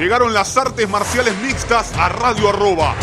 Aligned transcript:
Llegaron 0.00 0.32
las 0.32 0.56
artes 0.56 0.88
marciales 0.88 1.36
mixtas 1.42 1.92
a 1.94 2.08
Radio 2.08 2.48
Arroba. 2.48 2.94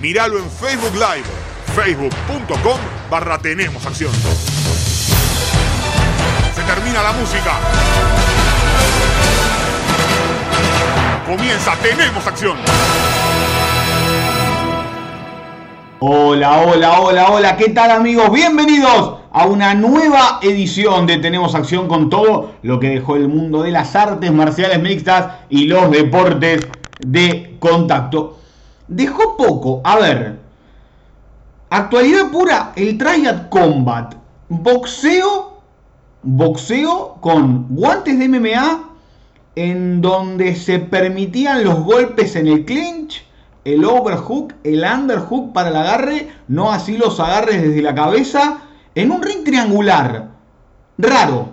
Míralo 0.00 0.38
en 0.38 0.50
Facebook 0.50 0.94
Live, 0.94 1.26
facebook.com 1.76 2.78
barra 3.10 3.36
Tenemos 3.36 3.84
Acción. 3.84 4.10
Se 6.54 6.62
termina 6.62 7.02
la 7.02 7.12
música. 7.12 7.52
Comienza 11.26 11.74
Tenemos 11.82 12.26
Acción. 12.26 12.56
Hola, 15.98 16.56
hola, 16.60 17.00
hola, 17.00 17.28
hola, 17.28 17.56
¿qué 17.58 17.68
tal 17.68 17.90
amigos? 17.90 18.32
Bienvenidos 18.32 19.17
a 19.38 19.46
una 19.46 19.72
nueva 19.72 20.40
edición 20.42 21.06
de 21.06 21.18
Tenemos 21.18 21.54
Acción 21.54 21.86
con 21.86 22.10
todo 22.10 22.54
lo 22.62 22.80
que 22.80 22.88
dejó 22.88 23.14
el 23.14 23.28
mundo 23.28 23.62
de 23.62 23.70
las 23.70 23.94
artes 23.94 24.32
marciales 24.32 24.82
mixtas 24.82 25.32
y 25.48 25.68
los 25.68 25.92
deportes 25.92 26.66
de 27.06 27.56
contacto. 27.60 28.40
Dejó 28.88 29.36
poco, 29.36 29.80
a 29.84 29.96
ver, 29.98 30.40
actualidad 31.70 32.32
pura, 32.32 32.72
el 32.74 32.98
Triad 32.98 33.48
Combat, 33.48 34.16
boxeo, 34.48 35.60
boxeo 36.24 37.18
con 37.20 37.68
guantes 37.68 38.18
de 38.18 38.28
MMA 38.28 38.90
en 39.54 40.00
donde 40.00 40.56
se 40.56 40.80
permitían 40.80 41.62
los 41.62 41.84
golpes 41.84 42.34
en 42.34 42.48
el 42.48 42.64
clinch 42.64 43.24
el 43.64 43.84
overhook, 43.84 44.54
el 44.64 44.82
underhook 44.82 45.52
para 45.52 45.68
el 45.68 45.76
agarre, 45.76 46.28
no 46.48 46.72
así 46.72 46.96
los 46.96 47.20
agarres 47.20 47.60
desde 47.60 47.82
la 47.82 47.94
cabeza, 47.94 48.62
en 48.98 49.12
un 49.12 49.22
ring 49.22 49.44
triangular. 49.44 50.28
Raro, 50.98 51.48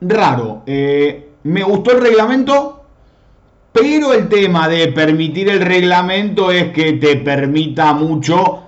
raro. 0.00 0.62
Eh, 0.64 1.32
me 1.42 1.62
gustó 1.62 1.92
el 1.92 2.00
reglamento, 2.00 2.84
pero 3.72 4.14
el 4.14 4.28
tema 4.30 4.68
de 4.68 4.88
permitir 4.88 5.50
el 5.50 5.60
reglamento 5.60 6.50
es 6.50 6.72
que 6.72 6.94
te 6.94 7.16
permita 7.16 7.92
mucho 7.92 8.62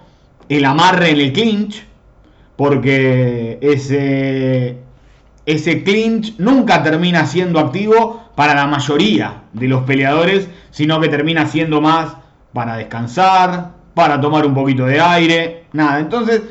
el 0.51 0.67
amarre 0.67 1.11
en 1.11 1.21
el 1.21 1.33
clinch, 1.33 1.87
porque 2.57 3.59
ese, 3.63 4.77
ese 5.47 5.83
clinch 5.83 6.35
nunca 6.37 6.83
termina 6.83 7.25
siendo 7.25 7.59
activo 7.59 8.25
para 8.35 8.55
la 8.55 8.67
mayoría 8.67 9.45
de 9.55 9.67
los 9.67 9.85
peleadores, 9.85 10.49
sino 10.71 11.01
que 11.01 11.09
termina 11.09 11.47
siendo 11.47 11.81
más 11.81 12.17
para 12.53 12.77
descansar, 12.77 13.71
para 13.95 14.21
tomar 14.21 14.45
un 14.45 14.55
poquito 14.55 14.85
de 14.85 15.01
aire, 15.01 15.65
nada. 15.73 16.01
Entonces, 16.01 16.43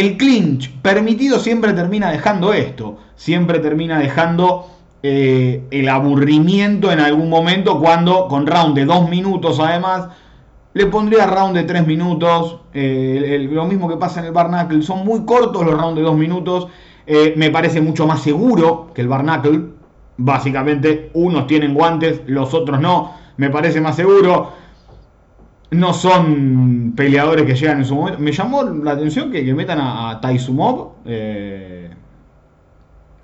el 0.00 0.18
clinch 0.18 0.70
permitido 0.82 1.38
siempre 1.38 1.72
termina 1.72 2.10
dejando 2.10 2.52
esto, 2.52 2.98
siempre 3.14 3.60
termina 3.60 3.98
dejando 3.98 4.66
eh, 5.02 5.62
el 5.70 5.88
aburrimiento 5.88 6.92
en 6.92 7.00
algún 7.00 7.30
momento 7.30 7.80
cuando 7.80 8.28
con 8.28 8.46
round 8.46 8.74
de 8.74 8.84
dos 8.84 9.08
minutos 9.08 9.58
además, 9.58 10.08
le 10.74 10.84
pondría 10.84 11.26
round 11.26 11.56
de 11.56 11.62
tres 11.62 11.86
minutos, 11.86 12.58
eh, 12.74 13.48
lo 13.50 13.64
mismo 13.64 13.88
que 13.88 13.96
pasa 13.96 14.20
en 14.20 14.26
el 14.26 14.32
Barnacle, 14.32 14.82
son 14.82 15.02
muy 15.02 15.24
cortos 15.24 15.64
los 15.64 15.74
rounds 15.74 15.96
de 15.96 16.02
dos 16.02 16.16
minutos, 16.16 16.68
eh, 17.06 17.32
me 17.38 17.48
parece 17.48 17.80
mucho 17.80 18.06
más 18.06 18.20
seguro 18.20 18.90
que 18.92 19.00
el 19.00 19.08
Barnacle, 19.08 19.62
básicamente 20.18 21.10
unos 21.14 21.46
tienen 21.46 21.72
guantes, 21.72 22.20
los 22.26 22.52
otros 22.52 22.82
no, 22.82 23.14
me 23.38 23.48
parece 23.48 23.80
más 23.80 23.96
seguro 23.96 24.52
no 25.70 25.92
son 25.92 26.92
peleadores 26.96 27.44
que 27.44 27.54
llegan 27.54 27.78
en 27.78 27.84
su 27.84 27.94
momento. 27.94 28.20
Me 28.20 28.32
llamó 28.32 28.62
la 28.62 28.92
atención 28.92 29.30
que, 29.30 29.42
metan 29.54 29.78
a, 29.80 30.20
Taisumov. 30.20 30.92
Eh, 31.04 31.90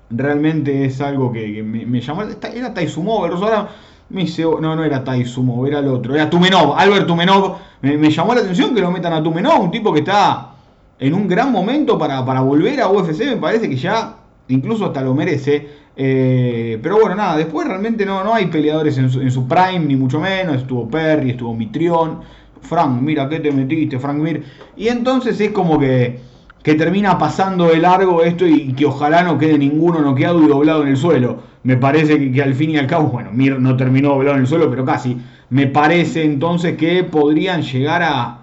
realmente 0.09 0.85
es 0.85 1.01
algo 1.01 1.31
que, 1.31 1.63
me, 1.63 2.01
llamó. 2.01 2.23
Era 2.23 2.73
Taisumov, 2.73 3.25
el 3.25 3.33
ahora 3.33 3.69
me 4.09 4.21
dice, 4.21 4.43
no, 4.43 4.75
no 4.75 4.83
era 4.83 5.03
Taisumov, 5.03 5.65
era 5.65 5.79
el 5.79 5.87
otro. 5.87 6.13
Era 6.13 6.29
Tumenov, 6.29 6.75
Albert 6.77 7.07
Tumenov. 7.07 7.57
Me, 7.81 8.09
llamó 8.09 8.33
la 8.33 8.41
atención 8.41 8.75
que 8.75 8.81
lo 8.81 8.91
metan 8.91 9.13
a 9.13 9.23
Tumenov, 9.23 9.61
un 9.61 9.71
tipo 9.71 9.91
que 9.93 9.99
está 9.99 10.51
en 10.99 11.13
un 11.13 11.27
gran 11.27 11.51
momento 11.51 11.97
para, 11.97 12.21
volver 12.21 12.81
a 12.81 12.89
UFC. 12.89 13.25
Me 13.25 13.37
parece 13.37 13.69
que 13.69 13.75
ya 13.75 14.17
incluso 14.49 14.85
hasta 14.85 15.01
lo 15.01 15.13
merece. 15.15 15.82
Eh, 15.95 16.79
pero 16.81 16.99
bueno, 16.99 17.15
nada, 17.15 17.37
después 17.37 17.67
realmente 17.67 18.05
no, 18.05 18.23
no 18.23 18.33
hay 18.33 18.47
peleadores 18.47 18.97
en 18.97 19.09
su, 19.09 19.47
prime, 19.47 19.85
ni 19.85 19.95
mucho 19.95 20.19
menos. 20.19 20.57
Estuvo 20.57 20.87
Perry, 20.87 21.31
estuvo 21.31 21.53
Mitrión. 21.53 22.21
Frank, 22.61 23.01
mira, 23.01 23.27
¿qué 23.29 23.39
te 23.39 23.51
metiste, 23.51 23.99
Frank 23.99 24.17
Mir? 24.17 24.43
Y 24.77 24.87
entonces 24.87 25.39
es 25.39 25.51
como 25.51 25.79
que, 25.79 26.19
que 26.63 26.75
termina 26.75 27.17
pasando 27.17 27.67
de 27.67 27.77
largo 27.77 28.23
esto 28.23 28.47
y 28.47 28.73
que 28.73 28.85
ojalá 28.85 29.23
no 29.23 29.37
quede 29.37 29.57
ninguno 29.57 29.99
noqueado 29.99 30.41
y 30.41 30.47
doblado 30.47 30.83
en 30.83 30.89
el 30.89 30.97
suelo. 30.97 31.39
Me 31.63 31.77
parece 31.77 32.31
que, 32.31 32.41
al 32.41 32.55
fin 32.55 32.71
y 32.71 32.77
al 32.77 32.87
cabo, 32.87 33.09
bueno, 33.09 33.31
Mir 33.31 33.59
no 33.59 33.77
terminó 33.77 34.09
doblado 34.09 34.35
en 34.35 34.41
el 34.41 34.47
suelo, 34.47 34.69
pero 34.69 34.85
casi. 34.85 35.17
Me 35.49 35.67
parece 35.67 36.23
entonces 36.23 36.77
que 36.77 37.03
podrían 37.03 37.61
llegar 37.61 38.01
a, 38.01 38.39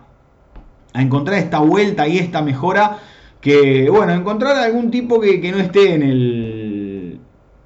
a 0.93 1.03
encontrar 1.03 1.39
esta 1.39 1.59
vuelta 1.61 2.07
y 2.07 2.19
esta 2.19 2.43
mejora. 2.43 2.99
Que, 3.41 3.89
bueno, 3.89 4.13
encontrar 4.13 4.57
algún 4.59 4.91
tipo 4.91 5.19
que, 5.19 5.41
que 5.41 5.51
no 5.51 5.59
esté 5.59 5.95
en 5.95 6.03
el 6.03 6.50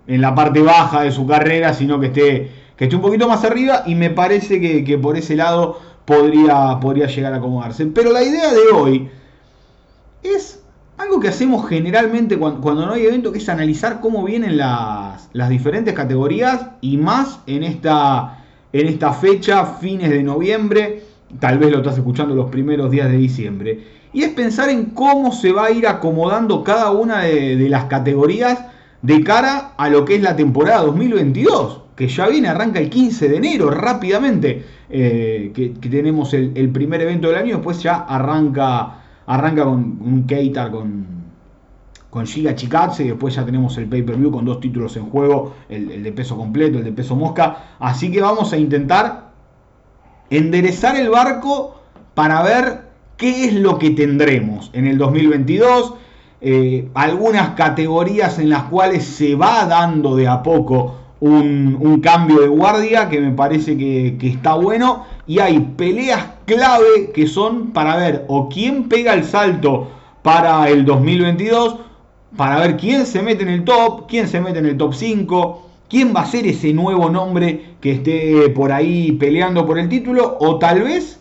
en 0.06 0.20
la 0.20 0.34
parte 0.34 0.60
baja 0.60 1.02
de 1.02 1.12
su 1.12 1.26
carrera, 1.26 1.72
sino 1.74 1.98
que 2.00 2.06
esté, 2.06 2.50
que 2.76 2.84
esté 2.84 2.96
un 2.96 3.02
poquito 3.02 3.28
más 3.28 3.44
arriba 3.44 3.82
y 3.86 3.94
me 3.94 4.10
parece 4.10 4.60
que, 4.60 4.98
por 4.98 5.16
ese 5.16 5.36
lado 5.36 5.80
podría, 6.04 6.78
podría 6.80 7.06
llegar 7.06 7.32
a 7.32 7.36
acomodarse. 7.36 7.86
Pero 7.86 8.12
la 8.12 8.22
idea 8.22 8.52
de 8.52 8.68
hoy 8.72 9.08
es 10.22 10.62
algo 10.98 11.20
que 11.20 11.28
hacemos 11.28 11.68
generalmente 11.68 12.38
cuando, 12.38 12.86
no 12.86 12.92
hay 12.92 13.06
evento, 13.06 13.32
que 13.32 13.38
es 13.38 13.48
analizar 13.48 14.00
cómo 14.00 14.24
vienen 14.24 14.56
las, 14.56 15.28
las 15.32 15.48
diferentes 15.48 15.94
categorías 15.94 16.66
y 16.80 16.96
más 16.98 17.40
en 17.46 17.64
esta, 17.64 18.44
en 18.72 18.86
esta 18.86 19.12
fecha, 19.12 19.64
fines 19.64 20.10
de 20.10 20.22
noviembre, 20.22 21.02
tal 21.40 21.58
vez 21.58 21.70
lo 21.70 21.78
estás 21.78 21.96
escuchando 21.96 22.34
los 22.34 22.50
primeros 22.50 22.90
días 22.90 23.10
de 23.10 23.16
diciembre. 23.16 23.94
Y 24.12 24.22
es 24.22 24.28
pensar 24.28 24.68
en 24.68 24.90
cómo 24.90 25.32
se 25.32 25.50
va 25.50 25.66
a 25.66 25.70
ir 25.72 25.88
acomodando 25.88 26.62
cada 26.62 26.92
una 26.92 27.22
de, 27.22 27.56
de 27.56 27.68
las 27.68 27.86
categorías 27.86 28.60
de 29.04 29.22
cara 29.22 29.72
a 29.76 29.90
lo 29.90 30.06
que 30.06 30.14
es 30.14 30.22
la 30.22 30.34
temporada 30.34 30.80
2022, 30.80 31.82
que 31.94 32.08
ya 32.08 32.26
viene, 32.26 32.48
arranca 32.48 32.80
el 32.80 32.88
15 32.88 33.28
de 33.28 33.36
enero 33.36 33.70
rápidamente, 33.70 34.64
eh, 34.88 35.52
que, 35.54 35.90
tenemos 35.90 36.32
el, 36.32 36.70
primer 36.70 37.02
evento 37.02 37.28
del 37.28 37.36
año, 37.36 37.56
después 37.56 37.82
ya 37.82 37.96
arranca, 37.96 39.02
arranca 39.26 39.64
con 39.64 39.98
un 40.00 40.24
Keitar 40.26 40.70
con, 40.70 41.04
con 42.08 42.24
Giga 42.24 42.54
Chikatse, 42.54 43.04
y 43.04 43.08
después 43.08 43.34
ya 43.34 43.44
tenemos 43.44 43.76
el 43.76 43.88
pay-per-view 43.88 44.30
con 44.30 44.46
dos 44.46 44.58
títulos 44.58 44.96
en 44.96 45.10
juego, 45.10 45.54
el, 45.68 45.90
el 45.90 46.02
de 46.02 46.12
peso 46.12 46.34
completo, 46.34 46.78
el 46.78 46.84
de 46.84 46.92
peso 46.92 47.14
mosca, 47.14 47.76
así 47.80 48.10
que 48.10 48.22
vamos 48.22 48.54
a 48.54 48.56
intentar 48.56 49.32
enderezar 50.30 50.96
el 50.96 51.10
barco 51.10 51.78
para 52.14 52.42
ver 52.42 52.84
qué 53.18 53.44
es 53.44 53.52
lo 53.52 53.78
que 53.78 53.90
tendremos 53.90 54.70
en 54.72 54.86
el 54.86 54.96
2022 54.96 55.94
eh, 56.46 56.88
algunas 56.92 57.50
categorías 57.54 58.38
en 58.38 58.50
las 58.50 58.64
cuales 58.64 59.04
se 59.04 59.34
va 59.34 59.64
dando 59.64 60.14
de 60.14 60.28
a 60.28 60.42
poco 60.42 60.96
un, 61.20 62.00
cambio 62.02 62.40
de 62.40 62.48
guardia 62.48 63.08
que 63.08 63.18
me 63.18 63.32
parece 63.32 63.78
que, 63.78 64.18
está 64.20 64.52
bueno. 64.52 65.06
Y 65.26 65.38
hay 65.38 65.58
peleas 65.58 66.22
clave 66.44 67.12
que 67.14 67.26
son 67.26 67.72
para 67.72 67.96
ver 67.96 68.26
o 68.28 68.50
quién 68.50 68.90
pega 68.90 69.14
el 69.14 69.24
salto 69.24 69.88
para 70.20 70.68
el 70.68 70.84
2022, 70.84 71.76
para 72.36 72.58
ver 72.58 72.76
quién 72.76 73.06
se 73.06 73.22
mete 73.22 73.44
en 73.44 73.48
el 73.48 73.64
top, 73.64 74.06
quién 74.06 74.28
se 74.28 74.42
mete 74.42 74.58
en 74.58 74.66
el 74.66 74.76
top 74.76 74.92
5, 74.92 75.62
quién 75.88 76.14
va 76.14 76.20
a 76.20 76.26
ser 76.26 76.46
ese 76.46 76.74
nuevo 76.74 77.08
nombre 77.08 77.76
que 77.80 77.92
esté 77.92 78.50
por 78.50 78.70
ahí 78.70 79.12
peleando 79.12 79.64
por 79.64 79.78
el 79.78 79.88
título, 79.88 80.36
o 80.40 80.58
tal 80.58 80.82
vez 80.82 81.20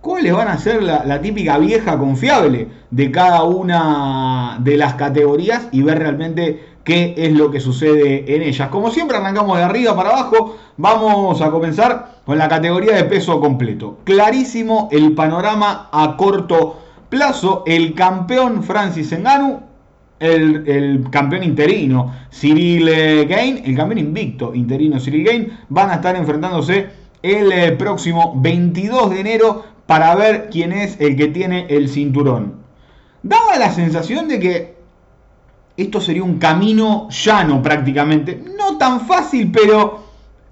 cuáles 0.00 0.32
van 0.32 0.48
a 0.48 0.58
ser 0.58 0.82
la, 0.82 1.20
típica 1.20 1.58
vieja 1.58 1.98
confiable 1.98 2.68
de 2.90 3.10
cada 3.10 3.42
una 3.44 4.58
de 4.60 4.76
las 4.76 4.94
categorías 4.94 5.68
y 5.72 5.82
ver 5.82 5.98
realmente 5.98 6.70
qué 6.84 7.14
es 7.16 7.32
lo 7.32 7.50
que 7.50 7.60
sucede 7.60 8.34
en 8.34 8.42
ellas. 8.42 8.68
Como 8.68 8.90
siempre 8.90 9.16
arrancamos 9.16 9.58
de 9.58 9.64
arriba 9.64 9.94
para 9.94 10.10
abajo, 10.10 10.56
vamos 10.76 11.40
a 11.42 11.50
comenzar 11.50 12.20
con 12.24 12.38
la 12.38 12.48
categoría 12.48 12.94
de 12.96 13.04
peso 13.04 13.40
completo. 13.40 13.98
Clarísimo 14.04 14.88
el 14.90 15.12
panorama 15.12 15.88
a 15.92 16.16
corto 16.16 16.78
plazo, 17.08 17.64
el 17.66 17.94
campeón 17.94 18.62
Francis 18.62 19.12
Enganu, 19.12 19.60
el, 20.18 20.68
el, 20.68 21.10
campeón 21.10 21.42
interino 21.42 22.12
Cyril 22.30 22.88
eh, 22.88 23.26
Gain, 23.26 23.62
el 23.64 23.74
campeón 23.74 23.98
invicto 23.98 24.54
interino 24.54 25.00
Cyril 25.00 25.24
Gain, 25.24 25.52
van 25.68 25.90
a 25.90 25.94
estar 25.94 26.14
enfrentándose 26.14 26.88
el 27.22 27.52
eh, 27.52 27.72
próximo 27.72 28.34
22 28.36 29.10
de 29.10 29.20
enero 29.20 29.64
para 29.90 30.14
ver 30.14 30.50
quién 30.52 30.70
es 30.70 31.00
el 31.00 31.16
que 31.16 31.26
tiene 31.26 31.66
el 31.68 31.88
cinturón. 31.88 32.60
Daba 33.24 33.58
la 33.58 33.72
sensación 33.72 34.28
de 34.28 34.38
que 34.38 34.76
esto 35.76 36.00
sería 36.00 36.22
un 36.22 36.38
camino 36.38 37.08
llano 37.10 37.60
prácticamente. 37.60 38.40
No 38.56 38.78
tan 38.78 39.00
fácil, 39.00 39.50
pero 39.50 40.04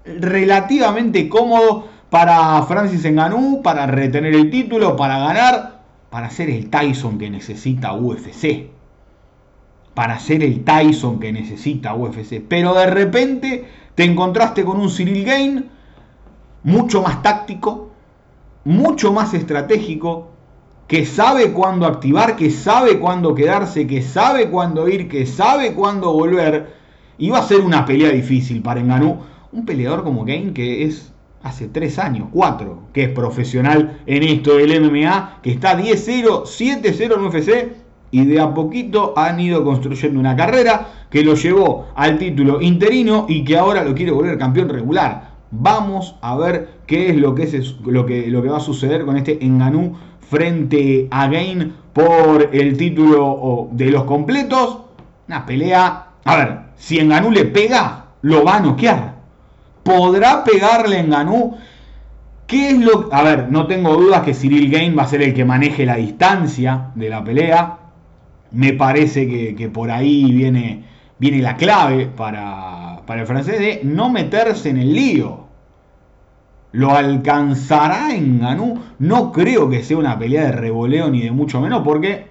relativamente 0.03 1.29
cómodo 1.29 1.87
para 2.09 2.61
Francis 2.63 3.09
Ngannou, 3.09 3.61
para 3.61 3.85
retener 3.85 4.35
el 4.35 4.49
título, 4.51 4.97
para 4.97 5.19
ganar, 5.19 5.83
para 6.09 6.29
ser 6.29 6.49
el 6.49 6.69
Tyson 6.69 7.17
que 7.17 7.29
necesita 7.29 7.93
UFC. 7.93 8.67
para 9.93 10.19
ser 10.19 10.43
el 10.43 10.65
Tyson 10.65 11.17
que 11.17 11.31
necesita 11.31 11.95
UFC. 11.95 12.41
Pero 12.45 12.73
de 12.73 12.87
repente 12.87 13.65
te 13.95 14.03
encontraste 14.03 14.65
con 14.65 14.81
un 14.81 14.89
Cyril 14.89 15.23
Gain 15.23 15.69
mucho 16.63 17.01
más 17.01 17.21
táctico, 17.23 17.88
mucho 18.65 19.13
más 19.13 19.33
estratégico, 19.33 20.29
que 20.87 21.05
sabe 21.05 21.51
cuándo 21.51 21.85
activar, 21.85 22.35
que 22.35 22.49
sabe 22.49 22.97
cuándo 22.99 23.35
quedarse, 23.35 23.85
que 23.85 24.01
sabe 24.01 24.49
cuándo 24.49 24.89
ir, 24.89 25.07
que 25.07 25.25
sabe 25.27 25.73
cuándo 25.73 26.11
volver. 26.11 26.73
Y 27.19 27.29
va 27.29 27.39
a 27.39 27.43
ser 27.43 27.61
una 27.61 27.85
pelea 27.85 28.09
difícil 28.09 28.61
para 28.63 28.79
Enganú. 28.79 29.19
Un 29.51 29.65
peleador 29.65 30.03
como 30.03 30.25
Gain 30.25 30.53
que 30.53 30.85
es 30.85 31.11
hace 31.43 31.67
3 31.67 31.99
años, 31.99 32.27
4, 32.31 32.89
que 32.91 33.03
es 33.03 33.09
profesional 33.09 34.01
en 34.07 34.23
esto 34.23 34.57
del 34.57 34.81
MMA, 34.81 35.39
que 35.43 35.51
está 35.51 35.77
10-0, 35.77 36.43
7-0 36.43 37.15
en 37.15 37.25
UFC 37.25 37.75
y 38.11 38.25
de 38.25 38.39
a 38.39 38.53
poquito 38.53 39.13
han 39.15 39.39
ido 39.39 39.63
construyendo 39.63 40.19
una 40.19 40.35
carrera 40.35 41.05
que 41.09 41.23
lo 41.23 41.35
llevó 41.35 41.87
al 41.95 42.17
título 42.17 42.61
interino 42.61 43.25
y 43.29 43.43
que 43.43 43.57
ahora 43.57 43.83
lo 43.83 43.93
quiere 43.93 44.11
volver 44.11 44.37
campeón 44.37 44.69
regular. 44.69 45.28
Vamos 45.51 46.15
a 46.21 46.35
ver 46.37 46.69
qué 46.85 47.09
es 47.09 47.15
lo 47.15 47.33
que, 47.33 47.43
es, 47.43 47.75
lo 47.85 48.05
que, 48.05 48.27
lo 48.27 48.43
que 48.43 48.49
va 48.49 48.57
a 48.57 48.61
suceder 48.61 49.05
con 49.05 49.17
este 49.17 49.43
Enganú 49.43 49.97
frente 50.29 51.07
a 51.09 51.27
Gain 51.27 51.73
por 51.93 52.49
el 52.53 52.77
título 52.77 53.69
de 53.71 53.89
los 53.91 54.03
completos. 54.03 54.79
Una 55.27 55.45
pelea. 55.45 56.05
A 56.23 56.35
ver, 56.35 56.59
si 56.75 56.99
Enganú 56.99 57.31
le 57.31 57.45
pega, 57.45 58.05
lo 58.21 58.43
va 58.43 58.57
a 58.57 58.59
noquear. 58.59 59.15
¿Podrá 59.83 60.43
pegarle 60.43 60.99
Enganú? 60.99 61.57
¿Qué 62.45 62.69
es 62.69 62.79
lo.? 62.79 63.09
A 63.11 63.23
ver, 63.23 63.51
no 63.51 63.67
tengo 63.67 63.95
dudas 63.95 64.21
que 64.21 64.33
Cyril 64.33 64.71
Gain 64.71 64.97
va 64.97 65.03
a 65.03 65.07
ser 65.07 65.21
el 65.21 65.33
que 65.33 65.45
maneje 65.45 65.85
la 65.85 65.95
distancia 65.95 66.91
de 66.95 67.09
la 67.09 67.23
pelea. 67.23 67.77
Me 68.51 68.73
parece 68.73 69.27
que, 69.55 69.69
por 69.69 69.91
ahí 69.91 70.31
viene, 70.31 70.83
viene 71.19 71.39
la 71.39 71.55
clave 71.57 72.07
para, 72.07 72.78
para 73.09 73.21
el 73.21 73.27
francés 73.27 73.57
de 73.57 73.81
no 73.85 74.11
meterse 74.11 74.69
en 74.69 74.77
el 74.77 74.93
lío. 74.93 75.47
¿Lo 76.73 76.91
alcanzará 76.95 78.13
en 78.13 78.39
Ganú? 78.39 78.83
No 78.99 79.31
creo 79.31 79.67
que 79.67 79.81
sea 79.81 79.97
una 79.97 80.19
pelea 80.19 80.43
de 80.43 80.51
revoleo 80.51 81.09
ni 81.09 81.21
de 81.21 81.31
mucho 81.31 81.59
menos 81.59 81.81
porque, 81.83 82.27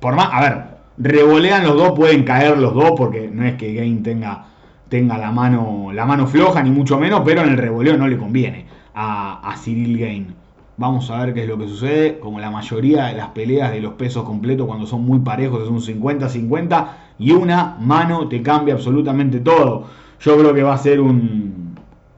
por 0.00 0.16
más, 0.16 0.30
a 0.32 0.40
ver, 0.40 0.64
revolean 0.96 1.62
los 1.62 1.76
dos, 1.76 1.92
pueden 1.92 2.24
caer 2.24 2.58
los 2.58 2.74
dos 2.74 2.94
porque 2.96 3.30
no 3.32 3.44
es 3.44 3.54
que 3.54 3.72
Gain 3.72 4.02
tenga, 4.02 4.46
tenga 4.88 5.16
la, 5.16 5.30
mano, 5.30 5.92
la 5.92 6.04
mano 6.04 6.26
floja 6.26 6.60
ni 6.60 6.70
mucho 6.70 6.98
menos, 6.98 7.22
pero 7.24 7.42
en 7.42 7.50
el 7.50 7.56
revoleo 7.56 7.96
no 7.96 8.08
le 8.08 8.18
conviene 8.18 8.66
a, 8.94 9.48
a 9.48 9.56
Cyril 9.58 9.96
Gain. 9.96 10.34
Vamos 10.76 11.08
a 11.12 11.24
ver 11.24 11.34
qué 11.34 11.42
es 11.42 11.48
lo 11.48 11.56
que 11.56 11.68
sucede. 11.68 12.18
Como 12.18 12.40
la 12.40 12.50
mayoría 12.50 13.04
de 13.06 13.12
las 13.12 13.28
peleas 13.28 13.70
de 13.70 13.80
los 13.80 13.92
pesos 13.92 14.24
completos, 14.24 14.66
cuando 14.66 14.88
son 14.88 15.04
muy 15.04 15.20
parejos, 15.20 15.62
es 15.62 15.68
un 15.68 15.80
50-50 15.80 16.88
y 17.18 17.32
una 17.32 17.76
mano 17.80 18.28
te 18.28 18.42
cambia 18.42 18.74
absolutamente 18.74 19.40
todo. 19.40 19.86
Yo 20.20 20.36
creo 20.36 20.54
que 20.54 20.62
va 20.62 20.74
a 20.74 20.78
ser 20.78 21.00
un, 21.00 21.74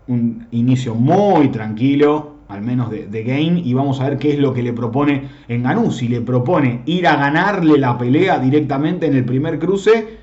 un 0.06 0.46
inicio 0.50 0.94
muy 0.94 1.48
tranquilo, 1.48 2.36
al 2.48 2.62
menos 2.62 2.90
de, 2.90 3.06
de 3.06 3.22
Gain, 3.22 3.58
y 3.58 3.74
vamos 3.74 4.00
a 4.00 4.08
ver 4.08 4.18
qué 4.18 4.32
es 4.32 4.38
lo 4.38 4.52
que 4.52 4.62
le 4.62 4.72
propone 4.72 5.28
en 5.48 5.62
Ganú. 5.62 5.90
Si 5.92 6.08
le 6.08 6.20
propone 6.20 6.82
ir 6.86 7.06
a 7.06 7.16
ganarle 7.16 7.78
la 7.78 7.96
pelea 7.96 8.38
directamente 8.38 9.06
en 9.06 9.14
el 9.14 9.24
primer 9.24 9.58
cruce, 9.58 10.18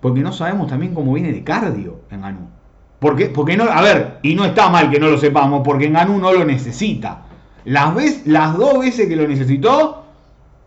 porque 0.00 0.20
no 0.20 0.32
sabemos 0.32 0.68
también 0.68 0.94
cómo 0.94 1.14
viene 1.14 1.32
de 1.32 1.42
cardio 1.42 2.02
en 2.10 2.20
Ganú. 2.20 2.48
Porque, 3.00 3.26
porque 3.26 3.56
no, 3.56 3.64
a 3.64 3.82
ver, 3.82 4.18
y 4.22 4.34
no 4.34 4.44
está 4.44 4.70
mal 4.70 4.90
que 4.90 5.00
no 5.00 5.08
lo 5.08 5.18
sepamos, 5.18 5.62
porque 5.64 5.86
en 5.86 5.94
Ganú 5.94 6.18
no 6.18 6.32
lo 6.32 6.44
necesita. 6.44 7.22
Las, 7.64 8.26
las 8.26 8.56
dos 8.56 8.78
veces 8.78 9.08
que 9.08 9.16
lo 9.16 9.26
necesitó, 9.26 10.03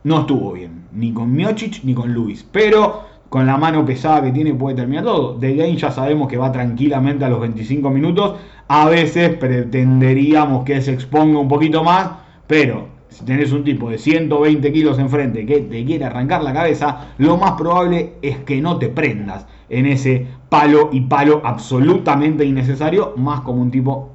no 0.03 0.21
estuvo 0.21 0.53
bien. 0.53 0.85
Ni 0.93 1.13
con 1.13 1.31
Miocic 1.33 1.83
ni 1.83 1.93
con 1.93 2.13
Luis. 2.13 2.45
Pero 2.51 3.03
con 3.29 3.45
la 3.45 3.57
mano 3.57 3.85
pesada 3.85 4.23
que 4.23 4.31
tiene 4.31 4.53
puede 4.53 4.75
terminar 4.75 5.03
todo. 5.03 5.37
De 5.37 5.55
Game 5.55 5.75
ya 5.75 5.91
sabemos 5.91 6.27
que 6.27 6.37
va 6.37 6.51
tranquilamente 6.51 7.25
a 7.25 7.29
los 7.29 7.39
25 7.41 7.89
minutos. 7.89 8.35
A 8.67 8.87
veces 8.87 9.35
pretenderíamos 9.35 10.63
que 10.63 10.81
se 10.81 10.93
exponga 10.93 11.39
un 11.39 11.47
poquito 11.47 11.83
más. 11.83 12.09
Pero 12.47 12.87
si 13.09 13.25
tenés 13.25 13.51
un 13.51 13.63
tipo 13.63 13.89
de 13.89 13.97
120 13.97 14.71
kilos 14.71 14.99
enfrente 14.99 15.45
que 15.45 15.61
te 15.61 15.85
quiere 15.85 16.05
arrancar 16.05 16.43
la 16.43 16.53
cabeza, 16.53 17.07
lo 17.17 17.37
más 17.37 17.53
probable 17.53 18.13
es 18.21 18.37
que 18.39 18.61
no 18.61 18.77
te 18.77 18.89
prendas 18.89 19.45
en 19.69 19.85
ese 19.85 20.27
palo 20.49 20.89
y 20.91 21.01
palo 21.01 21.41
absolutamente 21.43 22.45
innecesario, 22.45 23.13
más 23.17 23.41
como 23.41 23.61
un 23.61 23.71
tipo 23.71 24.11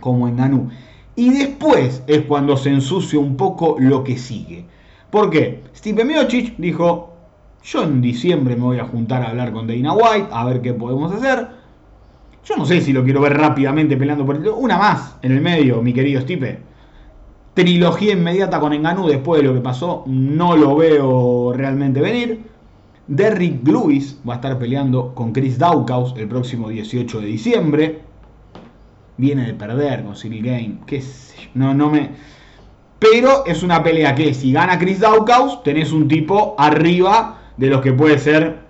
como 0.00 0.28
Enganú. 0.28 0.68
Y 1.14 1.30
después 1.30 2.02
es 2.06 2.22
cuando 2.22 2.56
se 2.56 2.70
ensucia 2.70 3.18
un 3.18 3.36
poco 3.36 3.76
lo 3.78 4.02
que 4.02 4.16
sigue. 4.16 4.66
¿Por 5.12 5.28
qué? 5.28 5.62
Stipe 5.76 6.06
Miocic 6.06 6.56
dijo, 6.56 7.12
yo 7.62 7.82
en 7.82 8.00
diciembre 8.00 8.56
me 8.56 8.62
voy 8.62 8.78
a 8.78 8.86
juntar 8.86 9.22
a 9.22 9.28
hablar 9.28 9.52
con 9.52 9.66
Dana 9.66 9.92
White, 9.92 10.28
a 10.32 10.46
ver 10.46 10.62
qué 10.62 10.72
podemos 10.72 11.12
hacer. 11.12 11.48
Yo 12.46 12.56
no 12.56 12.64
sé 12.64 12.80
si 12.80 12.94
lo 12.94 13.04
quiero 13.04 13.20
ver 13.20 13.36
rápidamente 13.36 13.98
peleando 13.98 14.24
por 14.24 14.36
el... 14.36 14.48
Una 14.48 14.78
más 14.78 15.18
en 15.20 15.32
el 15.32 15.42
medio, 15.42 15.82
mi 15.82 15.92
querido 15.92 16.22
Stipe. 16.22 16.60
Trilogía 17.52 18.14
inmediata 18.14 18.58
con 18.58 18.72
Enganú 18.72 19.06
después 19.06 19.42
de 19.42 19.48
lo 19.48 19.52
que 19.52 19.60
pasó, 19.60 20.02
no 20.06 20.56
lo 20.56 20.76
veo 20.76 21.52
realmente 21.54 22.00
venir. 22.00 22.40
Derrick 23.06 23.68
Lewis 23.68 24.18
va 24.26 24.32
a 24.32 24.36
estar 24.36 24.58
peleando 24.58 25.14
con 25.14 25.32
Chris 25.32 25.58
Daukaus 25.58 26.14
el 26.16 26.26
próximo 26.26 26.70
18 26.70 27.20
de 27.20 27.26
diciembre 27.26 28.00
viene 29.18 29.46
de 29.46 29.54
perder 29.54 30.04
con 30.04 30.16
Cyril 30.16 30.42
Game, 30.42 30.78
qué 30.86 31.02
no, 31.54 31.74
no 31.74 31.90
me... 31.90 32.10
Pero 33.10 33.44
es 33.46 33.64
una 33.64 33.82
pelea 33.82 34.14
que 34.14 34.32
si 34.32 34.52
gana 34.52 34.78
Chris 34.78 35.00
Daukaus, 35.00 35.64
tenés 35.64 35.90
un 35.90 36.06
tipo 36.06 36.54
arriba 36.56 37.38
de 37.56 37.66
los 37.66 37.80
que 37.80 37.92
puede 37.92 38.16
ser 38.16 38.60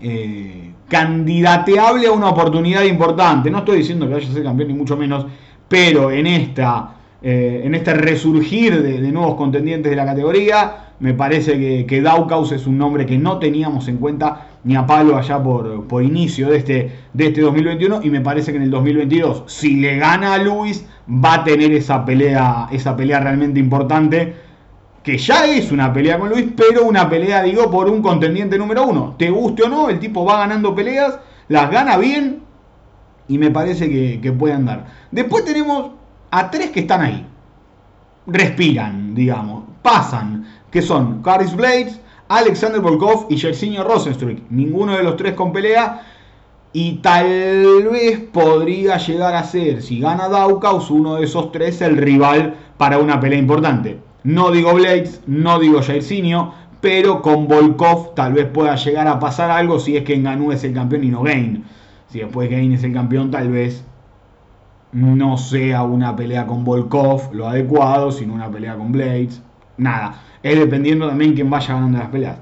eh, 0.00 0.70
candidateable 0.88 2.06
a 2.06 2.12
una 2.12 2.28
oportunidad 2.28 2.84
importante. 2.84 3.50
No 3.50 3.58
estoy 3.58 3.78
diciendo 3.78 4.06
que 4.06 4.14
vaya 4.14 4.28
a 4.28 4.32
ser 4.32 4.44
campeón 4.44 4.68
ni 4.68 4.74
mucho 4.74 4.96
menos, 4.96 5.26
pero 5.68 6.12
en 6.12 6.28
esta 6.28 6.94
eh, 7.26 7.62
en 7.64 7.74
este 7.74 7.94
resurgir 7.94 8.82
de, 8.82 9.00
nuevos 9.10 9.34
contendientes 9.34 9.90
de 9.90 9.96
la 9.96 10.04
categoría, 10.04 10.92
me 11.00 11.14
parece 11.14 11.58
que, 11.58 11.86
que 11.86 12.02
Daukaus 12.02 12.52
es 12.52 12.66
un 12.68 12.78
nombre 12.78 13.04
que 13.04 13.18
no 13.18 13.38
teníamos 13.38 13.88
en 13.88 13.96
cuenta 13.96 14.46
ni 14.64 14.76
a 14.76 14.86
palo 14.86 15.16
allá 15.16 15.42
por, 15.42 15.86
por 15.86 16.02
inicio 16.02 16.48
de 16.48 16.56
este, 16.56 16.92
de 17.12 17.26
este 17.26 17.40
2021 17.42 18.00
y 18.02 18.10
me 18.10 18.20
parece 18.20 18.50
que 18.50 18.56
en 18.56 18.64
el 18.64 18.70
2022 18.70 19.44
si 19.46 19.76
le 19.76 19.96
gana 19.98 20.34
a 20.34 20.38
Luis 20.38 20.86
va 21.08 21.34
a 21.34 21.44
tener 21.44 21.72
esa 21.72 22.04
pelea, 22.04 22.68
esa 22.72 22.96
pelea 22.96 23.20
realmente 23.20 23.60
importante 23.60 24.34
que 25.02 25.18
ya 25.18 25.44
es 25.44 25.70
una 25.70 25.92
pelea 25.92 26.18
con 26.18 26.30
Luis, 26.30 26.46
pero 26.56 26.86
una 26.86 27.10
pelea, 27.10 27.42
digo, 27.42 27.70
por 27.70 27.90
un 27.90 28.00
contendiente 28.00 28.56
número 28.56 28.86
uno. 28.86 29.14
Te 29.18 29.30
guste 29.30 29.64
o 29.64 29.68
no, 29.68 29.90
el 29.90 30.00
tipo 30.00 30.24
va 30.24 30.38
ganando 30.38 30.74
peleas, 30.74 31.18
las 31.48 31.70
gana 31.70 31.98
bien 31.98 32.40
y 33.28 33.36
me 33.36 33.50
parece 33.50 33.90
que, 33.90 34.18
que 34.22 34.32
puede 34.32 34.54
andar. 34.54 34.86
Después 35.10 35.44
tenemos 35.44 35.90
a 36.30 36.50
tres 36.50 36.70
que 36.70 36.80
están 36.80 37.02
ahí. 37.02 37.26
Respiran, 38.26 39.14
digamos, 39.14 39.64
pasan, 39.82 40.46
que 40.70 40.80
son 40.80 41.22
Caris 41.22 41.54
Blades, 41.54 42.00
Alexander 42.36 42.80
Volkov 42.80 43.26
y 43.30 43.36
Yersinio 43.36 43.84
Rosenstruik. 43.84 44.42
Ninguno 44.50 44.96
de 44.96 45.02
los 45.02 45.16
tres 45.16 45.34
con 45.34 45.52
pelea. 45.52 46.02
Y 46.72 46.96
tal 46.96 47.88
vez 47.92 48.18
podría 48.32 48.96
llegar 48.96 49.36
a 49.36 49.44
ser, 49.44 49.80
si 49.80 50.00
gana 50.00 50.28
Daukaus, 50.28 50.90
uno 50.90 51.14
de 51.14 51.24
esos 51.24 51.52
tres 51.52 51.80
el 51.80 51.96
rival 51.96 52.56
para 52.76 52.98
una 52.98 53.20
pelea 53.20 53.38
importante. 53.38 54.00
No 54.24 54.50
digo 54.50 54.74
Blades, 54.74 55.20
no 55.28 55.60
digo 55.60 55.80
Jairzinho, 55.80 56.52
pero 56.80 57.22
con 57.22 57.46
Volkov 57.46 58.14
tal 58.14 58.32
vez 58.32 58.46
pueda 58.46 58.74
llegar 58.74 59.06
a 59.06 59.20
pasar 59.20 59.52
algo 59.52 59.78
si 59.78 59.96
es 59.96 60.02
que 60.02 60.18
Ngannou 60.18 60.50
es 60.50 60.64
el 60.64 60.74
campeón 60.74 61.04
y 61.04 61.10
no 61.10 61.22
Gain. 61.22 61.64
Si 62.08 62.18
después 62.18 62.50
Gain 62.50 62.72
es 62.72 62.82
el 62.82 62.92
campeón, 62.92 63.30
tal 63.30 63.50
vez 63.50 63.84
no 64.90 65.36
sea 65.36 65.82
una 65.84 66.16
pelea 66.16 66.46
con 66.46 66.64
Volkov 66.64 67.32
lo 67.32 67.48
adecuado, 67.48 68.10
sino 68.10 68.34
una 68.34 68.50
pelea 68.50 68.76
con 68.76 68.90
Blades. 68.90 69.40
Nada 69.78 70.20
es 70.44 70.58
dependiendo 70.58 71.08
también 71.08 71.34
quién 71.34 71.50
vaya 71.50 71.74
ganando 71.74 71.98
las 71.98 72.08
peleas. 72.08 72.36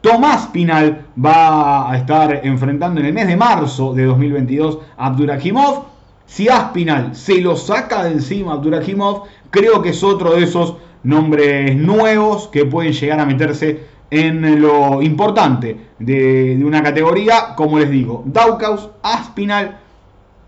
Tomás 0.00 0.46
Pinal 0.46 1.06
va 1.22 1.90
a 1.90 1.98
estar 1.98 2.40
enfrentando 2.44 3.00
en 3.00 3.06
el 3.06 3.12
mes 3.12 3.26
de 3.26 3.36
marzo 3.36 3.92
de 3.92 4.04
2022 4.04 4.78
a 4.96 5.06
Abdurakhimov. 5.06 5.86
Si 6.24 6.48
Aspinal 6.48 7.16
se 7.16 7.40
lo 7.40 7.56
saca 7.56 8.04
de 8.04 8.12
encima 8.12 8.52
a 8.52 8.54
Abdurakhimov, 8.54 9.24
creo 9.50 9.82
que 9.82 9.88
es 9.88 10.04
otro 10.04 10.34
de 10.34 10.44
esos 10.44 10.76
nombres 11.02 11.74
nuevos 11.74 12.46
que 12.46 12.64
pueden 12.64 12.92
llegar 12.92 13.18
a 13.18 13.26
meterse 13.26 13.80
en 14.10 14.62
lo 14.62 15.02
importante 15.02 15.76
de, 15.98 16.62
una 16.64 16.82
categoría, 16.82 17.54
como 17.56 17.78
les 17.80 17.90
digo, 17.90 18.22
Daukaus, 18.24 18.88
Aspinal. 19.02 19.78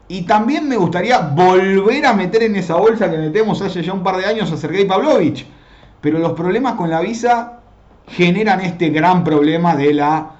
Y 0.06 0.22
también 0.22 0.68
me 0.68 0.76
gustaría 0.76 1.18
volver 1.18 2.06
a 2.06 2.12
meter 2.12 2.44
en 2.44 2.54
esa 2.54 2.76
bolsa 2.76 3.10
que 3.10 3.18
metemos 3.18 3.60
hace 3.62 3.82
ya 3.82 3.92
un 3.92 4.02
par 4.02 4.16
de 4.16 4.26
años 4.26 4.50
a 4.52 4.56
Sergei 4.56 4.84
Pavlovich 4.84 5.44
pero 6.00 6.18
los 6.18 6.32
problemas 6.32 6.74
con 6.74 6.90
la 6.90 7.00
visa 7.00 7.60
generan 8.08 8.60
este 8.60 8.90
gran 8.90 9.24
problema 9.24 9.76
de 9.76 9.94
la 9.94 10.30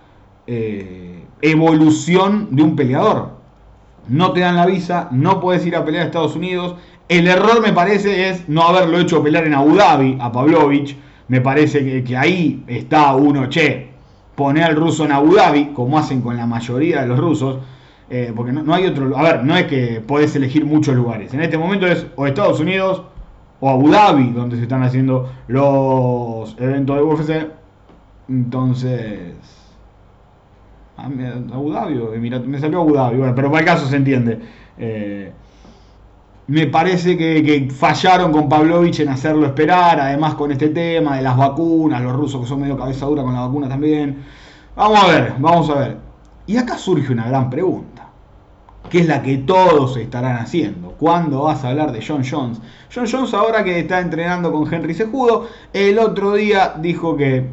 eh, 0.47 1.25
evolución 1.43 2.49
de 2.50 2.62
un 2.62 2.76
peleador. 2.76 3.31
No 4.09 4.33
te 4.33 4.40
dan 4.40 4.57
la 4.57 4.67
visa, 4.67 5.09
no 5.12 5.40
puedes 5.40 5.64
ir 5.67 5.76
a 5.76 5.85
pelear 5.85 6.05
a 6.05 6.07
Estados 6.07 6.35
Unidos. 6.35 6.76
El 7.09 7.29
error 7.29 7.61
me 7.61 7.73
parece 7.73 8.29
es 8.29 8.49
no 8.49 8.62
haberlo 8.62 8.99
hecho 8.99 9.23
pelear 9.23 9.47
en 9.47 9.55
Abu 9.55 9.76
Dhabi 9.76 10.19
a 10.21 10.33
Pavlovich. 10.33 10.97
Me 11.29 11.40
parece 11.40 12.02
que, 12.02 12.17
ahí 12.17 12.64
está 12.67 13.14
uno, 13.14 13.49
che, 13.49 13.90
poner 14.35 14.64
al 14.64 14.75
ruso 14.75 15.05
en 15.05 15.12
Abu 15.12 15.37
Dhabi, 15.37 15.67
como 15.67 15.97
hacen 15.99 16.23
con 16.23 16.37
la 16.37 16.47
mayoría 16.47 17.02
de 17.02 17.07
los 17.07 17.21
rusos, 17.21 17.59
eh, 18.09 18.33
porque 18.35 18.52
no, 18.52 18.75
hay 18.75 18.87
otro. 18.87 19.17
A 19.17 19.23
ver, 19.23 19.45
no 19.45 19.57
es 19.57 19.67
que 19.67 20.02
podés 20.05 20.35
elegir 20.35 20.64
muchos 20.64 20.97
lugares. 20.97 21.33
En 21.33 21.40
este 21.40 21.57
momento 21.57 21.87
es 21.87 22.07
o 22.17 22.26
Estados 22.26 22.59
Unidos 22.59 23.02
o 23.61 23.69
Abu 23.69 23.90
Dhabi, 23.90 24.33
donde 24.33 24.57
se 24.57 24.62
están 24.62 24.83
haciendo 24.83 25.31
los 25.49 26.57
eventos 26.59 26.97
de 26.97 27.02
UFC. 27.02 27.50
Entonces. 28.29 29.35
Ah, 30.97 31.09
Abu 31.52 31.73
Dhabi, 31.73 32.31
me 32.47 32.59
salió 32.59 32.81
Abu 32.81 32.95
Dhabi, 32.95 33.19
bueno, 33.19 33.35
pero 33.35 33.50
para 33.50 33.61
el 33.61 33.67
caso 33.67 33.87
se 33.87 33.97
entiende. 33.97 34.38
Eh, 34.79 35.33
me 36.50 36.67
parece 36.67 37.17
que, 37.17 37.69
fallaron 37.71 38.33
con 38.33 38.49
Pavlovich 38.49 38.99
en 38.99 39.09
hacerlo 39.09 39.47
esperar, 39.47 40.00
además 40.00 40.35
con 40.35 40.50
este 40.50 40.71
tema 40.71 41.17
de 41.17 41.23
las 41.23 41.37
vacunas, 41.37 42.02
los 42.02 42.12
rusos 42.12 42.40
que 42.40 42.47
son 42.49 42.61
medio 42.61 42.76
cabeza 42.76 43.07
dura 43.07 43.23
con 43.23 43.35
la 43.35 43.43
vacuna 43.43 43.69
también. 43.69 44.19
Vamos 44.75 44.99
a 45.00 45.07
ver, 45.07 45.35
vamos 45.38 45.71
a 45.71 45.75
ver. 45.75 45.97
Y 46.47 46.57
acá 46.57 46.76
surge 46.76 47.12
una 47.12 47.29
gran 47.29 47.50
pregunta, 47.50 48.00
que 48.89 49.01
es 49.01 49.07
la 49.07 49.23
que 49.23 49.39
todos 49.39 49.97
estarán 49.97 50.37
haciendo. 50.37 50.93
¿Cuándo 50.93 51.43
vas 51.43 51.65
a 51.65 51.69
hablar 51.69 51.93
de 51.93 52.05
John 52.07 52.23
Jones? 52.29 52.61
John 52.93 53.07
Jones 53.11 53.35
ahora 53.35 53.63
que 53.63 53.79
está 53.79 54.01
entrenando 54.01 54.53
con 54.53 54.73
Henry 54.73 54.95
Sejudo, 54.95 55.49
el 55.73 55.99
otro 55.99 56.35
día 56.35 56.75
dijo 56.81 57.17
que, 57.17 57.47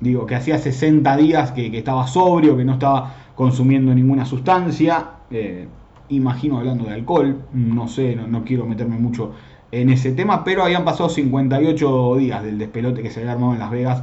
digo, 0.00 0.26
que 0.26 0.34
hacía 0.34 0.58
60 0.58 1.16
días 1.16 1.52
que, 1.52 1.76
estaba 1.76 2.06
sobrio, 2.06 2.56
que 2.56 2.64
no 2.64 2.74
estaba 2.74 3.14
consumiendo 3.34 3.94
ninguna 3.94 4.24
sustancia. 4.24 5.10
Eh, 5.30 5.68
imagino 6.08 6.58
hablando 6.58 6.84
de 6.84 6.94
alcohol, 6.94 7.36
no 7.52 7.88
sé, 7.88 8.16
no, 8.16 8.44
quiero 8.44 8.66
meterme 8.66 8.98
mucho 8.98 9.32
en 9.70 9.90
ese 9.90 10.12
tema, 10.12 10.42
pero 10.42 10.64
habían 10.64 10.84
pasado 10.84 11.08
58 11.08 12.16
días 12.16 12.42
del 12.42 12.58
despelote 12.58 13.02
que 13.02 13.10
se 13.10 13.20
había 13.20 13.32
armado 13.32 13.52
en 13.52 13.60
Las 13.60 13.70
Vegas 13.70 14.02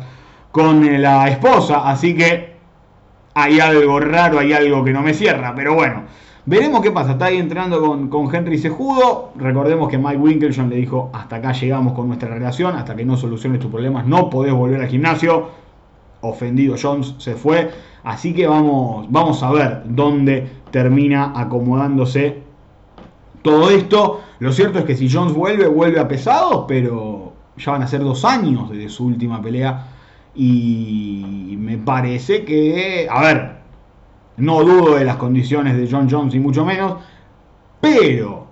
con 0.52 0.86
eh, 0.86 0.98
la 0.98 1.28
esposa, 1.28 1.90
así 1.90 2.16
que 2.16 2.56
hay 3.34 3.60
algo 3.60 4.00
raro, 4.00 4.40
hay 4.40 4.54
algo 4.54 4.84
que 4.84 4.94
no 4.94 5.02
me 5.02 5.14
cierra, 5.14 5.54
pero 5.54 5.76
bueno, 5.76 6.04
veremos 6.48 6.82
qué 6.82 6.92
pasa, 6.92 7.12
está 7.12 7.26
ahí 7.26 7.38
entrenando 7.38 7.80
con, 7.80 8.08
con 8.08 8.34
Henry 8.34 8.58
Sejudo, 8.58 9.34
recordemos 9.36 9.90
que 9.90 10.00
Mike 10.00 10.18
Winkelson 10.18 10.70
le 10.70 10.78
dijo, 10.78 11.12
hasta 11.14 11.36
acá 11.36 11.52
llegamos 11.52 11.94
con 11.94 12.08
nuestra 12.08 12.30
relación, 12.30 12.76
hasta 12.76 12.96
que 12.96 13.06
no 13.06 13.16
soluciones 13.18 13.60
tus 13.60 13.70
problemas 13.70 14.08
no 14.08 14.30
podés 14.30 14.54
volver 14.54 14.82
al 14.82 14.88
gimnasio, 14.88 15.50
ofendido 16.22 16.76
Jones 16.82 17.14
se 17.20 17.36
fue, 17.36 17.70
así 18.04 18.34
que 18.34 18.48
vamos, 18.48 19.06
vamos 19.10 19.44
a 19.44 19.52
ver 19.52 19.84
dónde 19.86 20.50
termina 20.72 21.34
acomodándose 21.36 22.42
todo 23.42 23.70
esto. 23.70 24.22
Lo 24.40 24.52
cierto 24.52 24.80
es 24.80 24.86
que 24.86 24.96
si 24.96 25.10
Jones 25.10 25.34
vuelve, 25.34 25.68
vuelve 25.68 26.00
a 26.00 26.08
pesado, 26.08 26.68
pero 26.68 27.34
ya 27.58 27.72
van 27.72 27.84
a 27.84 27.88
ser 27.88 28.02
dos 28.02 28.26
años 28.26 28.70
desde 28.70 28.90
su 28.90 29.06
última 29.06 29.42
pelea. 29.42 29.88
Y 30.36 31.56
me 31.58 31.78
parece 31.78 32.46
que, 32.46 33.08
a 33.10 33.22
ver, 33.22 33.57
no 34.38 34.64
dudo 34.64 34.96
de 34.96 35.06
las 35.06 35.18
condiciones 35.18 35.78
de 35.78 35.88
John 35.90 36.08
Jones 36.10 36.34
y 36.36 36.40
mucho 36.40 36.66
menos, 36.66 36.96
pero 37.82 38.48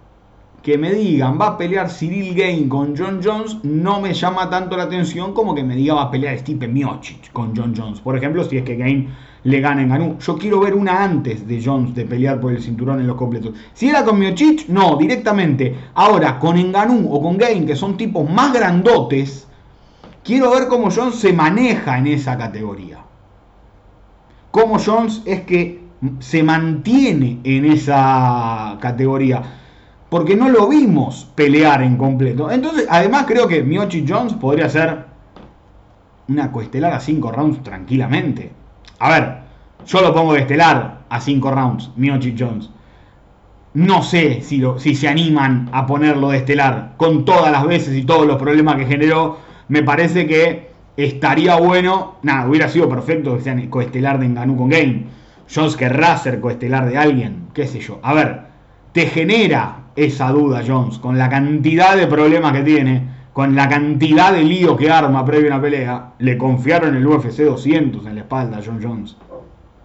que 0.62 0.78
me 0.80 0.92
digan 0.92 1.40
va 1.40 1.50
a 1.50 1.58
pelear 1.58 1.90
Cyril 1.90 2.34
Gain 2.34 2.68
con 2.68 2.98
John 2.98 3.22
Jones 3.24 3.58
no 3.64 4.02
me 4.02 4.14
llama 4.14 4.50
tanto 4.50 4.76
la 4.76 4.84
atención 4.84 5.34
como 5.34 5.54
que 5.54 5.64
me 5.64 5.76
diga 5.76 5.94
va 5.94 6.04
a 6.04 6.12
pelear 6.12 6.38
Stipe 6.40 6.68
Miocic 6.68 7.32
con 7.32 7.56
John 7.56 7.76
Jones. 7.78 8.00
Por 8.00 8.18
ejemplo, 8.18 8.44
si 8.44 8.58
es 8.58 8.64
que 8.64 8.76
Gain 8.76 9.10
le 9.46 9.62
gana 9.62 9.84
en 9.84 9.90
Ganú. 9.90 10.18
Yo 10.20 10.38
quiero 10.38 10.60
ver 10.60 10.74
una 10.74 11.04
antes 11.04 11.48
de 11.48 11.64
Jones 11.64 11.94
de 11.94 12.06
pelear 12.06 12.42
por 12.42 12.52
el 12.52 12.62
cinturón 12.62 13.00
en 13.00 13.08
los 13.08 13.16
completos. 13.16 13.54
Si 13.74 13.88
era 13.88 14.04
con 14.04 14.18
Miocic, 14.18 14.68
no, 14.70 14.98
directamente. 14.98 15.76
Ahora, 15.94 16.40
con 16.40 16.58
Enganú 16.58 17.14
o 17.14 17.22
con 17.22 17.38
Gain, 17.38 17.68
que 17.68 17.76
son 17.76 17.96
tipos 17.96 18.28
más 18.28 18.52
grandotes, 18.52 19.48
quiero 20.24 20.50
ver 20.50 20.68
cómo 20.68 20.90
Jones 20.90 21.16
se 21.16 21.32
maneja 21.32 22.00
en 22.00 22.08
esa 22.08 22.36
categoría. 22.38 23.06
Cómo 24.56 24.80
Jones 24.80 25.22
es 25.26 25.42
que 25.42 25.82
se 26.20 26.42
mantiene 26.42 27.42
en 27.44 27.66
esa 27.66 28.78
categoría. 28.80 29.42
Porque 30.08 30.38
no 30.38 30.48
lo 30.48 30.70
vimos 30.70 31.30
pelear 31.36 31.84
en 31.84 31.98
completo. 31.98 32.50
Entonces, 32.50 32.88
además 32.90 33.26
creo 33.28 33.50
que 33.50 33.64
Miocic 33.64 34.10
Jones 34.10 34.32
podría 34.36 34.70
ser 34.70 35.08
una 36.30 36.54
coestelar 36.54 36.94
a 36.94 37.02
5 37.02 37.34
rounds 37.34 37.64
tranquilamente. 37.64 38.54
A 39.00 39.10
ver, 39.10 39.40
yo 39.86 40.00
lo 40.00 40.14
pongo 40.14 40.32
de 40.32 40.40
estelar 40.40 41.00
a 41.10 41.20
5 41.20 41.52
rounds, 41.52 41.92
Miochi 41.98 42.34
Jones. 42.40 42.70
No 43.74 44.04
sé 44.04 44.40
si, 44.40 44.64
si 44.78 44.96
se 44.96 45.10
animan 45.10 45.70
a 45.74 45.86
ponerlo 45.86 46.30
de 46.30 46.38
estelar 46.38 46.94
con 46.96 47.26
todas 47.26 47.52
las 47.52 47.68
veces 47.68 47.94
y 47.94 48.06
todos 48.06 48.26
los 48.26 48.38
problemas 48.38 48.78
que 48.78 48.86
generó. 48.86 49.38
Me 49.68 49.84
parece 49.84 50.26
que 50.26 50.65
estaría 50.98 51.56
bueno. 51.56 52.16
Nada, 52.24 52.48
hubiera 52.48 52.70
sido 52.70 52.90
perfecto 52.90 53.36
que 53.36 53.44
sean 53.44 53.68
coestelar 53.68 54.20
de 54.20 54.26
Enganú 54.26 54.58
con 54.58 54.70
Game. 54.70 55.06
Jones 55.54 55.76
querrá 55.76 56.18
ser 56.18 56.40
coestelar 56.40 56.90
de 56.90 56.98
alguien, 56.98 57.48
qué 57.54 57.68
sé 57.68 57.80
yo. 57.80 58.00
A 58.02 58.14
ver, 58.14 58.42
te 58.94 59.08
genera 59.08 59.84
esa 59.96 60.30
duda, 60.32 60.64
Jones, 60.66 60.98
con 60.98 61.18
la 61.18 61.30
cantidad 61.30 61.96
de 61.96 62.08
problemas 62.08 62.54
que 62.54 62.64
tiene 62.64 63.16
con 63.36 63.54
la 63.54 63.68
cantidad 63.68 64.32
de 64.32 64.46
lío 64.46 64.78
que 64.78 64.90
arma 64.90 65.26
previo 65.26 65.52
a 65.52 65.56
una 65.56 65.62
pelea, 65.62 66.14
le 66.20 66.38
confiaron 66.38 66.96
el 66.96 67.06
UFC 67.06 67.40
200 67.40 68.06
en 68.06 68.16
la 68.16 68.22
espalda 68.22 68.60
a 68.60 68.62
John 68.66 68.80
Jones. 68.82 69.18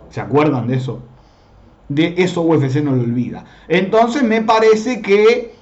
¿Se 0.08 0.20
acuerdan 0.20 0.68
de 0.68 0.76
eso? 0.76 1.02
De 1.88 2.14
eso 2.18 2.42
UFC 2.42 2.76
no 2.76 2.92
lo 2.92 3.02
olvida. 3.02 3.44
Entonces 3.66 4.22
me 4.22 4.42
parece 4.42 5.02
que 5.02 5.52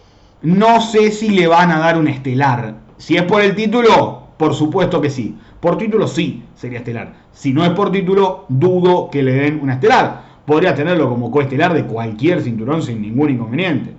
no 0.43 0.83
sé 0.83 1.11
si 1.13 1.31
le 1.31 1.47
van 1.47 1.71
a 1.71 1.79
dar 1.79 1.97
un 1.97 2.09
estelar. 2.09 2.75
Si 2.99 3.17
es 3.17 3.23
por 3.23 3.41
el 3.41 3.57
título, 3.57 4.18
por 4.39 4.55
supuesto 4.55 5.01
que 5.01 5.11
sí. 5.11 5.37
Por 5.61 5.77
título 5.77 6.07
sí 6.09 6.45
sería 6.55 6.79
estelar. 6.79 7.13
Si 7.33 7.53
no 7.53 7.65
es 7.65 7.71
por 7.71 7.93
título, 7.93 8.47
dudo 8.49 9.11
que 9.11 9.23
le 9.23 9.35
den 9.35 9.61
un 9.61 9.71
estelar. 9.71 10.23
Podría 10.47 10.75
tenerlo 10.75 11.09
como 11.09 11.31
coestelar 11.31 11.75
de 11.75 11.85
cualquier 11.85 12.41
cinturón 12.41 12.83
sin 12.83 13.03
ningún 13.03 13.31
inconveniente 13.31 13.99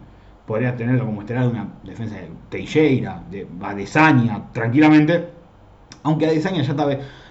podría 0.49 0.75
tenerlo 0.75 1.05
como 1.05 1.21
estelar 1.21 1.43
de 1.43 1.49
una 1.51 1.67
defensa 1.83 2.15
de 2.15 2.27
Teixeira, 2.49 3.21
de 3.29 3.45
Adesanya, 3.61 4.45
tranquilamente. 4.51 5.29
Aunque 6.01 6.25
Adesanya 6.25 6.63
ya 6.63 6.71
está. 6.71 6.87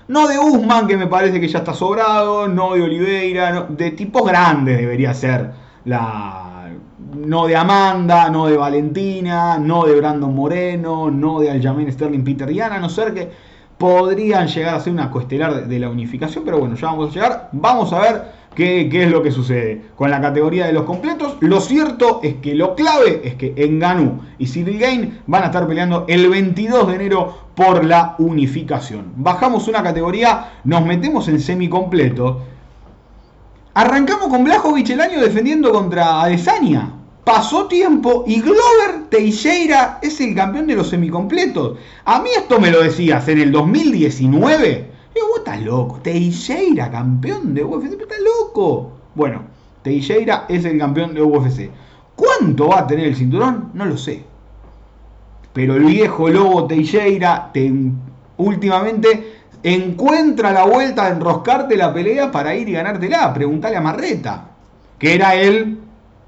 No 0.06 0.28
de 0.28 0.38
Usman, 0.38 0.86
que 0.86 0.96
me 0.96 1.08
parece 1.08 1.40
que 1.40 1.48
ya 1.48 1.58
está 1.58 1.74
sobrado, 1.74 2.46
no 2.46 2.74
de 2.74 2.82
Oliveira, 2.82 3.66
de 3.70 3.90
tipos 3.90 4.24
grandes 4.24 4.78
debería 4.78 5.12
ser 5.14 5.50
la. 5.84 6.47
No 6.98 7.46
de 7.46 7.56
Amanda, 7.56 8.28
no 8.30 8.46
de 8.46 8.56
Valentina, 8.56 9.58
no 9.58 9.84
de 9.84 9.94
Brandon 9.96 10.34
Moreno, 10.34 11.10
no 11.10 11.40
de 11.40 11.50
Aljamain 11.50 11.92
Sterling 11.92 12.24
Peter 12.24 12.52
Yana, 12.52 12.76
a 12.76 12.80
no 12.80 12.88
ser 12.88 13.14
que 13.14 13.30
podrían 13.78 14.48
llegar 14.48 14.74
a 14.74 14.80
ser 14.80 14.92
una 14.92 15.10
coestelar 15.10 15.68
de 15.68 15.78
la 15.78 15.88
unificación, 15.88 16.44
pero 16.44 16.58
bueno, 16.58 16.74
ya 16.74 16.88
vamos 16.88 17.10
a 17.10 17.14
llegar. 17.14 17.48
Vamos 17.52 17.92
a 17.92 18.00
ver 18.00 18.38
¿Qué, 18.58 18.88
es 18.90 19.10
lo 19.12 19.22
que 19.22 19.30
sucede 19.30 19.82
con 19.94 20.10
la 20.10 20.20
categoría 20.20 20.66
de 20.66 20.72
los 20.72 20.82
completos? 20.82 21.36
Lo 21.38 21.60
cierto 21.60 22.18
es 22.24 22.34
que 22.42 22.56
lo 22.56 22.74
clave 22.74 23.20
es 23.22 23.36
que 23.36 23.54
Enganu 23.56 24.20
y 24.36 24.48
Cyril 24.48 24.80
Gain 24.80 25.20
van 25.28 25.44
a 25.44 25.46
estar 25.46 25.68
peleando 25.68 26.06
el 26.08 26.28
22 26.28 26.88
de 26.88 26.94
enero 26.96 27.38
por 27.54 27.84
la 27.84 28.16
unificación. 28.18 29.12
Bajamos 29.14 29.68
una 29.68 29.84
categoría, 29.84 30.54
nos 30.64 30.84
metemos 30.84 31.28
en 31.28 31.38
semicompleto. 31.38 32.42
Arrancamos 33.78 34.26
con 34.26 34.42
Blajovic 34.42 34.90
el 34.90 35.00
año 35.00 35.20
defendiendo 35.20 35.70
contra 35.70 36.22
Adesanya. 36.22 36.90
Pasó 37.22 37.68
tiempo 37.68 38.24
y 38.26 38.40
Glover 38.40 39.08
Teixeira 39.08 40.00
es 40.02 40.20
el 40.20 40.34
campeón 40.34 40.66
de 40.66 40.74
los 40.74 40.88
semicompletos. 40.88 41.78
A 42.04 42.20
mí 42.20 42.30
esto 42.36 42.58
me 42.58 42.72
lo 42.72 42.82
decías 42.82 43.28
en 43.28 43.38
el 43.38 43.52
2019 43.52 44.90
vos 45.28 45.38
estás 45.38 45.62
loco. 45.62 46.00
Teixeira, 46.02 46.90
campeón 46.90 47.54
de 47.54 47.62
UFC. 47.62 48.00
Estás 48.00 48.18
loco. 48.18 48.94
Bueno, 49.14 49.42
Teixeira 49.84 50.46
es 50.48 50.64
el 50.64 50.76
campeón 50.76 51.14
de 51.14 51.22
UFC. 51.22 51.70
¿Cuánto 52.16 52.70
va 52.70 52.80
a 52.80 52.86
tener 52.88 53.06
el 53.06 53.14
cinturón? 53.14 53.70
No 53.74 53.84
lo 53.84 53.96
sé. 53.96 54.24
Pero 55.52 55.76
el 55.76 55.84
viejo 55.84 56.28
lobo 56.28 56.66
Teixeira 56.66 57.52
últimamente 58.38 59.37
encuentra 59.62 60.52
la 60.52 60.64
vuelta 60.64 61.06
de 61.06 61.12
enroscarte 61.12 61.76
la 61.76 61.92
pelea 61.92 62.30
para 62.30 62.54
ir 62.54 62.68
y 62.68 62.72
ganártela. 62.72 63.32
Preguntale 63.34 63.76
a 63.76 63.80
Marreta. 63.80 64.44
Que 64.98 65.14
era 65.14 65.34
el 65.34 65.78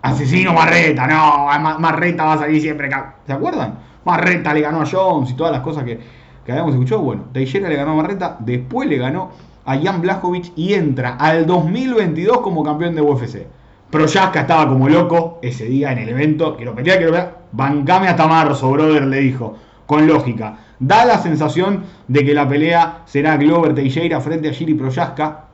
asesino 0.03 0.53
Marreta. 0.53 1.07
No, 1.07 1.47
Marreta 1.79 2.25
va 2.25 2.35
a 2.35 2.39
salir 2.39 2.61
siempre 2.61 2.87
acá. 2.87 3.17
¿Se 3.27 3.33
acuerdan? 3.33 3.79
Marreta 4.05 4.55
le 4.55 4.61
ganó 4.61 4.83
a 4.83 4.87
Jones 4.87 5.31
y 5.31 5.35
todas 5.35 5.53
las 5.53 5.61
cosas 5.61 5.85
que, 5.85 5.99
que 6.45 6.53
habíamos 6.53 6.73
escuchado, 6.73 7.03
bueno, 7.03 7.25
Teixeira 7.33 7.69
le 7.69 7.77
ganó 7.77 7.93
a 7.93 7.97
Marreta, 7.97 8.37
después 8.41 8.89
le 8.89 8.97
ganó 8.97 9.31
a 9.65 9.79
Jan 9.79 10.01
Blachowicz 10.01 10.53
y 10.57 10.75
entra 10.75 11.17
al 11.17 11.47
2022 11.47 12.41
como 12.41 12.65
campeón 12.65 12.95
de 12.95 13.03
UFC. 13.03 13.47
Proyaska 13.91 14.43
estaba 14.43 14.69
como 14.69 14.89
loco 14.89 15.39
ese 15.43 15.65
día 15.67 15.93
en 15.93 15.99
el 15.99 16.09
evento, 16.09 16.57
quiero 16.57 16.75
pelear, 16.75 16.99
quiero 16.99 17.13
pelear, 17.13 17.39
bancame 17.53 18.09
hasta 18.09 18.27
marzo, 18.27 18.71
brother, 18.71 19.05
le 19.05 19.19
dijo, 19.19 19.57
con 19.91 20.07
lógica. 20.07 20.57
Da 20.79 21.05
la 21.05 21.19
sensación 21.21 21.83
de 22.07 22.25
que 22.25 22.33
la 22.33 22.49
pelea 22.49 23.03
será 23.07 23.37
Glover 23.37 23.75
Teixeira 23.75 24.21
frente 24.21 24.49
a 24.49 24.53
Giri 24.53 24.75
Proyaska. 24.75 25.47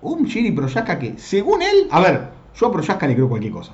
Un 0.00 0.28
Giri 0.28 0.52
Proyaska 0.52 0.96
que, 0.96 1.18
según 1.18 1.62
él, 1.62 1.88
a 1.90 1.98
ver, 1.98 2.28
yo 2.54 2.68
a 2.68 2.72
Proyaska 2.72 3.08
le 3.08 3.16
creo 3.16 3.28
cualquier 3.28 3.52
cosa. 3.52 3.72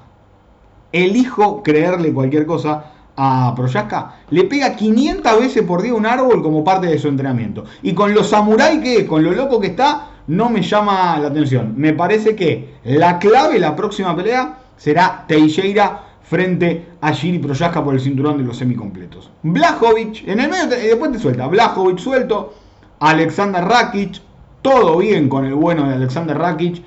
Elijo 0.90 1.62
creerle 1.62 2.14
cualquier 2.14 2.46
cosa 2.46 2.92
a 3.14 3.52
Proyaska, 3.54 4.20
le 4.30 4.44
pega 4.44 4.74
500 4.74 5.38
veces 5.38 5.62
por 5.64 5.82
día 5.82 5.92
un 5.92 6.06
árbol 6.06 6.42
como 6.42 6.64
parte 6.64 6.86
de 6.86 6.98
su 6.98 7.08
entrenamiento. 7.08 7.64
Y 7.82 7.92
con 7.92 8.14
los 8.14 8.30
samuráis 8.30 8.82
que 8.82 9.06
con 9.06 9.22
lo 9.22 9.32
loco 9.32 9.60
que 9.60 9.66
está, 9.66 10.12
no 10.28 10.48
me 10.48 10.62
llama 10.62 11.18
la 11.18 11.28
atención. 11.28 11.74
Me 11.76 11.92
parece 11.92 12.34
que 12.34 12.76
la 12.84 13.18
clave, 13.18 13.58
la 13.58 13.76
próxima 13.76 14.16
pelea, 14.16 14.60
será 14.78 15.26
Teixeira 15.28 16.13
frente 16.24 16.86
a 17.00 17.12
Giri 17.12 17.38
Proyaska 17.38 17.84
por 17.84 17.94
el 17.94 18.00
cinturón 18.00 18.38
de 18.38 18.44
los 18.44 18.56
semicompletos. 18.56 19.30
Blajovic, 19.42 20.26
en 20.26 20.40
el 20.40 20.50
medio, 20.50 20.82
y 20.82 20.86
después 20.88 21.12
te 21.12 21.18
suelta. 21.18 21.46
Blajovic 21.46 21.98
suelto, 21.98 22.54
Alexander 23.00 23.62
Rakic, 23.62 24.20
todo 24.62 24.98
bien 24.98 25.28
con 25.28 25.44
el 25.44 25.54
bueno 25.54 25.86
de 25.86 25.94
Alexander 25.94 26.36
Rakic, 26.36 26.82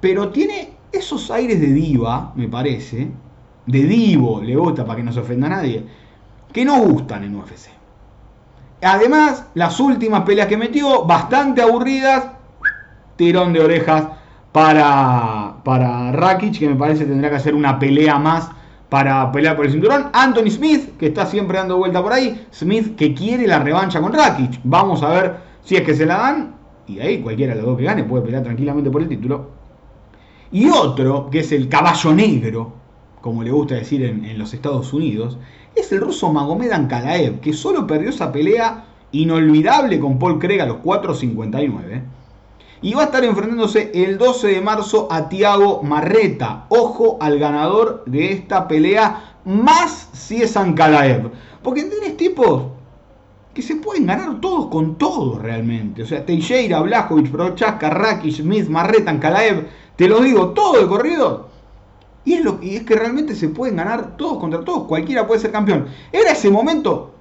pero 0.00 0.30
tiene 0.30 0.72
esos 0.90 1.30
aires 1.30 1.60
de 1.60 1.68
diva, 1.68 2.32
me 2.34 2.48
parece, 2.48 3.08
de 3.66 3.82
divo, 3.84 4.42
le 4.42 4.56
gusta 4.56 4.84
para 4.84 4.96
que 4.96 5.04
no 5.04 5.12
se 5.12 5.20
ofenda 5.20 5.46
a 5.46 5.50
nadie, 5.50 5.86
que 6.52 6.64
no 6.64 6.80
gustan 6.80 7.22
en 7.22 7.36
UFC. 7.36 7.70
Además, 8.82 9.46
las 9.54 9.78
últimas 9.78 10.22
peleas 10.22 10.48
que 10.48 10.56
metió, 10.56 11.04
bastante 11.04 11.62
aburridas, 11.62 12.24
tirón 13.14 13.52
de 13.52 13.60
orejas 13.60 14.08
para, 14.50 15.54
para 15.62 16.10
Rakic, 16.10 16.58
que 16.58 16.68
me 16.68 16.74
parece 16.74 17.04
tendrá 17.04 17.30
que 17.30 17.36
hacer 17.36 17.54
una 17.54 17.78
pelea 17.78 18.18
más 18.18 18.50
para 18.92 19.32
pelear 19.32 19.56
por 19.56 19.64
el 19.64 19.72
cinturón. 19.72 20.10
Anthony 20.12 20.50
Smith, 20.50 20.98
que 20.98 21.06
está 21.06 21.24
siempre 21.24 21.56
dando 21.56 21.78
vuelta 21.78 22.02
por 22.02 22.12
ahí. 22.12 22.44
Smith 22.52 22.94
que 22.94 23.14
quiere 23.14 23.46
la 23.46 23.58
revancha 23.58 24.02
con 24.02 24.12
Rakic. 24.12 24.60
Vamos 24.64 25.02
a 25.02 25.08
ver 25.08 25.36
si 25.64 25.76
es 25.76 25.82
que 25.82 25.94
se 25.94 26.04
la 26.04 26.18
dan. 26.18 26.56
Y 26.86 27.00
ahí 27.00 27.22
cualquiera 27.22 27.54
de 27.54 27.62
los 27.62 27.70
dos 27.70 27.78
que 27.78 27.84
gane 27.84 28.04
puede 28.04 28.22
pelear 28.22 28.42
tranquilamente 28.42 28.90
por 28.90 29.00
el 29.00 29.08
título. 29.08 29.48
Y 30.50 30.68
otro, 30.68 31.30
que 31.30 31.38
es 31.38 31.52
el 31.52 31.70
caballo 31.70 32.12
negro, 32.12 32.74
como 33.22 33.42
le 33.42 33.50
gusta 33.50 33.76
decir 33.76 34.04
en, 34.04 34.38
los 34.38 34.52
Estados 34.52 34.92
Unidos, 34.92 35.38
es 35.74 35.90
el 35.90 36.02
ruso 36.02 36.30
Magomed 36.30 36.72
Ankalaev, 36.72 37.40
que 37.40 37.54
solo 37.54 37.86
perdió 37.86 38.10
esa 38.10 38.30
pelea 38.30 38.84
inolvidable 39.12 39.98
con 40.00 40.18
Paul 40.18 40.38
Craig 40.38 40.60
a 40.60 40.66
los 40.66 40.76
4.59. 40.82 42.02
Y 42.82 42.94
va 42.94 43.02
a 43.02 43.04
estar 43.06 43.24
enfrentándose 43.24 43.92
el 43.94 44.18
12 44.18 44.48
de 44.48 44.60
marzo 44.60 45.06
a 45.10 45.28
Tiago 45.28 45.82
Marreta. 45.82 46.66
Ojo 46.68 47.16
al 47.20 47.38
ganador 47.38 48.02
de 48.06 48.32
esta 48.32 48.66
pelea, 48.66 49.36
más 49.44 50.10
si 50.12 50.42
es 50.42 50.56
Ankalaev. 50.56 51.30
Porque 51.62 51.84
tenés 51.84 52.16
tipos 52.16 52.64
que 53.54 53.62
se 53.62 53.76
pueden 53.76 54.06
ganar 54.06 54.40
todos 54.40 54.66
con 54.66 54.96
todos 54.98 55.40
realmente. 55.40 56.02
O 56.02 56.06
sea, 56.06 56.26
Teixeira, 56.26 56.80
Blajovic, 56.80 57.30
Prochaska, 57.30 57.88
Rakic, 57.88 58.34
Smith, 58.34 58.68
Marreta, 58.68 59.12
Ankalaev 59.12 59.68
te 59.96 60.08
lo 60.08 60.20
digo, 60.20 60.48
todo 60.48 60.80
el 60.80 60.88
corrido. 60.88 61.48
Y 62.24 62.34
es, 62.34 62.44
lo, 62.44 62.58
es 62.62 62.82
que 62.82 62.96
realmente 62.96 63.34
se 63.34 63.48
pueden 63.48 63.76
ganar 63.76 64.16
todos 64.16 64.38
contra 64.38 64.64
todos. 64.64 64.88
Cualquiera 64.88 65.26
puede 65.26 65.40
ser 65.40 65.52
campeón. 65.52 65.86
Era 66.10 66.32
ese 66.32 66.50
momento 66.50 67.14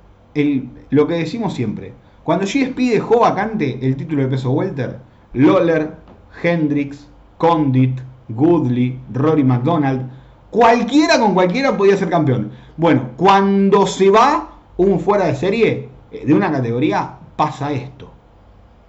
lo 0.89 1.07
que 1.07 1.13
decimos 1.15 1.53
siempre. 1.53 1.93
Cuando 2.23 2.45
GSP 2.45 2.77
dejó 2.91 3.19
vacante 3.19 3.79
el 3.81 3.95
título 3.95 4.23
de 4.23 4.29
peso 4.29 4.51
welter, 4.51 4.99
Lawler, 5.33 5.95
Hendrix, 6.41 7.07
Condit, 7.37 7.99
Goodley, 8.29 8.99
Rory 9.13 9.43
McDonald, 9.43 10.09
cualquiera 10.49 11.19
con 11.19 11.33
cualquiera 11.33 11.75
podía 11.77 11.97
ser 11.97 12.09
campeón. 12.09 12.51
Bueno, 12.77 13.09
cuando 13.17 13.87
se 13.87 14.09
va 14.09 14.49
un 14.77 14.99
fuera 14.99 15.25
de 15.25 15.35
serie 15.35 15.89
eh, 16.11 16.25
de 16.25 16.33
una 16.33 16.51
categoría, 16.51 17.17
pasa 17.35 17.71
esto. 17.71 18.11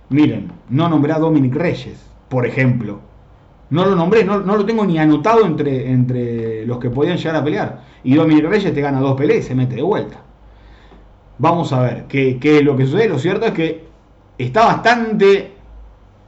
Miren, 0.08 0.52
no 0.68 0.88
nombré 0.88 1.12
a 1.12 1.18
Dominic 1.18 1.54
Reyes, 1.54 2.04
por 2.28 2.46
ejemplo 2.46 3.12
no 3.72 3.86
lo 3.86 3.96
nombré, 3.96 4.22
no, 4.22 4.38
lo 4.40 4.66
tengo 4.66 4.84
ni 4.84 4.98
anotado 4.98 5.46
entre, 5.46 5.90
entre 5.90 6.66
los 6.66 6.78
que 6.78 6.90
podían 6.90 7.16
llegar 7.16 7.36
a 7.36 7.42
pelear. 7.42 7.80
Y 8.04 8.14
Dominic 8.14 8.44
Reyes 8.44 8.74
te 8.74 8.80
gana 8.82 9.00
dos 9.00 9.16
peleas 9.16 9.46
y 9.46 9.48
se 9.48 9.54
mete 9.54 9.76
de 9.76 9.82
vuelta. 9.82 10.18
Vamos 11.38 11.72
a 11.72 11.80
ver 11.80 12.04
qué, 12.06 12.38
es 12.42 12.62
lo 12.62 12.76
que 12.76 12.84
sucede. 12.84 13.08
Lo 13.08 13.18
cierto 13.18 13.46
es 13.46 13.52
que 13.52 13.86
está 14.36 14.66
bastante 14.66 15.52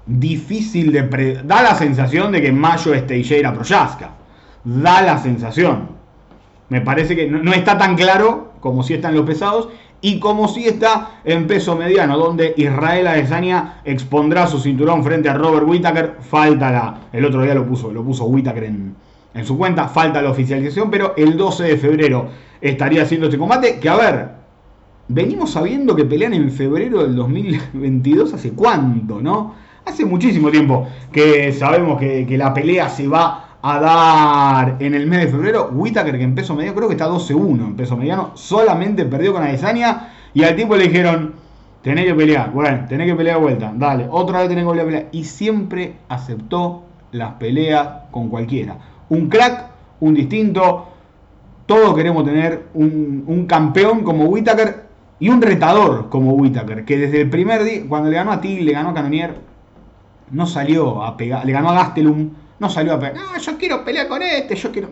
difícil 0.06 0.92
de... 0.92 1.42
Da 1.44 1.62
la 1.62 1.74
sensación 1.74 2.32
de 2.32 2.40
que 2.40 2.48
en 2.48 2.58
mayo 2.58 2.94
es 2.94 3.06
Teixeira 3.06 3.52
Proyaska. 3.52 4.10
Da 4.64 5.02
la 5.02 5.18
sensación. 5.18 5.88
Me 6.68 6.80
parece 6.80 7.14
que 7.14 7.28
no, 7.28 7.52
está 7.52 7.76
tan 7.76 7.96
claro 7.96 8.52
como 8.60 8.82
si 8.82 8.94
están 8.94 9.14
los 9.14 9.26
pesados 9.26 9.68
y 10.00 10.18
como 10.18 10.48
si 10.48 10.66
está 10.66 11.20
en 11.24 11.46
peso 11.46 11.76
mediano, 11.76 12.18
donde 12.18 12.54
Israel 12.56 13.06
Adesanya 13.06 13.80
expondrá 13.84 14.46
su 14.46 14.58
cinturón 14.58 15.02
frente 15.04 15.28
a 15.28 15.34
Robert 15.34 15.66
Whittaker. 15.66 16.16
Falta 16.20 16.70
la. 16.70 16.98
El 17.12 17.24
otro 17.24 17.42
día 17.42 17.54
lo 17.54 17.66
puso, 17.66 17.92
lo 17.92 18.02
puso 18.02 18.24
Whittaker 18.24 18.64
en, 18.64 18.94
en 19.34 19.44
su 19.44 19.56
cuenta. 19.56 19.88
Falta 19.88 20.20
la 20.20 20.30
oficialización, 20.30 20.90
pero 20.90 21.14
el 21.16 21.36
12 21.36 21.64
de 21.64 21.76
febrero 21.76 22.28
estaría 22.60 23.02
haciendo 23.02 23.26
este 23.26 23.38
combate. 23.38 23.78
Que 23.78 23.88
a 23.88 23.96
ver, 23.96 24.28
venimos 25.08 25.52
sabiendo 25.52 25.94
que 25.94 26.04
pelean 26.04 26.34
en 26.34 26.50
febrero 26.50 27.02
del 27.02 27.14
2022. 27.16 28.34
¿Hace 28.34 28.52
cuánto, 28.52 29.20
no? 29.20 29.54
Hace 29.84 30.04
muchísimo 30.04 30.50
tiempo 30.50 30.86
que 31.12 31.52
sabemos 31.52 31.98
que, 31.98 32.26
la 32.38 32.54
pelea 32.54 32.88
se 32.88 33.06
va 33.06 33.58
a 33.60 33.80
dar 33.80 34.76
en 34.80 34.94
el 34.94 35.06
mes 35.06 35.20
de 35.20 35.28
febrero. 35.28 35.70
Whitaker, 35.72 36.16
que 36.16 36.24
en 36.24 36.34
peso 36.34 36.54
mediano, 36.54 36.76
creo 36.76 36.88
que 36.88 36.94
está 36.94 37.08
12-1 37.08 37.64
en 37.64 37.76
peso 37.76 37.96
mediano, 37.96 38.32
solamente 38.34 39.04
perdió 39.04 39.32
con 39.32 39.42
Adesanya. 39.42 40.12
Y 40.32 40.42
al 40.42 40.56
tipo 40.56 40.76
le 40.76 40.84
dijeron: 40.84 41.34
Tenés 41.82 42.06
que 42.06 42.14
pelear, 42.14 42.50
bueno, 42.50 42.86
tenés 42.88 43.06
que 43.06 43.14
pelear 43.14 43.36
de 43.36 43.42
vuelta, 43.42 43.72
dale, 43.76 44.08
otra 44.10 44.40
vez 44.40 44.48
tenés 44.48 44.62
que 44.62 44.68
volver 44.68 44.82
a 44.82 44.86
pelear. 44.86 45.08
Y 45.12 45.24
siempre 45.24 45.96
aceptó 46.08 46.84
las 47.12 47.34
peleas 47.34 47.88
con 48.10 48.30
cualquiera. 48.30 48.78
Un 49.10 49.28
crack, 49.28 49.66
un 50.00 50.14
distinto. 50.14 50.88
Todos 51.66 51.94
queremos 51.94 52.24
tener 52.24 52.68
un, 52.72 53.46
campeón 53.46 54.02
como 54.02 54.24
Whitaker 54.24 54.84
y 55.20 55.28
un 55.28 55.42
retador 55.42 56.08
como 56.08 56.32
Whitaker, 56.32 56.84
que 56.86 56.98
desde 56.98 57.20
el 57.20 57.30
primer 57.30 57.64
día, 57.64 57.82
cuando 57.88 58.10
le 58.10 58.16
ganó 58.16 58.32
a 58.32 58.40
ti, 58.40 58.60
le 58.60 58.72
ganó 58.72 58.90
a 58.90 58.94
Canonier, 58.94 59.34
no 60.34 60.46
salió 60.46 61.02
a 61.02 61.16
pegar, 61.16 61.44
le 61.46 61.52
ganó 61.52 61.70
a 61.70 61.74
Gastelum 61.74 62.30
no 62.58 62.70
salió 62.70 62.94
a 62.94 62.98
pelear. 62.98 63.16
No, 63.16 63.38
yo 63.38 63.58
quiero 63.58 63.84
pelear 63.84 64.08
con 64.08 64.22
este, 64.22 64.54
yo 64.54 64.70
quiero. 64.70 64.88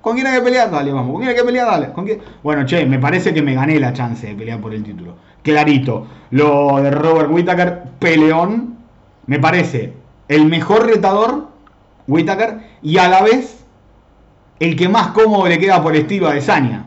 ¿Con 0.00 0.14
quién 0.14 0.26
hay 0.26 0.38
que 0.38 0.44
pelear? 0.44 0.70
Dale, 0.70 0.92
vamos. 0.92 1.12
¿Con 1.12 1.16
quién 1.16 1.30
hay 1.30 1.34
que 1.36 1.44
pelear? 1.44 1.66
Dale. 1.66 1.92
¿Con 1.92 2.04
quién? 2.04 2.20
Bueno, 2.42 2.64
che, 2.64 2.86
me 2.86 2.98
parece 2.98 3.34
que 3.34 3.42
me 3.42 3.54
gané 3.54 3.80
la 3.80 3.92
chance 3.92 4.26
de 4.26 4.34
pelear 4.34 4.60
por 4.60 4.72
el 4.74 4.84
título. 4.84 5.16
Clarito. 5.42 6.06
Lo 6.30 6.80
de 6.80 6.90
Robert 6.90 7.30
Whittaker, 7.30 7.82
peleón, 7.98 8.76
me 9.26 9.40
parece 9.40 9.94
el 10.28 10.46
mejor 10.46 10.86
retador, 10.86 11.48
Whittaker, 12.06 12.60
y 12.82 12.98
a 12.98 13.08
la 13.08 13.22
vez 13.22 13.64
el 14.60 14.76
que 14.76 14.88
más 14.88 15.08
cómodo 15.08 15.48
le 15.48 15.58
queda 15.58 15.82
por 15.82 15.96
estilo 15.96 16.28
a 16.28 16.34
Desania. 16.34 16.84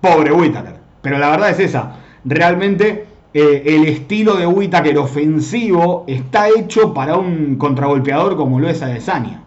Pobre 0.00 0.32
Whittaker. 0.32 0.76
Pero 1.02 1.18
la 1.18 1.30
verdad 1.30 1.50
es 1.50 1.60
esa. 1.60 1.96
Realmente 2.24 3.07
eh, 3.34 3.62
el 3.66 3.84
estilo 3.84 4.36
de 4.36 4.46
Whittaker 4.46 4.96
ofensivo 4.96 6.04
está 6.06 6.48
hecho 6.48 6.94
para 6.94 7.16
un 7.16 7.56
contragolpeador 7.56 8.36
como 8.36 8.58
lo 8.58 8.68
es 8.68 8.82
Adesanya. 8.82 9.42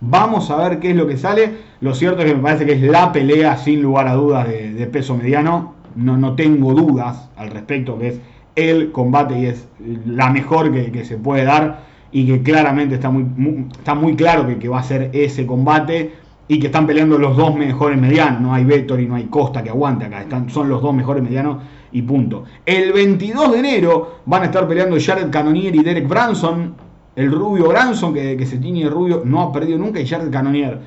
Vamos 0.00 0.50
a 0.50 0.56
ver 0.56 0.78
qué 0.78 0.90
es 0.90 0.96
lo 0.96 1.06
que 1.06 1.16
sale. 1.16 1.52
Lo 1.80 1.94
cierto 1.94 2.20
es 2.20 2.26
que 2.26 2.34
me 2.34 2.42
parece 2.42 2.66
que 2.66 2.72
es 2.72 2.82
la 2.82 3.12
pelea 3.12 3.56
sin 3.56 3.80
lugar 3.80 4.08
a 4.08 4.14
dudas 4.14 4.46
de, 4.46 4.86
peso 4.92 5.16
mediano. 5.16 5.74
No, 5.96 6.18
no, 6.18 6.34
tengo 6.34 6.74
dudas 6.74 7.30
al 7.36 7.50
respecto 7.50 7.98
que 7.98 8.08
es 8.08 8.20
el 8.56 8.92
combate 8.92 9.38
y 9.38 9.46
es 9.46 9.68
la 10.06 10.28
mejor 10.30 10.70
que, 10.72 11.04
se 11.04 11.16
puede 11.16 11.44
dar 11.44 11.84
y 12.12 12.26
que 12.26 12.42
claramente 12.42 12.96
está 12.96 13.08
muy, 13.08 13.24
está 13.72 13.94
muy 13.94 14.16
claro 14.16 14.46
que, 14.46 14.68
va 14.68 14.80
a 14.80 14.82
ser 14.82 15.10
ese 15.14 15.46
combate 15.46 16.12
y 16.46 16.58
que 16.58 16.66
están 16.66 16.86
peleando 16.86 17.16
los 17.16 17.36
dos 17.38 17.56
mejores 17.56 17.98
medianos. 17.98 18.42
No 18.42 18.52
hay 18.52 18.64
Vettor 18.64 19.00
y 19.00 19.06
no 19.06 19.14
hay 19.14 19.24
Costa 19.24 19.62
que 19.62 19.70
aguante 19.70 20.04
acá. 20.04 20.20
Están, 20.20 20.50
son 20.50 20.68
los 20.68 20.82
dos 20.82 20.94
mejores 20.94 21.22
medianos 21.22 21.62
y 21.94 22.02
punto. 22.02 22.44
El 22.66 22.92
22 22.92 23.52
de 23.52 23.58
enero 23.58 24.20
van 24.26 24.42
a 24.42 24.44
estar 24.46 24.68
peleando 24.68 24.96
Jared 25.00 25.30
Cannonier 25.30 25.74
y 25.74 25.82
Derek 25.82 26.06
Branson 26.06 26.74
el 27.16 27.30
rubio 27.30 27.68
Branson, 27.68 28.12
que, 28.12 28.44
se 28.46 28.58
tiñe 28.58 28.88
rubio, 28.88 29.22
no 29.24 29.42
ha 29.42 29.52
perdido 29.52 29.78
nunca, 29.78 30.00
y 30.00 30.06
Jared 30.06 30.30
Cannonier. 30.30 30.80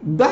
Da, 0.00 0.30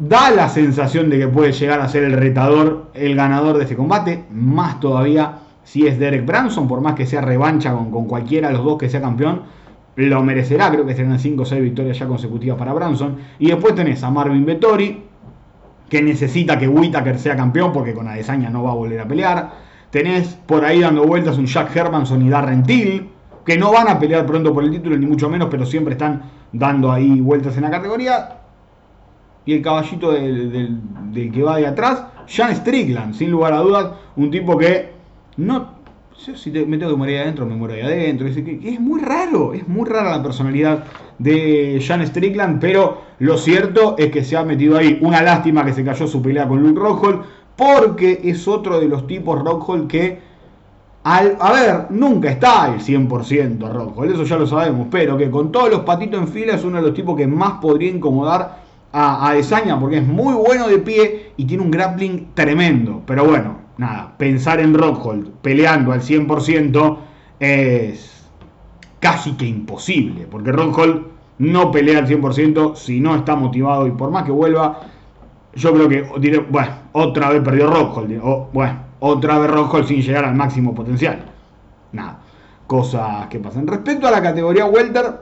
da 0.00 0.30
la 0.30 0.48
sensación 0.48 1.10
de 1.10 1.18
que 1.18 1.28
puede 1.28 1.52
llegar 1.52 1.80
a 1.80 1.88
ser 1.88 2.04
el 2.04 2.12
retador, 2.12 2.90
el 2.94 3.16
ganador 3.16 3.56
de 3.56 3.64
este 3.64 3.76
combate, 3.76 4.24
más 4.30 4.78
todavía 4.78 5.38
si 5.64 5.86
es 5.86 5.98
Derek 5.98 6.24
Branson, 6.24 6.68
por 6.68 6.80
más 6.80 6.94
que 6.94 7.06
sea 7.06 7.20
revancha 7.20 7.72
con, 7.72 7.90
con 7.90 8.06
cualquiera 8.06 8.48
de 8.48 8.54
los 8.54 8.64
dos 8.64 8.78
que 8.78 8.88
sea 8.88 9.00
campeón, 9.00 9.42
lo 9.96 10.22
merecerá, 10.22 10.70
creo 10.70 10.86
que 10.86 10.94
serán 10.94 11.18
5 11.18 11.42
o 11.42 11.44
6 11.44 11.62
victorias 11.62 11.98
ya 11.98 12.06
consecutivas 12.06 12.56
para 12.56 12.72
Branson. 12.72 13.16
Y 13.38 13.48
después 13.48 13.74
tenés 13.74 14.02
a 14.04 14.10
Marvin 14.10 14.44
Vettori, 14.46 15.02
que 15.92 16.00
necesita 16.00 16.58
que 16.58 16.66
Whitaker 16.66 17.18
sea 17.18 17.36
campeón 17.36 17.70
porque 17.70 17.92
con 17.92 18.08
Adesanya 18.08 18.48
no 18.48 18.62
va 18.62 18.70
a 18.70 18.74
volver 18.74 18.98
a 18.98 19.06
pelear. 19.06 19.50
Tenés 19.90 20.38
por 20.46 20.64
ahí 20.64 20.80
dando 20.80 21.04
vueltas 21.04 21.36
un 21.36 21.44
Jack 21.44 21.76
Hermanson 21.76 22.22
y 22.22 22.30
Darren 22.30 22.62
Till, 22.62 23.10
que 23.44 23.58
no 23.58 23.70
van 23.70 23.88
a 23.88 23.98
pelear 23.98 24.24
pronto 24.24 24.54
por 24.54 24.64
el 24.64 24.70
título, 24.70 24.96
ni 24.96 25.04
mucho 25.04 25.28
menos, 25.28 25.48
pero 25.50 25.66
siempre 25.66 25.92
están 25.92 26.22
dando 26.50 26.90
ahí 26.90 27.20
vueltas 27.20 27.58
en 27.58 27.64
la 27.64 27.70
categoría. 27.70 28.38
Y 29.44 29.52
el 29.52 29.60
caballito 29.60 30.12
del, 30.12 30.80
que 31.12 31.42
va 31.42 31.58
de 31.58 31.66
atrás, 31.66 32.06
Jan 32.26 32.56
Strickland, 32.56 33.12
sin 33.12 33.30
lugar 33.30 33.52
a 33.52 33.58
dudas, 33.58 33.90
un 34.16 34.30
tipo 34.30 34.56
que 34.56 34.92
no. 35.36 35.81
Si 36.16 36.50
me 36.50 36.78
tengo 36.78 36.92
que 36.92 36.96
morir 36.96 37.18
adentro, 37.18 37.46
me 37.46 37.56
muero 37.56 37.74
ahí 37.74 37.80
adentro. 37.80 38.28
Es, 38.28 38.80
muy 38.80 39.00
raro, 39.00 39.54
es 39.54 39.66
muy 39.66 39.88
rara 39.88 40.16
la 40.16 40.22
personalidad 40.22 40.84
de 41.18 41.82
Jan 41.84 42.06
Strickland, 42.06 42.60
pero 42.60 43.02
lo 43.18 43.36
cierto 43.38 43.96
es 43.98 44.10
que 44.10 44.22
se 44.22 44.36
ha 44.36 44.44
metido 44.44 44.76
ahí. 44.76 44.98
Una 45.00 45.22
lástima 45.22 45.64
que 45.64 45.72
se 45.72 45.84
cayó 45.84 46.06
su 46.06 46.22
pelea 46.22 46.46
con 46.46 46.62
Luke 46.62 46.78
Rockhold, 46.78 47.22
porque 47.56 48.20
es 48.24 48.46
otro 48.46 48.78
de 48.78 48.88
los 48.88 49.06
tipos 49.06 49.42
Rockhold 49.42 49.88
que 49.88 50.32
a 51.04 51.52
ver, 51.52 51.86
nunca 51.90 52.30
está 52.30 52.72
el 52.72 52.80
100% 52.80 53.66
a 53.66 53.72
Rockhold, 53.72 54.12
eso 54.12 54.22
ya 54.22 54.36
lo 54.36 54.46
sabemos, 54.46 54.86
pero 54.88 55.16
que 55.16 55.28
con 55.30 55.50
todos 55.50 55.68
los 55.68 55.80
patitos 55.80 56.20
en 56.20 56.28
fila 56.28 56.54
es 56.54 56.62
uno 56.62 56.76
de 56.76 56.82
los 56.82 56.94
tipos 56.94 57.16
que 57.16 57.26
más 57.26 57.54
podría 57.54 57.90
incomodar 57.90 58.62
a, 58.92 59.28
a 59.28 59.34
Desaña 59.34 59.80
porque 59.80 59.98
es 59.98 60.06
muy 60.06 60.34
bueno 60.34 60.68
de 60.68 60.78
pie 60.78 61.32
y 61.36 61.44
tiene 61.44 61.64
un 61.64 61.72
grappling 61.72 62.28
tremendo. 62.34 63.02
Pero 63.04 63.24
bueno, 63.24 63.61
nada, 63.78 64.14
pensar 64.18 64.60
en 64.60 64.74
Rockhold 64.74 65.30
peleando 65.42 65.92
al 65.92 66.02
100% 66.02 66.98
es 67.40 68.28
casi 69.00 69.32
que 69.32 69.46
imposible, 69.46 70.26
porque 70.30 70.52
Rockhold 70.52 71.06
no 71.38 71.70
pelea 71.70 71.98
al 71.98 72.06
100% 72.06 72.76
si 72.76 73.00
no 73.00 73.16
está 73.16 73.34
motivado 73.34 73.86
y 73.86 73.90
por 73.90 74.10
más 74.10 74.24
que 74.24 74.30
vuelva, 74.30 74.80
yo 75.54 75.72
creo 75.72 75.88
que 75.88 76.02
bueno, 76.50 76.72
otra 76.92 77.30
vez 77.30 77.42
perdió 77.42 77.68
Rockhold, 77.68 78.20
o 78.22 78.48
bueno 78.52 78.92
otra 79.04 79.36
vez 79.40 79.50
Rockhold 79.50 79.86
sin 79.88 80.00
llegar 80.00 80.24
al 80.24 80.36
máximo 80.36 80.74
potencial. 80.76 81.24
Nada, 81.90 82.20
cosas 82.68 83.26
que 83.26 83.40
pasan. 83.40 83.66
Respecto 83.66 84.06
a 84.06 84.12
la 84.12 84.22
categoría 84.22 84.64
Welter, 84.64 85.18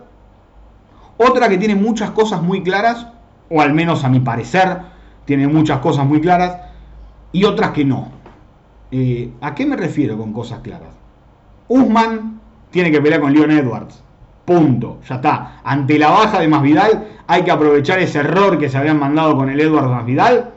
otra 1.16 1.48
que 1.48 1.56
tiene 1.56 1.74
muchas 1.74 2.10
cosas 2.10 2.42
muy 2.42 2.62
claras, 2.62 3.06
o 3.48 3.62
al 3.62 3.72
menos 3.72 4.04
a 4.04 4.10
mi 4.10 4.20
parecer, 4.20 4.82
tiene 5.24 5.48
muchas 5.48 5.78
cosas 5.78 6.06
muy 6.06 6.20
claras, 6.20 6.58
y 7.32 7.44
otras 7.44 7.70
que 7.70 7.86
no. 7.86 8.19
Eh, 8.90 9.30
¿A 9.40 9.54
qué 9.54 9.66
me 9.66 9.76
refiero 9.76 10.18
con 10.18 10.32
cosas 10.32 10.60
claras? 10.60 10.94
Usman 11.68 12.40
tiene 12.70 12.90
que 12.90 13.00
pelear 13.00 13.20
con 13.20 13.32
Leon 13.32 13.50
Edwards. 13.50 14.02
Punto. 14.44 14.98
Ya 15.08 15.16
está. 15.16 15.60
Ante 15.62 15.98
la 15.98 16.10
baja 16.10 16.40
de 16.40 16.48
Masvidal, 16.48 17.06
hay 17.26 17.42
que 17.42 17.50
aprovechar 17.50 18.00
ese 18.00 18.18
error 18.18 18.58
que 18.58 18.68
se 18.68 18.78
habían 18.78 18.98
mandado 18.98 19.36
con 19.36 19.48
el 19.48 19.60
Edwards 19.60 19.88
Masvidal 19.88 20.50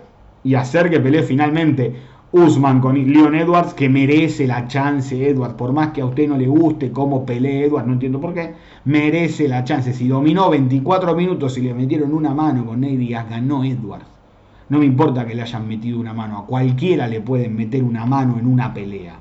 y 0.43 0.55
hacer 0.55 0.89
que 0.89 0.99
pelee 0.99 1.23
finalmente 1.23 1.95
Usman 2.31 2.81
con 2.81 2.95
Leon 2.95 3.35
Edwards, 3.35 3.75
que 3.75 3.89
merece 3.89 4.47
la 4.47 4.67
chance 4.67 5.29
Edwards, 5.29 5.53
por 5.53 5.71
más 5.71 5.89
que 5.89 6.01
a 6.01 6.05
usted 6.07 6.27
no 6.27 6.35
le 6.35 6.47
guste 6.47 6.91
cómo 6.91 7.23
pelea 7.27 7.65
Edwards, 7.67 7.85
no 7.85 7.93
entiendo 7.93 8.19
por 8.19 8.33
qué, 8.33 8.55
merece 8.85 9.47
la 9.47 9.63
chance. 9.63 9.93
Si 9.93 10.07
dominó 10.07 10.49
24 10.49 11.13
minutos 11.13 11.55
y 11.59 11.61
le 11.61 11.75
metieron 11.75 12.11
una 12.11 12.33
mano 12.33 12.65
con 12.65 12.81
Ney 12.81 12.97
Díaz, 12.97 13.29
ganó 13.29 13.63
Edwards. 13.63 14.07
No 14.69 14.79
me 14.79 14.85
importa 14.85 15.25
que 15.25 15.35
le 15.35 15.41
hayan 15.41 15.67
metido 15.67 15.99
una 15.99 16.13
mano, 16.13 16.37
a 16.37 16.45
cualquiera 16.45 17.07
le 17.07 17.21
pueden 17.21 17.55
meter 17.55 17.83
una 17.83 18.05
mano 18.05 18.37
en 18.39 18.47
una 18.47 18.73
pelea. 18.73 19.15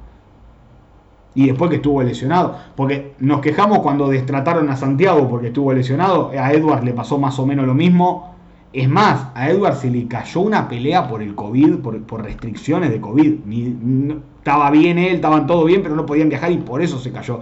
Y 1.35 1.46
después 1.46 1.70
que 1.70 1.76
estuvo 1.76 2.02
lesionado, 2.02 2.57
porque 2.76 3.14
nos 3.18 3.40
quejamos 3.40 3.78
cuando 3.78 4.09
destrataron 4.09 4.68
a 4.68 4.76
Santiago 4.76 5.28
porque 5.28 5.48
estuvo 5.48 5.72
lesionado, 5.72 6.31
a 6.38 6.52
Edwards 6.52 6.85
le 6.85 6.92
pasó 6.92 7.18
más 7.18 7.38
o 7.38 7.46
menos 7.46 7.66
lo 7.66 7.74
mismo 7.74 8.33
es 8.72 8.88
más, 8.88 9.26
a 9.35 9.50
Edward 9.50 9.76
se 9.76 9.90
le 9.90 10.07
cayó 10.09 10.40
una 10.40 10.66
pelea 10.66 11.07
por 11.07 11.22
el 11.22 11.35
COVID, 11.35 11.76
por, 11.76 12.22
restricciones 12.22 12.90
de 12.90 13.00
COVID. 13.00 13.35
estaba 14.38 14.70
bien 14.70 14.98
él, 14.98 15.16
estaban 15.16 15.46
todo 15.46 15.64
bien, 15.64 15.83
pero 15.83 15.94
no 15.94 16.07
podían 16.07 16.31
viajar 16.31 16.50
y 16.52 16.57
por 16.57 16.81
eso 16.81 16.98
se 16.98 17.12
cayó 17.12 17.40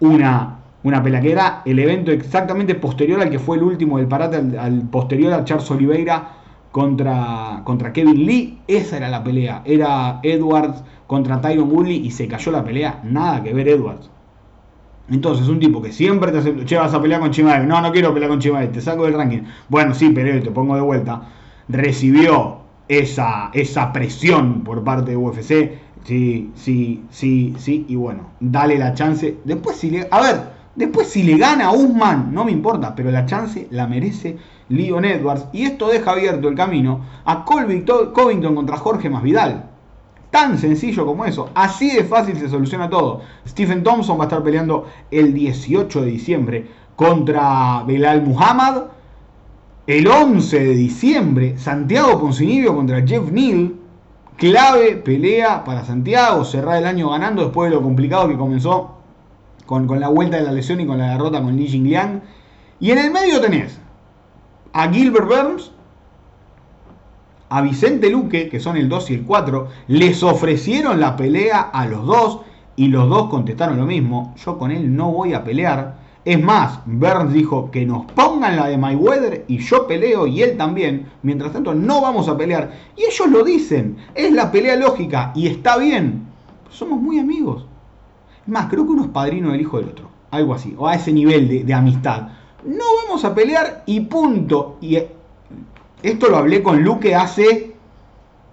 una, 0.00 0.58
una 0.82 1.02
pelea 1.02 1.20
que 1.20 1.32
era 1.32 1.62
el 1.64 1.78
evento 1.78 2.10
exactamente 2.12 2.74
posterior 2.74 3.20
al 3.20 3.30
que 3.30 3.38
fue 3.38 3.56
el 3.56 3.62
último 3.62 3.96
del 3.96 4.08
parate, 4.08 4.36
al, 4.58 4.82
posterior 4.90 5.32
a 5.32 5.44
Charles 5.44 5.70
Oliveira 5.70 6.32
contra, 6.72 7.62
contra 7.64 7.92
Kevin 7.92 8.26
Lee. 8.26 8.58
Esa 8.66 8.96
era 8.98 9.08
la 9.08 9.22
pelea. 9.24 9.62
Era 9.64 10.20
Edwards 10.22 10.82
contra 11.06 11.40
Tyron 11.40 11.70
Woodley 11.70 12.06
y 12.06 12.10
se 12.10 12.28
cayó 12.28 12.52
la 12.52 12.64
pelea. 12.64 13.00
Nada 13.04 13.42
que 13.42 13.54
ver 13.54 13.68
Edwards. 13.68 14.10
Entonces, 15.10 15.48
un 15.48 15.58
tipo 15.58 15.80
que 15.80 15.90
siempre 15.90 16.30
te 16.32 16.38
hace, 16.38 16.64
che, 16.66 16.76
vas 16.76 16.92
a 16.92 17.00
pelear 17.00 17.20
con 17.20 17.30
Chimaev. 17.30 17.66
No, 17.66 17.80
no 17.80 17.92
quiero 17.92 18.12
pelear 18.12 18.30
con 18.30 18.40
Chimaev, 18.40 18.72
te 18.72 18.80
saco 18.80 19.04
del 19.04 19.14
ranking. 19.14 19.42
Bueno, 19.68 19.94
sí, 19.94 20.10
pero 20.14 20.42
te 20.42 20.50
pongo 20.50 20.74
de 20.74 20.82
vuelta. 20.82 21.22
Recibió 21.68 22.58
esa, 22.88 23.50
esa 23.54 23.92
presión 23.92 24.62
por 24.64 24.84
parte 24.84 25.12
de 25.12 25.16
UFC. 25.16 25.78
Sí, 26.04 26.50
sí, 26.54 27.04
sí, 27.10 27.54
sí. 27.58 27.86
Y 27.88 27.96
bueno, 27.96 28.30
dale 28.40 28.78
la 28.78 28.94
chance. 28.94 29.38
Después, 29.44 29.76
si 29.76 29.90
le. 29.90 30.08
A 30.10 30.20
ver, 30.20 30.57
después, 30.78 31.08
si 31.08 31.24
le 31.24 31.36
gana 31.36 31.66
a 31.66 31.72
Usman, 31.72 32.32
no 32.32 32.44
me 32.44 32.52
importa, 32.52 32.94
pero 32.94 33.10
la 33.10 33.26
chance 33.26 33.66
la 33.70 33.86
merece 33.86 34.38
Leon 34.68 35.04
Edwards. 35.04 35.46
Y 35.52 35.64
esto 35.64 35.88
deja 35.88 36.12
abierto 36.12 36.48
el 36.48 36.54
camino 36.54 37.00
a 37.24 37.44
Colby 37.44 37.84
Covington 37.84 38.54
contra 38.54 38.76
Jorge 38.76 39.10
Masvidal. 39.10 39.70
Tan 40.30 40.58
sencillo 40.58 41.04
como 41.04 41.24
eso. 41.24 41.50
Así 41.54 41.90
de 41.90 42.04
fácil 42.04 42.36
se 42.36 42.48
soluciona 42.48 42.88
todo. 42.88 43.22
Stephen 43.46 43.82
Thompson 43.82 44.18
va 44.18 44.24
a 44.24 44.26
estar 44.26 44.42
peleando 44.42 44.86
el 45.10 45.34
18 45.34 46.02
de 46.02 46.10
diciembre 46.10 46.66
contra 46.96 47.82
Belal 47.84 48.22
Muhammad. 48.22 48.84
El 49.86 50.06
11 50.06 50.58
de 50.58 50.74
diciembre, 50.74 51.58
Santiago 51.58 52.20
Poncinibio 52.20 52.74
contra 52.74 53.06
Jeff 53.06 53.30
Neal. 53.32 53.74
Clave 54.36 54.96
pelea 54.96 55.64
para 55.64 55.84
Santiago. 55.84 56.44
Cerrar 56.44 56.76
el 56.76 56.86
año 56.86 57.10
ganando 57.10 57.42
después 57.42 57.70
de 57.70 57.76
lo 57.76 57.82
complicado 57.82 58.28
que 58.28 58.36
comenzó 58.36 58.97
con, 59.66 59.86
con 59.86 60.00
la 60.00 60.08
vuelta 60.08 60.36
de 60.36 60.44
la 60.44 60.52
lesión 60.52 60.80
y 60.80 60.86
con 60.86 60.98
la 60.98 61.10
derrota 61.10 61.42
con 61.42 61.56
Li 61.56 61.66
Jingliang. 61.66 62.22
Y 62.80 62.90
en 62.90 62.98
el 62.98 63.10
medio 63.10 63.40
tenés 63.40 63.78
a 64.72 64.88
Gilbert 64.90 65.26
Burns 65.26 65.72
a 67.50 67.62
Vicente 67.62 68.10
Luque, 68.10 68.48
que 68.48 68.60
son 68.60 68.76
el 68.76 68.88
2 68.88 69.10
y 69.10 69.14
el 69.14 69.24
4, 69.24 69.68
les 69.88 70.22
ofrecieron 70.22 71.00
la 71.00 71.16
pelea 71.16 71.60
a 71.60 71.86
los 71.86 72.06
dos 72.06 72.40
y 72.76 72.88
los 72.88 73.08
dos 73.08 73.28
contestaron 73.28 73.78
lo 73.78 73.86
mismo. 73.86 74.34
Yo 74.44 74.58
con 74.58 74.70
él 74.70 74.94
no 74.94 75.10
voy 75.10 75.32
a 75.34 75.44
pelear. 75.44 75.96
Es 76.24 76.42
más, 76.42 76.80
Burns 76.84 77.32
dijo 77.32 77.70
que 77.70 77.86
nos 77.86 78.04
pongan 78.12 78.56
la 78.56 78.66
de 78.66 78.76
Mayweather 78.76 79.44
y 79.48 79.58
yo 79.58 79.86
peleo 79.86 80.26
y 80.26 80.42
él 80.42 80.56
también. 80.56 81.06
Mientras 81.22 81.52
tanto, 81.52 81.74
no 81.74 82.02
vamos 82.02 82.28
a 82.28 82.36
pelear. 82.36 82.70
Y 82.96 83.04
ellos 83.04 83.28
lo 83.30 83.42
dicen. 83.42 83.96
Es 84.14 84.30
la 84.30 84.52
pelea 84.52 84.76
lógica 84.76 85.32
y 85.34 85.46
está 85.46 85.78
bien. 85.78 86.26
Somos 86.70 87.00
muy 87.00 87.18
amigos. 87.18 87.66
Más, 88.48 88.68
creo 88.70 88.86
que 88.86 88.92
uno 88.92 89.04
es 89.04 89.10
padrino 89.10 89.52
del 89.52 89.60
hijo 89.60 89.78
del 89.78 89.90
otro. 89.90 90.08
Algo 90.30 90.54
así. 90.54 90.74
O 90.78 90.88
a 90.88 90.94
ese 90.94 91.12
nivel 91.12 91.66
de, 91.66 91.74
amistad. 91.74 92.28
No 92.64 92.84
vamos 93.04 93.24
a 93.24 93.34
pelear 93.34 93.82
y 93.84 94.00
punto. 94.00 94.78
Y 94.80 94.98
esto 96.02 96.28
lo 96.28 96.38
hablé 96.38 96.62
con 96.62 96.82
Luque 96.82 97.14
hace 97.14 97.76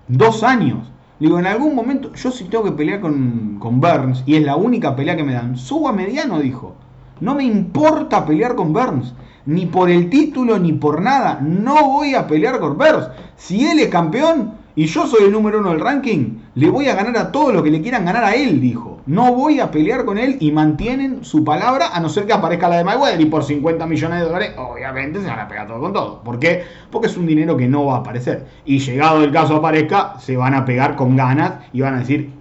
dos 0.09 0.43
años. 0.43 0.91
Digo, 1.17 1.39
en 1.39 1.47
algún 1.47 1.73
momento, 1.73 2.13
yo 2.13 2.29
si 2.29 2.43
tengo 2.43 2.65
que 2.65 2.73
pelear 2.73 2.99
con, 2.99 3.57
con 3.57 3.79
Burns, 3.79 4.23
y 4.25 4.35
es 4.35 4.43
la 4.43 4.57
única 4.57 4.97
pelea 4.97 5.15
que 5.15 5.23
me 5.23 5.33
dan, 5.33 5.57
subo 5.57 5.87
a 5.87 5.93
mediano, 5.93 6.39
dijo. 6.39 6.75
No 7.21 7.33
me 7.33 7.45
importa 7.45 8.25
pelear 8.25 8.55
con 8.55 8.73
Burns, 8.73 9.13
ni 9.45 9.65
por 9.65 9.89
el 9.89 10.09
título, 10.09 10.59
ni 10.59 10.73
por 10.73 11.01
nada. 11.01 11.39
No 11.41 11.87
voy 11.87 12.15
a 12.15 12.27
pelear 12.27 12.59
con 12.59 12.77
Burns. 12.77 13.07
Si 13.37 13.65
él 13.65 13.79
es 13.79 13.87
campeón, 13.87 14.55
y 14.75 14.87
yo 14.87 15.07
soy 15.07 15.25
el 15.25 15.31
número 15.31 15.59
uno 15.59 15.69
del 15.69 15.79
ranking, 15.79 16.39
le 16.55 16.69
voy 16.69 16.89
a 16.89 16.95
ganar 16.95 17.17
a 17.17 17.31
todo 17.31 17.53
lo 17.53 17.63
que 17.63 17.71
le 17.71 17.81
quieran 17.81 18.03
ganar 18.03 18.25
a 18.25 18.35
él, 18.35 18.59
dijo. 18.59 18.99
No 19.05 19.33
voy 19.33 19.59
a 19.61 19.71
pelear 19.71 20.03
con 20.03 20.17
él 20.17 20.37
y 20.41 20.51
mantienen 20.51 21.23
su 21.23 21.45
palabra 21.45 21.89
a 21.93 21.99
no 22.01 22.09
ser 22.09 22.25
que 22.25 22.33
aparezca 22.33 22.67
la 22.67 22.77
de 22.77 22.83
Mayweather 22.83 23.21
y 23.21 23.25
por 23.25 23.43
50 23.43 23.85
millones 23.85 24.19
de 24.19 24.25
dólares, 24.25 24.51
obviamente 24.57 25.21
se 25.21 25.27
van 25.27 25.39
a 25.39 25.47
pegar 25.47 25.67
todo 25.67 25.79
con 25.79 25.93
todo. 25.93 26.21
¿Por 26.23 26.39
qué? 26.39 26.63
Porque 26.91 27.07
es 27.07 27.15
un 27.15 27.25
dinero 27.25 27.55
que 27.55 27.67
no 27.67 27.85
va 27.85 27.95
a 27.95 27.99
aparecer. 27.99 28.47
Y 28.65 28.79
llegado 28.79 29.23
el 29.23 29.31
caso 29.31 29.55
aparezca, 29.55 30.19
se 30.19 30.35
van 30.35 30.53
a 30.53 30.65
pegar 30.65 30.95
con 30.95 31.15
ganas 31.15 31.53
y 31.71 31.79
van 31.81 31.95
a 31.95 31.99
decir, 31.99 32.31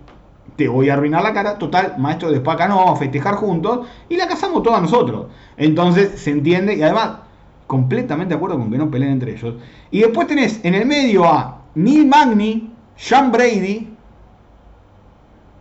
te 0.57 0.66
voy 0.66 0.88
a 0.88 0.94
arruinar 0.94 1.23
la 1.23 1.33
cara, 1.33 1.59
total, 1.59 1.94
maestro 1.99 2.31
de 2.31 2.37
Espaca 2.37 2.66
no, 2.66 2.77
vamos 2.77 2.97
a 2.97 3.01
festejar 3.01 3.35
juntos 3.35 3.87
y 4.09 4.16
la 4.16 4.27
casamos 4.27 4.62
todos 4.62 4.81
nosotros. 4.83 5.27
Entonces 5.57 6.20
se 6.20 6.31
entiende 6.31 6.75
y 6.75 6.83
además 6.83 7.18
completamente 7.66 8.31
de 8.31 8.37
acuerdo 8.37 8.59
con 8.59 8.70
que 8.70 8.79
no 8.79 8.90
peleen 8.90 9.12
entre 9.12 9.33
ellos. 9.33 9.55
Y 9.90 10.01
después 10.01 10.27
tenés 10.27 10.64
en 10.64 10.75
el 10.75 10.87
medio 10.87 11.25
a 11.27 11.63
Neil 11.74 12.06
Magny, 12.06 12.70
Sean 12.96 13.32
Brady 13.32 13.88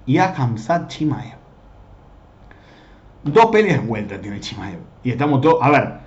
y 0.06 0.18
a 0.18 0.34
Hamzat 0.36 0.88
Chimaev. 0.90 1.38
Dos 3.24 3.46
peleas 3.48 3.86
vueltas 3.86 4.22
tiene 4.22 4.40
Chimaev. 4.40 4.80
Y 5.04 5.12
estamos 5.12 5.42
todos. 5.42 5.58
A 5.62 5.70
ver. 5.70 6.04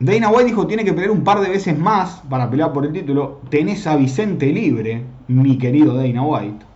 Dana 0.00 0.28
White 0.28 0.44
dijo 0.46 0.66
tiene 0.66 0.84
que 0.84 0.92
pelear 0.92 1.12
un 1.12 1.24
par 1.24 1.40
de 1.40 1.48
veces 1.48 1.78
más 1.78 2.22
para 2.28 2.50
pelear 2.50 2.72
por 2.72 2.84
el 2.84 2.92
título. 2.92 3.40
Tenés 3.48 3.86
a 3.86 3.96
Vicente 3.96 4.46
libre, 4.46 5.04
mi 5.28 5.56
querido 5.56 5.94
Dana 5.94 6.22
White. 6.22 6.66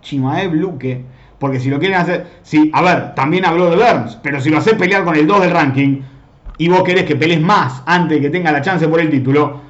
Chimaev 0.00 0.54
Luque. 0.54 1.04
Porque 1.38 1.60
si 1.60 1.68
lo 1.68 1.78
quieren 1.78 1.98
hacer. 1.98 2.26
Si, 2.42 2.70
a 2.72 2.80
ver, 2.80 3.14
también 3.14 3.44
habló 3.44 3.68
de 3.68 3.76
Burns. 3.76 4.18
Pero 4.22 4.40
si 4.40 4.48
lo 4.48 4.58
haces 4.58 4.74
pelear 4.74 5.04
con 5.04 5.16
el 5.16 5.26
2 5.26 5.42
del 5.42 5.50
ranking. 5.50 6.00
Y 6.56 6.68
vos 6.68 6.84
querés 6.84 7.04
que 7.04 7.16
pelees 7.16 7.40
más 7.40 7.82
antes 7.84 8.16
de 8.16 8.22
que 8.22 8.30
tenga 8.30 8.52
la 8.52 8.62
chance 8.62 8.86
por 8.88 9.00
el 9.00 9.10
título 9.10 9.63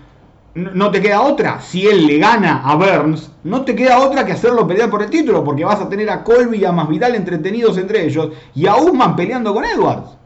no 0.54 0.90
te 0.90 1.00
queda 1.00 1.22
otra. 1.22 1.60
Si 1.60 1.86
él 1.86 2.06
le 2.06 2.18
gana 2.18 2.62
a 2.64 2.76
Burns, 2.76 3.30
no 3.42 3.64
te 3.64 3.74
queda 3.74 3.98
otra 3.98 4.24
que 4.24 4.32
hacerlo 4.32 4.66
pelear 4.66 4.90
por 4.90 5.02
el 5.02 5.10
título, 5.10 5.42
porque 5.42 5.64
vas 5.64 5.80
a 5.80 5.88
tener 5.88 6.08
a 6.10 6.22
Colby 6.22 6.58
y 6.58 6.64
a 6.64 6.72
Masvidal 6.72 7.14
entretenidos 7.14 7.76
entre 7.78 8.04
ellos 8.06 8.30
y 8.54 8.66
a 8.66 8.76
Usman 8.76 9.16
peleando 9.16 9.52
con 9.52 9.64
Edwards. 9.64 10.16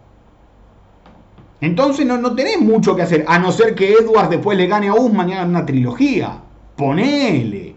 Entonces 1.61 2.07
no, 2.07 2.19
no 2.19 2.35
tenés 2.35 2.61
mucho 2.61 2.95
que 2.95 3.03
hacer, 3.03 3.25
a 3.27 3.39
no 3.39 3.51
ser 3.51 3.75
que 3.75 3.93
Edwards 3.93 4.31
después 4.31 4.57
le 4.57 4.67
gane 4.67 4.89
a 4.89 4.95
Usman 4.95 5.31
y 5.31 5.33
hagan 5.33 5.51
una 5.51 5.67
trilogía. 5.67 6.39
Ponele. 6.77 7.75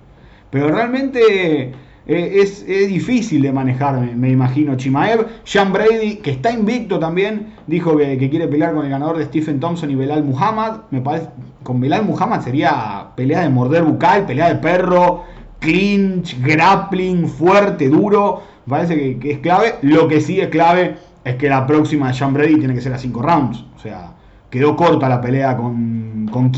Pero 0.52 0.70
realmente 0.70 1.74
eh, 2.08 2.42
es, 2.42 2.66
difícil 2.66 3.44
de 3.44 3.52
manejar, 3.52 4.00
me, 4.16 4.30
imagino, 4.30 4.76
Chimaev. 4.76 5.28
Sean 5.44 5.72
Brady, 5.72 6.18
que 6.18 6.32
está 6.32 6.52
invicto 6.52 7.00
también, 7.00 7.54
dijo 7.68 7.96
que, 7.96 8.18
quiere 8.30 8.48
pelear 8.48 8.74
con 8.74 8.86
el 8.86 8.92
ganador 8.92 9.18
de 9.18 9.26
Stephen 9.26 9.60
Thompson 9.60 9.92
y 9.92 9.96
Belal 9.96 10.24
Muhammad. 10.24 10.82
Me 10.90 11.02
parece, 11.02 11.30
con 11.64 11.80
Belal 11.80 12.06
Muhammad 12.06 12.42
sería 12.42 13.08
pelea 13.16 13.42
de 13.42 13.50
morder 13.50 13.84
bucal, 13.84 14.26
pelea 14.26 14.50
de 14.50 14.56
perro, 14.56 15.24
clinch, 15.60 16.42
grappling, 16.42 17.28
fuerte, 17.28 17.88
duro. 17.88 18.42
Parece 18.68 19.20
que, 19.20 19.32
es 19.32 19.40
clave. 19.40 19.76
Lo 19.82 20.08
que 20.08 20.22
sí 20.22 20.40
es 20.40 20.50
clave 20.50 20.96
es 21.24 21.36
que 21.36 21.50
la 21.50 21.68
próxima 21.68 22.08
de 22.08 22.14
Sean 22.16 22.34
Brady 22.34 22.58
tiene 22.58 22.74
que 22.74 22.82
ser 22.82 22.94
a 22.94 22.98
5 22.98 23.22
rounds. 23.22 23.64
O 23.76 23.80
sea, 23.80 24.14
quedó 24.50 24.76
corta 24.76 25.08
la 25.08 25.22
pelea 25.22 25.56
con, 25.56 26.28
con 26.32 26.52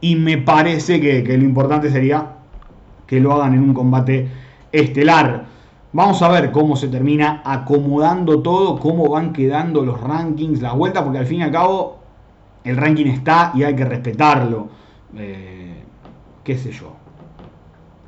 y 0.00 0.16
me 0.16 0.38
parece 0.38 1.00
que, 1.00 1.22
que 1.22 1.38
lo 1.38 1.44
importante 1.44 1.90
sería 1.90 2.32
que 3.06 3.20
lo 3.20 3.32
hagan 3.32 3.54
en 3.54 3.60
un 3.60 3.74
combate 3.74 4.28
estelar. 4.74 5.46
Vamos 5.92 6.20
a 6.22 6.28
ver 6.28 6.50
cómo 6.50 6.74
se 6.74 6.88
termina 6.88 7.40
acomodando 7.44 8.42
todo, 8.42 8.78
cómo 8.80 9.08
van 9.08 9.32
quedando 9.32 9.84
los 9.84 10.00
rankings, 10.00 10.60
las 10.60 10.74
vueltas, 10.74 11.04
porque 11.04 11.18
al 11.18 11.26
fin 11.26 11.40
y 11.40 11.42
al 11.44 11.52
cabo 11.52 12.00
el 12.64 12.76
ranking 12.76 13.06
está 13.06 13.52
y 13.54 13.62
hay 13.62 13.76
que 13.76 13.84
respetarlo. 13.84 14.68
Eh, 15.16 15.84
qué 16.42 16.58
sé 16.58 16.72
yo. 16.72 16.92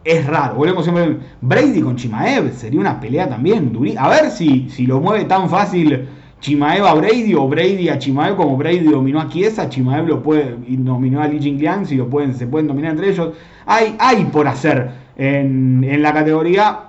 Es 0.03 0.27
raro. 0.27 0.57
Volvemos 0.57 0.85
siempre. 0.85 1.19
Brady 1.41 1.81
con 1.81 1.97
Chimaev 1.97 2.53
sería 2.53 2.81
una 2.81 2.99
pelea 2.99 3.29
también. 3.29 3.73
A 3.99 4.09
ver 4.09 4.31
si, 4.31 4.69
si 4.69 4.87
lo 4.87 5.01
mueve 5.01 5.25
tan 5.25 5.49
fácil 5.49 6.09
Chimaev 6.41 6.85
a 6.85 6.95
Brady 6.95 7.35
o 7.35 7.49
Brady 7.49 7.89
a 7.89 7.99
Chimaev 7.99 8.37
como 8.37 8.57
Brady 8.57 8.85
dominó 8.85 9.21
a 9.21 9.29
Chiesa. 9.29 9.69
Chimaev 9.69 10.09
lo 10.09 10.23
puede 10.23 10.57
y 10.67 10.77
dominó 10.77 11.23
a 11.23 11.29
Li 11.29 11.41
Jingliang. 11.41 11.87
Si 11.87 11.97
lo 11.97 12.09
pueden, 12.09 12.35
se 12.35 12.47
pueden 12.47 12.67
dominar 12.67 12.93
entre 12.93 13.11
ellos. 13.11 13.31
Hay, 13.65 13.95
hay 13.99 14.25
por 14.25 14.49
hacer 14.49 15.06
en, 15.17 16.03
la 16.03 16.13
categoría. 16.13 16.81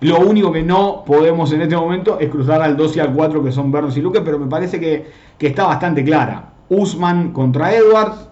Lo 0.00 0.20
único 0.20 0.50
que 0.50 0.62
no 0.62 1.04
podemos 1.04 1.52
en 1.52 1.62
este 1.62 1.76
momento 1.76 2.18
es 2.18 2.30
cruzar 2.30 2.62
al 2.62 2.76
2 2.76 2.96
y 2.96 3.00
al 3.00 3.12
4 3.12 3.44
que 3.44 3.52
son 3.52 3.70
Bernos 3.70 3.96
y 3.96 4.00
Luque, 4.00 4.22
pero 4.22 4.38
me 4.38 4.46
parece 4.46 4.80
que, 4.80 5.06
que 5.36 5.48
está 5.48 5.66
bastante 5.66 6.02
clara. 6.04 6.52
Usman 6.70 7.32
contra 7.32 7.74
Edwards, 7.74 8.28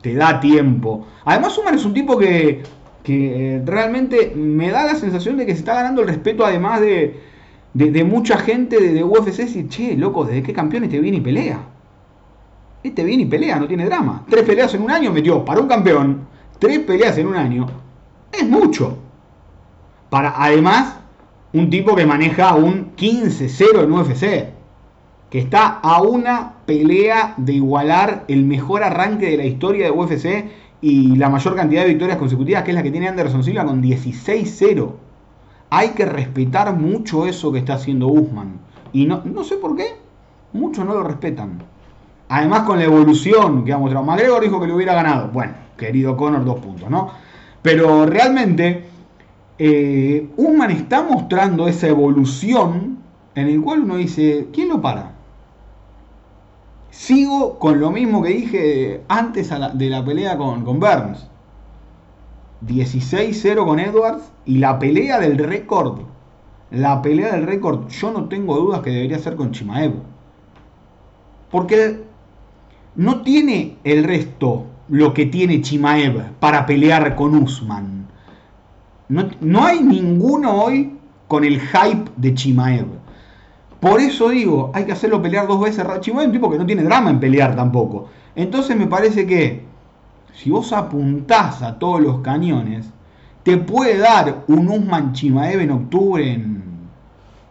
te 0.00 0.14
da 0.14 0.40
tiempo. 0.40 1.06
Además, 1.24 1.58
Usman 1.58 1.74
es 1.74 1.84
un 1.84 1.92
tipo 1.92 2.16
que, 2.16 2.62
que 3.02 3.60
realmente 3.64 4.32
me 4.34 4.70
da 4.70 4.86
la 4.86 4.94
sensación 4.94 5.36
de 5.36 5.44
que 5.44 5.52
se 5.52 5.58
está 5.58 5.74
ganando 5.74 6.02
el 6.02 6.08
respeto, 6.08 6.46
además 6.46 6.80
de, 6.80 7.20
de, 7.74 8.04
mucha 8.04 8.38
gente 8.38 8.80
de, 8.80 9.04
UFC. 9.04 9.40
Y 9.56 9.68
che, 9.68 9.96
loco, 9.96 10.24
¿desde 10.24 10.42
qué 10.42 10.52
campeón 10.52 10.84
este 10.84 11.00
viene 11.00 11.18
y 11.18 11.20
pelea? 11.20 11.60
Este 12.82 13.04
viene 13.04 13.24
y 13.24 13.26
pelea, 13.26 13.58
no 13.58 13.66
tiene 13.66 13.84
drama. 13.84 14.24
Tres 14.30 14.44
peleas 14.44 14.72
en 14.74 14.82
un 14.82 14.90
año 14.90 15.12
metió 15.12 15.44
para 15.44 15.60
un 15.60 15.68
campeón. 15.68 16.20
Tres 16.58 16.78
peleas 16.80 17.18
en 17.18 17.26
un 17.26 17.36
año. 17.36 17.66
Es 18.38 18.48
mucho. 18.48 18.98
Para, 20.10 20.34
además, 20.36 20.96
un 21.52 21.70
tipo 21.70 21.94
que 21.96 22.06
maneja 22.06 22.54
un 22.54 22.94
15-0 22.96 23.84
en 23.84 23.92
UFC 23.92 24.56
que 25.30 25.38
está 25.38 25.80
a 25.82 26.02
una 26.02 26.54
pelea 26.66 27.34
de 27.36 27.54
igualar 27.54 28.24
el 28.28 28.44
mejor 28.44 28.82
arranque 28.82 29.30
de 29.30 29.36
la 29.36 29.44
historia 29.44 29.86
de 29.86 29.90
UFC 29.90 30.50
y 30.80 31.16
la 31.16 31.28
mayor 31.28 31.56
cantidad 31.56 31.82
de 31.82 31.88
victorias 31.88 32.18
consecutivas, 32.18 32.62
que 32.62 32.70
es 32.70 32.74
la 32.76 32.82
que 32.82 32.90
tiene 32.90 33.08
Anderson 33.08 33.42
Silva 33.42 33.64
con 33.64 33.82
16-0. 33.82 34.92
Hay 35.70 35.88
que 35.90 36.04
respetar 36.04 36.76
mucho 36.76 37.26
eso 37.26 37.50
que 37.50 37.58
está 37.58 37.74
haciendo 37.74 38.06
Usman. 38.06 38.60
Y 38.92 39.06
no, 39.06 39.22
no 39.24 39.42
sé 39.42 39.56
por 39.56 39.76
qué, 39.76 39.96
muchos 40.52 40.84
no 40.84 40.94
lo 40.94 41.02
respetan. 41.02 41.58
Además 42.28 42.62
con 42.62 42.78
la 42.78 42.84
evolución 42.84 43.64
que 43.64 43.72
ha 43.72 43.78
mostrado. 43.78 44.04
McGregor 44.04 44.42
dijo 44.42 44.60
que 44.60 44.66
le 44.66 44.74
hubiera 44.74 44.94
ganado. 44.94 45.28
Bueno, 45.28 45.54
querido 45.76 46.16
Conor, 46.16 46.44
dos 46.44 46.60
puntos, 46.60 46.88
¿no? 46.88 47.10
Pero 47.66 48.06
realmente, 48.06 48.84
eh, 49.58 50.28
Usman 50.36 50.70
está 50.70 51.02
mostrando 51.02 51.66
esa 51.66 51.88
evolución 51.88 52.98
en 53.34 53.48
el 53.48 53.60
cual 53.60 53.80
uno 53.80 53.96
dice, 53.96 54.46
¿quién 54.52 54.68
lo 54.68 54.80
para? 54.80 55.16
Sigo 56.90 57.58
con 57.58 57.80
lo 57.80 57.90
mismo 57.90 58.22
que 58.22 58.28
dije 58.28 59.00
antes 59.08 59.50
de 59.50 59.90
la 59.90 60.04
pelea 60.04 60.38
con, 60.38 60.64
con 60.64 60.78
Burns. 60.78 61.26
16-0 62.64 63.64
con 63.64 63.80
Edwards 63.80 64.22
y 64.44 64.58
la 64.58 64.78
pelea 64.78 65.18
del 65.18 65.36
récord. 65.36 66.02
La 66.70 67.02
pelea 67.02 67.32
del 67.32 67.48
récord, 67.48 67.88
yo 67.88 68.12
no 68.12 68.28
tengo 68.28 68.56
dudas 68.58 68.80
que 68.82 68.90
debería 68.90 69.18
ser 69.18 69.34
con 69.34 69.50
Chimaev. 69.50 69.92
Porque 71.50 72.00
no 72.94 73.22
tiene 73.22 73.76
el 73.82 74.04
resto 74.04 74.66
lo 74.88 75.12
que 75.12 75.26
tiene 75.26 75.60
Chimaev 75.60 76.32
para 76.38 76.66
pelear 76.66 77.16
con 77.16 77.34
Usman. 77.34 78.06
No, 79.08 79.28
no 79.40 79.64
hay 79.64 79.82
ninguno 79.82 80.52
hoy 80.52 80.96
con 81.28 81.44
el 81.44 81.60
hype 81.60 82.10
de 82.16 82.34
Chimaev. 82.34 82.86
Por 83.80 84.00
eso 84.00 84.30
digo, 84.30 84.70
hay 84.74 84.84
que 84.84 84.92
hacerlo 84.92 85.22
pelear 85.22 85.46
dos 85.46 85.60
veces. 85.60 85.84
Chimaev 86.00 86.22
es 86.22 86.26
un 86.26 86.32
tipo 86.32 86.50
que 86.50 86.58
no 86.58 86.66
tiene 86.66 86.82
drama 86.82 87.10
en 87.10 87.20
pelear 87.20 87.54
tampoco. 87.54 88.08
Entonces 88.34 88.76
me 88.76 88.86
parece 88.86 89.26
que 89.26 89.64
si 90.34 90.50
vos 90.50 90.72
apuntás 90.72 91.62
a 91.62 91.78
todos 91.78 92.00
los 92.00 92.20
cañones, 92.20 92.90
te 93.42 93.56
puede 93.56 93.98
dar 93.98 94.44
un 94.48 94.68
Usman 94.68 95.12
Chimaev 95.12 95.60
en 95.60 95.70
octubre 95.70 96.32
en, 96.32 96.62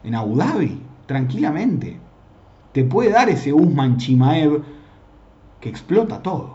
en 0.04 0.16
Abu 0.16 0.36
Dhabi, 0.36 0.82
tranquilamente. 1.06 1.98
Te 2.74 2.84
puede 2.84 3.12
dar 3.12 3.30
ese 3.30 3.54
Usman 3.54 3.98
Chimaev 3.98 4.62
que 5.62 5.70
explota 5.70 6.22
todo. 6.22 6.55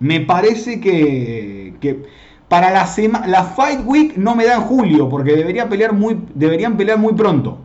Me 0.00 0.20
parece 0.20 0.80
que, 0.80 1.74
que 1.80 2.04
para 2.48 2.70
la, 2.70 2.88
la 3.26 3.44
Fight 3.44 3.80
Week 3.84 4.16
no 4.16 4.34
me 4.34 4.44
da 4.44 4.54
en 4.56 4.62
julio, 4.62 5.08
porque 5.08 5.32
pelear 5.68 5.92
muy, 5.92 6.18
deberían 6.34 6.76
pelear 6.76 6.98
muy 6.98 7.14
pronto 7.14 7.64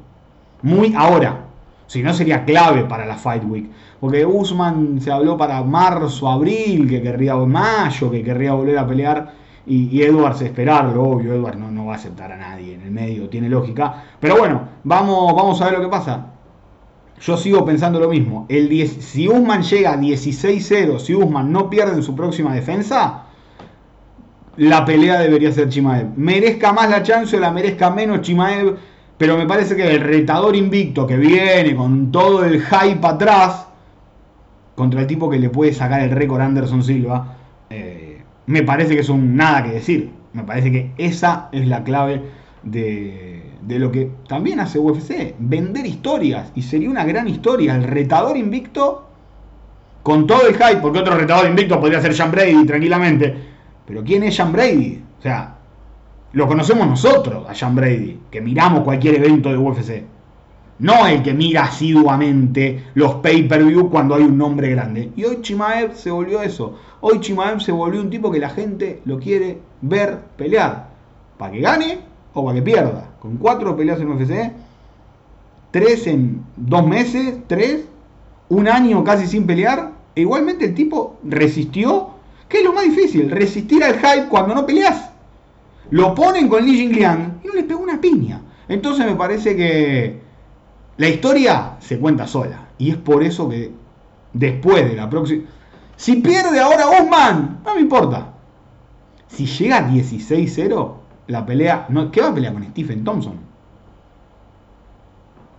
muy 0.62 0.94
ahora. 0.96 1.46
Si 1.88 2.04
no 2.04 2.14
sería 2.14 2.46
clave 2.46 2.84
para 2.84 3.06
la 3.06 3.16
Fight 3.16 3.44
Week. 3.46 3.70
Porque 4.00 4.26
Usman 4.26 5.02
se 5.02 5.12
habló 5.12 5.38
para 5.38 5.62
marzo, 5.64 6.30
abril, 6.30 6.88
que 6.88 7.02
querría 7.02 7.36
mayo, 7.36 8.12
que 8.12 8.24
querría 8.24 8.54
volver 8.54 8.78
a 8.78 8.88
pelear. 8.88 9.34
Y, 9.66 10.02
Edwards 10.02 10.42
esperarlo, 10.42 11.04
obvio, 11.04 11.34
Edwards 11.34 11.58
no, 11.60 11.70
no, 11.70 11.86
va 11.86 11.94
a 11.94 11.96
aceptar 11.98 12.32
a 12.32 12.38
nadie 12.38 12.74
en 12.74 12.82
el 12.82 12.92
medio, 12.92 13.30
tiene 13.30 13.50
lógica. 13.50 14.04
Pero 14.20 14.38
bueno, 14.38 14.62
vamos, 14.84 15.36
vamos 15.36 15.62
a 15.62 15.66
ver 15.66 15.76
lo 15.76 15.82
que 15.82 15.90
pasa. 15.90 16.26
Yo 17.22 17.38
sigo 17.38 17.66
pensando 17.66 18.00
lo 18.00 18.10
mismo. 18.10 18.46
El 18.50 18.70
10, 18.70 19.04
si 19.04 19.28
Usman 19.28 19.64
llega 19.64 19.94
a 19.94 19.98
16-0, 19.98 21.00
si 21.00 21.16
Usman 21.16 21.52
no 21.52 21.70
pierde 21.70 21.94
en 21.94 22.04
su 22.04 22.16
próxima 22.16 22.54
defensa, 22.54 23.26
la 24.58 24.86
pelea 24.86 25.20
debería 25.20 25.52
ser 25.52 25.70
Chimaev. 25.70 26.08
Merezca 26.16 26.72
más 26.74 26.90
la 26.90 27.04
chance 27.04 27.36
o 27.36 27.40
la 27.40 27.52
merezca 27.52 27.90
menos 27.90 28.22
Chimaev 28.22 28.78
pero 29.20 29.38
me 29.38 29.46
parece 29.46 29.76
que 29.76 29.96
el 29.96 30.00
retador 30.00 30.56
invicto 30.56 31.06
que 31.06 31.18
viene 31.18 31.76
con 31.76 32.10
todo 32.10 32.46
el 32.46 32.62
hype 32.62 33.06
atrás, 33.06 33.68
contra 34.76 35.02
el 35.02 35.08
tipo 35.08 35.30
que 35.30 35.38
le 35.38 35.50
puede 35.50 35.74
sacar 35.74 36.00
el 36.00 36.12
récord 36.12 36.40
Anderson 36.40 36.82
Silva, 36.82 37.36
eh, 37.70 38.22
me 38.46 38.64
parece 38.64 38.96
que 38.96 39.02
es 39.02 39.10
un 39.10 39.36
nada 39.36 39.66
que 39.66 39.72
decir. 39.72 40.12
Me 40.32 40.46
parece 40.46 40.72
que 40.72 40.92
esa 40.98 41.50
es 41.52 41.68
la 41.68 41.84
clave 41.84 42.22
de, 42.64 43.49
de, 43.62 43.80
lo 43.80 43.92
que 43.92 44.12
también 44.28 44.60
hace 44.60 44.80
UFC, 44.80 45.36
vender 45.40 45.86
historias. 45.86 46.52
Y 46.56 46.62
sería 46.62 46.90
una 46.90 47.06
gran 47.06 47.28
historia. 47.28 47.76
El 47.76 47.84
retador 47.84 48.38
invicto, 48.38 49.08
con 50.04 50.28
todo 50.28 50.48
el 50.48 50.56
hype, 50.56 50.82
porque 50.82 51.00
otro 51.00 51.16
retador 51.16 51.48
invicto 51.48 51.80
podría 51.80 52.02
ser 52.02 52.14
Sean 52.14 52.32
Brady 52.32 52.66
tranquilamente. 52.66 53.36
Pero 53.86 54.04
¿quién 54.04 54.24
es 54.24 54.36
Sean 54.36 54.52
Brady? 54.52 55.02
O 55.20 55.22
sea, 55.22 55.56
lo 56.34 56.48
conocemos 56.48 56.88
nosotros, 56.88 57.46
a 57.50 57.56
Sean 57.56 57.76
Brady, 57.76 58.20
que 58.30 58.42
miramos 58.42 58.84
cualquier 58.84 59.16
evento 59.16 59.50
de 59.50 59.58
UFC. 59.58 60.04
No 60.80 61.08
el 61.08 61.22
que 61.22 61.34
mira 61.34 61.66
asiduamente 61.66 62.86
los 62.94 63.16
pay-per-view 63.16 63.90
cuando 63.90 64.16
hay 64.16 64.24
un 64.24 64.38
nombre 64.38 64.70
grande. 64.70 65.12
Y 65.18 65.26
hoy 65.26 65.42
Chimaev 65.42 65.94
se 65.94 66.10
volvió 66.10 66.42
eso. 66.42 66.80
Hoy 67.02 67.20
Chimaev 67.20 67.60
se 67.60 67.74
volvió 67.74 68.00
un 68.00 68.10
tipo 68.10 68.32
que 68.32 68.40
la 68.40 68.50
gente 68.50 69.02
lo 69.04 69.20
quiere 69.20 69.60
ver 69.82 70.20
pelear. 70.38 70.88
Para 71.38 71.52
que 71.52 71.60
gane 71.60 72.09
o 72.34 72.46
para 72.46 72.56
que 72.56 72.62
pierda. 72.62 73.12
Con 73.20 73.38
cuatro 73.38 73.76
peleas 73.76 74.00
en 74.00 74.12
UFC, 74.12 74.52
tres 75.72 76.08
en 76.08 76.44
dos 76.56 76.86
meses, 76.86 77.36
tres, 77.48 77.86
un 78.50 78.68
año 78.68 79.04
casi 79.04 79.28
sin 79.28 79.46
pelear. 79.46 79.92
E 80.16 80.22
igualmente 80.22 80.66
el 80.66 80.76
tipo 80.76 81.18
resistió, 81.24 82.10
que 82.48 82.60
es 82.60 82.64
lo 82.64 82.74
más 82.74 82.84
difícil, 82.84 83.30
resistir 83.30 83.84
al 83.84 83.96
hype 83.96 84.28
cuando 84.30 84.56
no 84.56 84.66
peleas. 84.66 85.12
Lo 85.92 86.14
ponen 86.14 86.50
con 86.50 86.66
Li 86.66 86.76
Jingliang 86.76 87.42
y 87.44 87.48
no 87.48 87.54
le 87.54 87.64
pegó 87.64 87.82
una 87.82 88.00
piña. 88.00 88.42
Entonces 88.68 89.06
me 89.06 89.16
parece 89.16 89.56
que 89.56 90.20
la 90.98 91.10
historia 91.10 91.78
se 91.80 91.98
cuenta 91.98 92.28
sola. 92.28 92.70
Y 92.78 92.92
es 92.92 92.98
por 92.98 93.24
eso 93.24 93.50
que 93.50 93.72
después 94.34 94.88
de 94.88 94.96
la 94.96 95.10
próxima... 95.10 95.46
Si 95.96 96.18
pierde 96.18 96.60
ahora 96.60 96.88
Osman, 96.88 97.62
no 97.66 97.76
me 97.76 97.82
importa. 97.82 98.34
Si 99.28 99.46
llega 99.46 99.78
a 99.78 99.90
16-0, 99.90 100.94
la 101.30 101.46
pelea... 101.46 101.86
No, 101.90 102.12
¿Qué 102.12 102.22
va 102.22 102.30
a 102.30 102.34
pelear 102.34 102.54
con 102.54 102.66
Stephen 102.66 103.04
Thompson? 103.04 103.36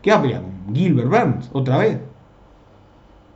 ¿Qué 0.02 0.10
va 0.10 0.18
a 0.18 0.22
pelear 0.22 0.42
con 0.42 0.74
Gilbert 0.74 1.08
Burns 1.08 1.50
otra 1.52 1.78
vez? 1.78 1.98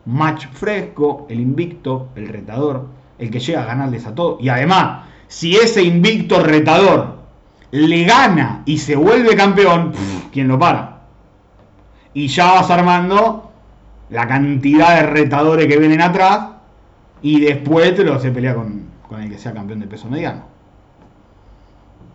Match 0.06 0.46
fresco, 0.48 1.26
el 1.30 1.40
invicto, 1.40 2.08
el 2.16 2.28
retador, 2.28 2.88
el 3.18 3.30
que 3.30 3.38
llega 3.38 3.62
a 3.62 3.66
ganarles 3.66 4.06
a 4.06 4.14
todos. 4.14 4.42
Y 4.42 4.48
además, 4.48 5.06
si 5.28 5.56
ese 5.56 5.82
invicto 5.82 6.42
retador 6.42 7.18
le 7.70 8.04
gana 8.04 8.62
y 8.66 8.78
se 8.78 8.96
vuelve 8.96 9.36
campeón, 9.36 9.92
¿quién 10.32 10.48
lo 10.48 10.58
para? 10.58 11.02
Y 12.12 12.26
ya 12.26 12.52
vas 12.52 12.70
armando 12.70 13.52
la 14.10 14.26
cantidad 14.26 14.96
de 14.96 15.06
retadores 15.06 15.66
que 15.66 15.78
vienen 15.78 16.00
atrás 16.00 16.48
y 17.22 17.40
después 17.40 17.94
te 17.94 18.04
lo 18.04 18.14
hace 18.14 18.30
pelear 18.30 18.56
con, 18.56 18.88
con 19.08 19.22
el 19.22 19.30
que 19.30 19.38
sea 19.38 19.52
campeón 19.52 19.80
de 19.80 19.86
peso 19.86 20.08
mediano. 20.08 20.53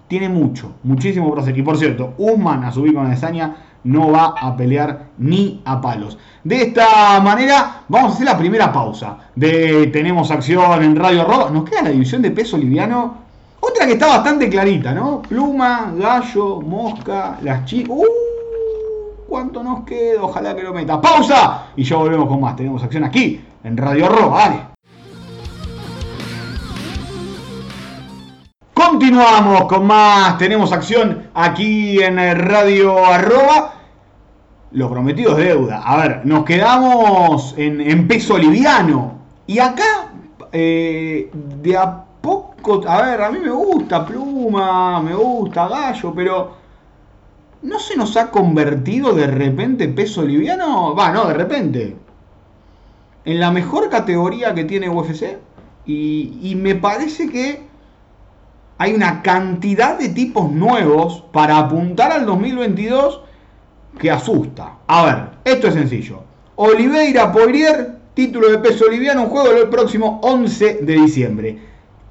Tiene 0.09 0.27
mucho, 0.27 0.73
muchísimo 0.83 1.29
por 1.29 1.39
hacer. 1.39 1.57
Y 1.57 1.61
por 1.61 1.77
cierto, 1.77 2.15
Usman 2.17 2.65
a 2.65 2.71
subir 2.71 2.93
con 2.93 3.05
la 3.05 3.11
desaña 3.11 3.55
no 3.85 4.11
va 4.11 4.33
a 4.37 4.57
pelear 4.57 5.05
ni 5.19 5.61
a 5.63 5.79
palos. 5.79 6.17
De 6.43 6.63
esta 6.63 7.21
manera 7.21 7.83
vamos 7.87 8.11
a 8.11 8.15
hacer 8.15 8.25
la 8.25 8.37
primera 8.37 8.73
pausa. 8.73 9.17
De 9.35 9.87
tenemos 9.87 10.31
acción 10.31 10.83
en 10.83 10.95
Radio 10.95 11.23
Rock. 11.23 11.51
Nos 11.51 11.63
queda 11.63 11.83
la 11.83 11.91
división 11.91 12.21
de 12.21 12.31
peso 12.31 12.57
liviano. 12.57 13.29
Otra 13.61 13.85
que 13.85 13.93
está 13.93 14.07
bastante 14.07 14.49
clarita, 14.49 14.93
¿no? 14.93 15.21
Pluma, 15.21 15.93
gallo, 15.95 16.59
mosca, 16.61 17.37
las 17.41 17.65
chicas. 17.65 17.95
¡Uh! 17.95 18.05
¿Cuánto 19.27 19.63
nos 19.63 19.83
queda? 19.83 20.23
Ojalá 20.23 20.55
que 20.55 20.63
lo 20.63 20.73
meta. 20.73 20.99
¡Pausa! 20.99 21.67
Y 21.75 21.83
ya 21.83 21.97
volvemos 21.97 22.27
con 22.27 22.41
más. 22.41 22.55
Tenemos 22.55 22.81
acción 22.83 23.03
aquí 23.03 23.39
en 23.63 23.77
Radio 23.77 24.09
Rock. 24.09 24.31
Vale. 24.31 24.78
Continuamos 28.79 29.65
con 29.65 29.87
más, 29.87 30.37
tenemos 30.37 30.71
acción 30.71 31.27
aquí 31.33 32.01
en 32.01 32.15
Radio 32.15 33.05
Arroba. 33.05 33.73
Lo 34.71 34.89
prometido 34.89 35.37
es 35.37 35.47
deuda. 35.47 35.81
A 35.83 35.97
ver, 35.97 36.25
nos 36.25 36.45
quedamos 36.45 37.53
en, 37.57 38.07
peso 38.07 38.37
liviano. 38.37 39.19
Y 39.47 39.59
acá, 39.59 40.13
eh, 40.53 41.29
de 41.61 41.75
a 41.75 42.05
poco, 42.21 42.81
a 42.87 43.01
ver, 43.01 43.21
a 43.21 43.29
mí 43.29 43.39
me 43.39 43.49
gusta 43.49 44.05
Pluma, 44.05 45.01
me 45.01 45.13
gusta 45.13 45.67
Gallo, 45.67 46.13
pero 46.15 46.53
¿no 47.63 47.79
se 47.79 47.97
nos 47.97 48.15
ha 48.15 48.31
convertido 48.31 49.13
de 49.13 49.27
repente 49.27 49.89
peso 49.89 50.21
liviano? 50.21 50.95
Va, 50.95 51.11
no, 51.11 51.25
de 51.25 51.33
repente. 51.33 51.97
En 53.25 53.41
la 53.41 53.51
mejor 53.51 53.89
categoría 53.89 54.53
que 54.53 54.63
tiene 54.63 54.87
UFC. 54.87 55.37
Y 55.85 56.53
me 56.55 56.75
parece 56.75 57.29
que 57.29 57.68
hay 58.79 58.93
una 58.93 59.21
cantidad 59.21 59.99
de 59.99 60.09
tipos 60.09 60.49
nuevos 60.49 61.25
para 61.33 61.57
apuntar 61.57 62.13
al 62.13 62.25
2022 62.25 63.21
que 63.99 64.09
asusta. 64.09 64.77
A 64.87 65.05
ver, 65.05 65.29
esto 65.43 65.67
es 65.67 65.73
sencillo. 65.73 66.23
Oliveira 66.55 67.29
Poirier, 67.29 67.97
título 68.13 68.49
de 68.49 68.57
peso 68.59 68.89
liviano, 68.89 69.23
un 69.23 69.29
juego 69.29 69.51
el 69.51 69.67
próximo 69.67 70.21
11 70.23 70.79
de 70.81 70.93
diciembre. 70.93 71.59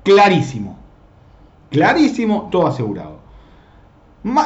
Clarísimo. 0.05 0.79
Clarísimo, 1.71 2.49
todo 2.53 2.67
asegurado. 2.67 3.19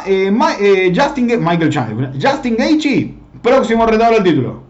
Eh, 0.07 0.33
eh, 0.61 0.93
Justin 0.95 1.27
Michael 1.45 1.71
Chandler. 1.71 2.13
Justin 2.23 2.57
Gaethje, 2.57 3.15
próximo 3.43 3.85
retador 3.85 4.23
del 4.23 4.25
título. 4.25 4.63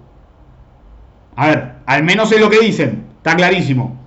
A 1.36 1.48
ver, 1.48 1.74
al 1.84 2.02
menos 2.02 2.32
es 2.32 2.40
lo 2.40 2.48
que 2.48 2.60
dicen. 2.60 3.04
Está 3.18 3.36
clarísimo. 3.36 4.01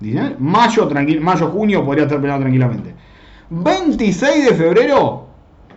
Dicen, 0.00 0.36
mayo, 0.38 0.88
mayo, 1.20 1.48
junio 1.48 1.84
podría 1.84 2.04
estar 2.04 2.20
peleando 2.20 2.44
tranquilamente. 2.44 2.94
26 3.50 4.46
de 4.46 4.54
febrero, 4.54 5.26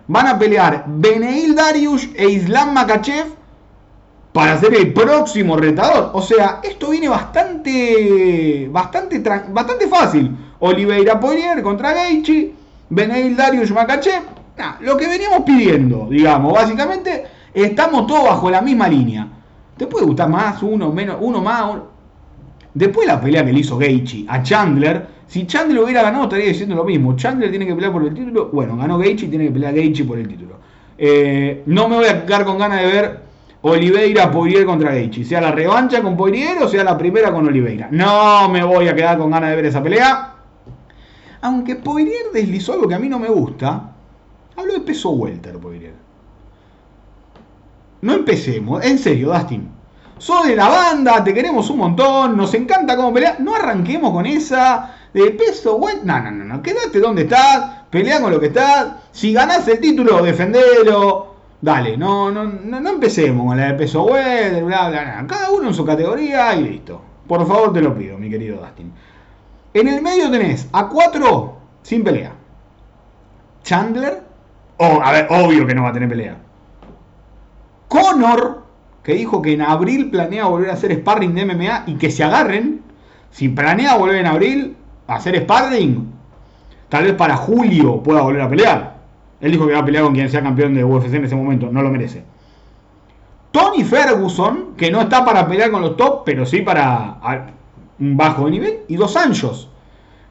van 0.08 0.28
a 0.28 0.40
pelear 0.40 0.86
Beneil 0.88 1.56
Darius 1.56 2.10
e 2.16 2.30
Islam 2.30 2.74
Makachev 2.74 3.28
para 4.32 4.58
ser 4.58 4.74
el 4.76 4.94
próximo 4.94 5.58
retador. 5.58 6.12
O 6.14 6.22
sea, 6.22 6.60
esto 6.64 6.90
viene 6.90 7.10
bastante 7.10 8.70
bastante 8.72 9.20
bastante 9.50 9.88
fácil. 9.88 10.36
Oliveira 10.60 11.20
Poirier 11.20 11.62
contra 11.62 11.94
Gaethje, 11.94 12.54
Beneil 12.90 13.36
Darius 13.36 13.72
Makachev. 13.72 14.24
lo 14.80 14.96
que 14.98 15.08
veníamos 15.08 15.42
pidiendo, 15.42 16.08
digamos, 16.10 16.54
básicamente 16.54 17.26
estamos 17.54 18.08
todos 18.08 18.24
bajo 18.24 18.50
la 18.50 18.62
misma 18.62 18.88
línea. 18.88 19.28
Te 19.78 19.88
puede 19.88 20.06
gustar 20.06 20.30
más, 20.30 20.62
uno 20.64 20.92
menos, 20.92 21.18
uno 21.20 21.42
más. 21.42 21.76
Después 22.74 23.08
la 23.08 23.22
pelea 23.22 23.46
que 23.46 23.54
le 23.54 23.60
hizo 23.60 23.78
Gaethje 23.78 24.26
a 24.28 24.42
Chandler, 24.42 25.08
si 25.28 25.46
Chandler 25.46 25.84
hubiera 25.84 26.02
ganado, 26.04 26.24
estaría 26.24 26.48
diciendo 26.48 26.76
lo 26.76 26.84
mismo. 26.84 27.16
Chandler 27.16 27.50
tiene 27.50 27.66
que 27.66 27.76
pelear 27.76 27.92
por 27.92 28.04
el 28.04 28.14
título. 28.14 28.50
Bueno, 28.52 28.78
ganó 28.78 29.04
y 29.04 29.16
tiene 29.16 29.46
que 29.46 29.52
pelear 29.52 29.74
Gaethje 29.74 30.04
por 30.04 30.18
el 30.18 30.28
título. 30.28 30.58
Eh, 30.98 31.64
no 31.66 31.88
me 31.90 31.98
voy 31.98 32.06
a 32.06 32.26
quedar 32.26 32.46
con 32.46 32.58
ganas 32.58 32.82
de 32.82 32.88
ver 32.88 33.20
Oliveira 33.62 34.32
Poirier 34.32 34.66
contra 34.66 34.92
Gaethje. 34.92 35.24
Sea 35.24 35.42
la 35.42 35.52
revancha 35.52 36.02
con 36.02 36.18
Poirier 36.18 36.62
o 36.62 36.68
sea 36.68 36.84
la 36.84 36.98
primera 36.98 37.32
con 37.32 37.48
Oliveira. 37.48 37.90
No 37.92 38.50
me 38.50 38.64
voy 38.64 38.88
a 38.88 38.96
quedar 38.96 39.18
con 39.18 39.32
ganas 39.32 39.52
de 39.52 39.56
ver 39.56 39.66
esa 39.66 39.82
pelea. 39.82 40.36
Aunque 41.42 41.76
Poirier 41.76 42.32
deslizó 42.34 42.74
algo 42.74 42.88
que 42.88 42.96
a 42.96 43.00
mí 43.00 43.10
no 43.10 43.20
me 43.20 43.30
gusta. 43.30 43.92
Hablo 44.56 44.74
de 44.74 44.82
peso 44.82 45.12
welter, 45.12 45.58
Poirier. 45.58 45.94
No 48.02 48.14
empecemos. 48.14 48.84
En 48.84 48.98
serio, 48.98 49.32
Dustin. 49.32 49.68
Sos 50.24 50.48
de 50.48 50.56
la 50.56 50.70
banda, 50.70 51.22
te 51.22 51.34
queremos 51.34 51.70
un 51.70 51.80
montón, 51.80 52.38
nos 52.38 52.54
encanta 52.54 52.96
cómo 52.96 53.14
pelear. 53.14 53.42
No 53.42 53.56
arranquemos 53.56 54.14
con 54.14 54.26
esa 54.26 54.96
de 55.14 55.32
peso, 55.32 55.76
güey. 55.76 55.98
No, 56.06 56.18
no, 56.22 56.32
no, 56.32 56.46
no. 56.46 56.62
Quédate 56.62 57.02
donde 57.02 57.24
estás, 57.24 57.82
pelea 57.90 58.22
con 58.22 58.32
lo 58.32 58.40
que 58.40 58.46
estás. 58.46 58.88
Si 59.12 59.34
ganás 59.34 59.68
el 59.68 59.82
título, 59.82 60.24
defendelo. 60.24 61.36
Dale, 61.60 61.98
no, 61.98 62.32
no, 62.32 62.46
no, 62.46 62.90
empecemos 62.90 63.48
con 63.48 63.58
la 63.58 63.66
de 63.66 63.74
peso 63.74 64.04
güey, 64.04 64.64
bla, 64.64 64.88
bla, 64.88 65.02
bla. 65.02 65.26
Cada 65.28 65.52
uno 65.52 65.68
en 65.68 65.74
su 65.74 65.84
categoría 65.84 66.56
y 66.56 66.70
listo. 66.70 67.02
Por 67.28 67.46
favor, 67.46 67.74
te 67.74 67.82
lo 67.82 67.94
pido, 67.94 68.18
mi 68.18 68.30
querido 68.30 68.62
Dustin. 68.62 68.94
En 69.74 69.90
el 69.90 70.02
medio 70.02 70.32
tenés 70.32 70.70
a 70.72 70.88
cuatro 70.88 71.58
sin 71.82 72.02
pelea. 72.02 72.32
Chandler, 73.64 74.24
oh, 74.78 75.02
a 75.04 75.12
ver, 75.12 75.28
obvio 75.30 75.68
que 75.68 75.76
no 75.76 75.84
va 75.84 75.90
a 75.90 75.94
tener 75.94 76.08
pelea. 76.08 76.38
Connor, 77.90 78.63
que 79.04 79.14
dijo 79.14 79.42
que 79.42 79.54
en 79.54 79.62
abril 79.62 80.10
planea 80.10 80.46
volver 80.46 80.70
a 80.70 80.74
hacer 80.74 80.94
sparring 80.94 81.36
de 81.36 81.46
MMA 81.46 81.84
y 81.88 81.96
que 81.96 82.10
se 82.10 82.24
agarren. 82.24 82.82
Si 83.32 83.50
planea 83.50 83.98
volver 83.98 84.18
en 84.18 84.28
abril, 84.28 84.76
hacer 85.08 85.36
sparring, 85.42 86.12
tal 86.90 87.04
vez 87.04 87.14
para 87.14 87.36
julio 87.36 88.02
pueda 88.02 88.22
volver 88.22 88.42
a 88.42 88.50
pelear. 88.50 88.94
Él 89.42 89.52
dijo 89.52 89.68
que 89.68 89.74
va 89.74 89.80
a 89.80 89.86
pelear 89.86 90.06
con 90.06 90.14
quien 90.14 90.30
sea 90.30 90.42
campeón 90.42 90.74
de 90.74 90.86
UFC 90.86 91.14
en 91.14 91.26
ese 91.26 91.36
momento, 91.36 91.70
no 91.70 91.82
lo 91.82 91.90
merece. 91.90 92.24
Tony 93.52 93.84
Ferguson, 93.84 94.70
que 94.78 94.90
no 94.90 95.02
está 95.02 95.26
para 95.26 95.48
pelear 95.48 95.70
con 95.70 95.82
los 95.82 95.98
top, 95.98 96.24
pero 96.26 96.46
sí 96.46 96.62
para 96.62 97.18
un 98.00 98.18
bajo 98.18 98.50
nivel. 98.50 98.80
Y 98.88 98.96
Dos 98.96 99.18
Anjos, 99.18 99.70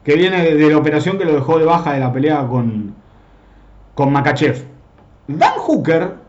que 0.03 0.15
viene 0.15 0.43
de, 0.43 0.69
la 0.69 0.77
operación 0.77 1.17
que 1.17 1.25
lo 1.25 1.33
dejó 1.33 1.59
de 1.59 1.65
baja 1.65 1.93
de 1.93 1.99
la 1.99 2.11
pelea 2.11 2.47
con, 2.47 2.95
con 3.93 4.11
Makachev. 4.11 4.65
Dan 5.27 5.53
Hooker 5.57 6.22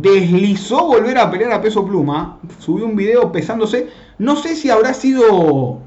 deslizó 0.00 0.86
volver 0.86 1.18
a 1.18 1.30
pelear 1.30 1.52
a 1.52 1.60
peso 1.60 1.84
pluma. 1.86 2.38
Subió 2.58 2.86
un 2.86 2.96
video 2.96 3.32
pesándose. 3.32 3.88
No 4.18 4.36
sé 4.36 4.56
si 4.56 4.70
habrá 4.70 4.94
sido 4.94 5.80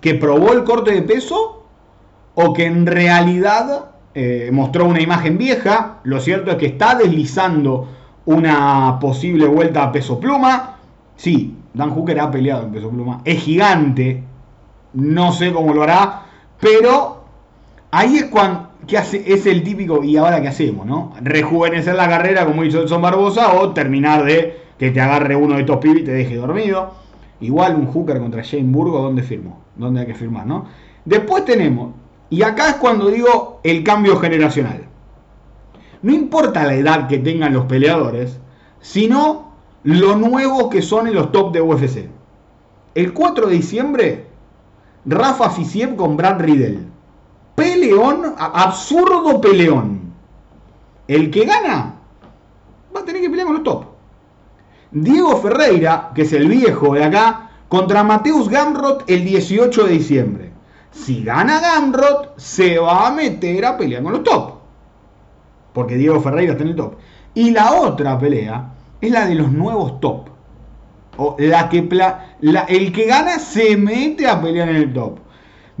que 0.00 0.14
probó 0.14 0.52
el 0.52 0.64
corte 0.64 0.92
de 0.92 1.02
peso 1.02 1.64
o 2.34 2.52
que 2.52 2.64
en 2.64 2.86
realidad 2.86 3.90
eh, 4.14 4.50
mostró 4.52 4.86
una 4.86 5.00
imagen 5.00 5.38
vieja. 5.38 5.98
Lo 6.04 6.20
cierto 6.20 6.50
es 6.50 6.56
que 6.56 6.66
está 6.66 6.94
deslizando 6.94 7.88
una 8.26 8.98
posible 9.00 9.46
vuelta 9.46 9.84
a 9.84 9.92
peso 9.92 10.18
pluma. 10.18 10.76
Sí, 11.16 11.56
Dan 11.74 11.90
Hooker 11.90 12.20
ha 12.20 12.30
peleado 12.30 12.64
en 12.64 12.72
peso 12.72 12.90
pluma. 12.90 13.20
Es 13.24 13.42
gigante. 13.42 14.24
No 14.92 15.32
sé 15.32 15.52
cómo 15.52 15.74
lo 15.74 15.82
hará. 15.82 16.22
Pero 16.58 17.24
ahí 17.90 18.16
es 18.16 18.24
cuando 18.26 18.69
que 18.90 19.32
es 19.32 19.46
el 19.46 19.62
típico, 19.62 20.02
y 20.02 20.16
ahora 20.16 20.42
qué 20.42 20.48
hacemos, 20.48 20.84
¿no? 20.84 21.12
Rejuvenecer 21.22 21.94
la 21.94 22.08
carrera 22.08 22.44
como 22.44 22.64
hizo 22.64 22.82
Edson 22.82 23.00
Barbosa 23.00 23.54
o 23.54 23.72
terminar 23.72 24.24
de 24.24 24.58
que 24.78 24.90
te 24.90 25.00
agarre 25.00 25.36
uno 25.36 25.54
de 25.54 25.60
estos 25.60 25.78
pibes 25.78 26.02
y 26.02 26.04
te 26.04 26.12
deje 26.12 26.36
dormido. 26.36 26.92
Igual 27.40 27.76
un 27.76 27.86
hooker 27.86 28.18
contra 28.18 28.44
Jane 28.44 28.64
Burgo, 28.64 29.00
¿dónde 29.00 29.22
firmó? 29.22 29.60
¿Dónde 29.76 30.00
hay 30.00 30.06
que 30.06 30.14
firmar, 30.14 30.46
no? 30.46 30.66
Después 31.04 31.44
tenemos, 31.44 31.94
y 32.28 32.42
acá 32.42 32.70
es 32.70 32.74
cuando 32.76 33.08
digo 33.08 33.60
el 33.64 33.82
cambio 33.82 34.16
generacional. 34.16 34.84
No 36.02 36.12
importa 36.12 36.64
la 36.64 36.74
edad 36.74 37.08
que 37.08 37.18
tengan 37.18 37.54
los 37.54 37.66
peleadores, 37.66 38.40
sino 38.80 39.52
lo 39.82 40.16
nuevo 40.16 40.68
que 40.68 40.82
son 40.82 41.06
en 41.06 41.14
los 41.14 41.32
top 41.32 41.52
de 41.52 41.60
UFC. 41.60 42.08
El 42.94 43.12
4 43.12 43.46
de 43.46 43.54
diciembre, 43.54 44.26
Rafa 45.06 45.50
Fisiev 45.50 45.96
con 45.96 46.16
Brad 46.16 46.40
Riddle. 46.40 46.89
Peleón, 47.60 48.36
absurdo 48.38 49.38
peleón. 49.38 50.14
El 51.06 51.30
que 51.30 51.44
gana 51.44 51.94
va 52.96 53.00
a 53.00 53.04
tener 53.04 53.20
que 53.20 53.28
pelear 53.28 53.46
con 53.48 53.56
los 53.56 53.64
top. 53.64 53.84
Diego 54.92 55.36
Ferreira, 55.36 56.10
que 56.14 56.22
es 56.22 56.32
el 56.32 56.48
viejo 56.48 56.94
de 56.94 57.04
acá, 57.04 57.50
contra 57.68 58.02
Mateus 58.02 58.48
Gamrot 58.48 59.04
el 59.10 59.26
18 59.26 59.84
de 59.84 59.92
diciembre. 59.92 60.52
Si 60.90 61.22
gana 61.22 61.60
Gamrot, 61.60 62.38
se 62.38 62.78
va 62.78 63.08
a 63.08 63.12
meter 63.12 63.66
a 63.66 63.76
pelear 63.76 64.02
con 64.04 64.12
los 64.12 64.24
top. 64.24 64.54
Porque 65.74 65.96
Diego 65.96 66.18
Ferreira 66.18 66.52
está 66.52 66.64
en 66.64 66.70
el 66.70 66.76
top. 66.76 66.94
Y 67.34 67.50
la 67.50 67.74
otra 67.74 68.18
pelea 68.18 68.72
es 69.02 69.10
la 69.10 69.26
de 69.26 69.34
los 69.34 69.52
nuevos 69.52 70.00
top. 70.00 70.30
O 71.18 71.36
la 71.38 71.68
que 71.68 71.86
el 72.68 72.92
que 72.92 73.04
gana 73.04 73.38
se 73.38 73.76
mete 73.76 74.26
a 74.26 74.40
pelear 74.40 74.70
en 74.70 74.76
el 74.76 74.94
top. 74.94 75.18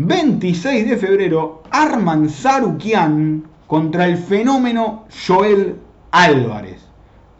26 0.02 0.88
de 0.88 0.96
febrero, 0.96 1.62
Arman 1.70 2.30
Sarukian 2.30 3.44
contra 3.66 4.06
el 4.06 4.16
fenómeno 4.16 5.04
Joel 5.26 5.76
Álvarez. 6.10 6.80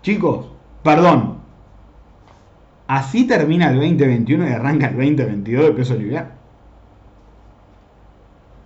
Chicos, 0.03 0.47
perdón, 0.83 1.41
Así 2.91 3.25
termina 3.25 3.69
el 3.69 3.77
2021 3.77 4.49
y 4.49 4.53
arranca 4.53 4.89
el 4.89 4.97
2022 4.97 5.65
de 5.67 5.71
peso 5.71 5.95
liviano. 5.95 6.31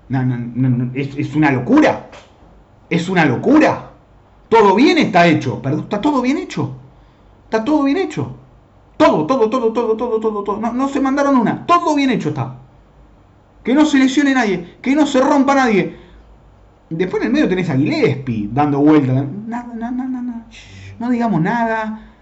No, 0.09 0.25
no, 0.25 0.39
no, 0.39 0.91
es, 0.95 1.35
una 1.35 1.53
locura. 1.53 2.09
es 2.89 3.11
una 3.11 3.27
locura. 3.27 3.91
Todo 4.49 4.75
bien 4.75 4.97
está 4.97 5.27
hecho, 5.27 5.61
perdón, 5.61 5.81
está 5.83 6.01
todo 6.01 6.23
bien 6.23 6.39
hecho. 6.39 6.75
Está 7.45 7.63
todo 7.63 7.83
bien 7.83 7.99
hecho. 7.99 8.35
Todo, 8.97 9.27
todo, 9.27 9.51
todo, 9.51 9.75
todo, 9.75 9.95
todo, 9.95 10.19
todo, 10.19 10.43
todo. 10.43 10.57
No, 10.57 10.73
no 10.73 10.89
se 10.89 11.01
mandaron 11.01 11.37
una. 11.37 11.67
Todo 11.67 11.95
bien 11.95 12.09
hecho 12.09 12.31
está. 12.31 12.64
Que 13.65 13.75
no 13.75 13.87
se 13.87 13.99
lesione 13.99 14.35
nadie, 14.35 14.77
que 14.83 14.95
no 14.95 15.07
se 15.07 15.21
rompa 15.21 15.55
nadie. 15.55 15.97
Después 16.91 17.23
en 17.23 17.29
el 17.29 17.33
medio 17.33 17.49
tenés 17.49 17.71
a 17.71 17.77
Gillespie 17.77 18.49
dando 18.53 18.79
vueltas. 18.79 19.25
Nada, 19.47 19.73
nada, 19.75 19.91
nada, 19.91 20.23
nada. 20.23 20.47
No 20.99 21.11
digamos 21.11 21.41
nada. 21.41 22.13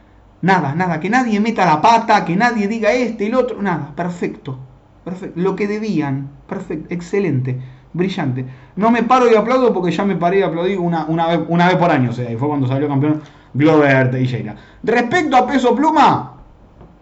Nada, 0.41 0.75
nada. 0.75 1.01
Que 1.01 1.11
nadie 1.11 1.41
meta 1.41 1.67
la 1.67 1.81
pata, 1.83 2.25
que 2.25 2.37
nadie 2.37 2.69
diga 2.69 2.93
este 2.93 3.27
el 3.27 3.35
otro. 3.35 3.61
Nada. 3.61 3.93
Perfecto. 3.95 4.59
Perfecto. 5.05 5.41
Lo 5.41 5.57
que 5.57 5.67
debían. 5.67 6.31
Perfecto. 6.49 6.95
Excelente. 6.95 7.61
Brillante. 7.93 8.47
No 8.77 8.91
me 8.91 9.03
paro 9.03 9.31
y 9.31 9.35
aplaudo 9.35 9.73
porque 9.75 9.91
ya 9.91 10.05
me 10.05 10.17
paré 10.17 10.39
y 10.39 10.43
aplaudí 10.43 10.77
una, 10.77 11.05
una, 11.07 11.27
vez, 11.27 11.41
una 11.49 11.67
vez 11.67 11.77
por 11.77 11.91
año. 11.91 12.11
O 12.11 12.13
sea, 12.13 12.27
fue 12.39 12.49
cuando 12.49 12.67
salió 12.67 12.89
campeón 12.89 13.21
Glover 13.53 14.11
Teixeira. 14.11 14.57
Respecto 14.83 15.37
a 15.37 15.47
peso 15.47 15.75
pluma, 15.75 16.35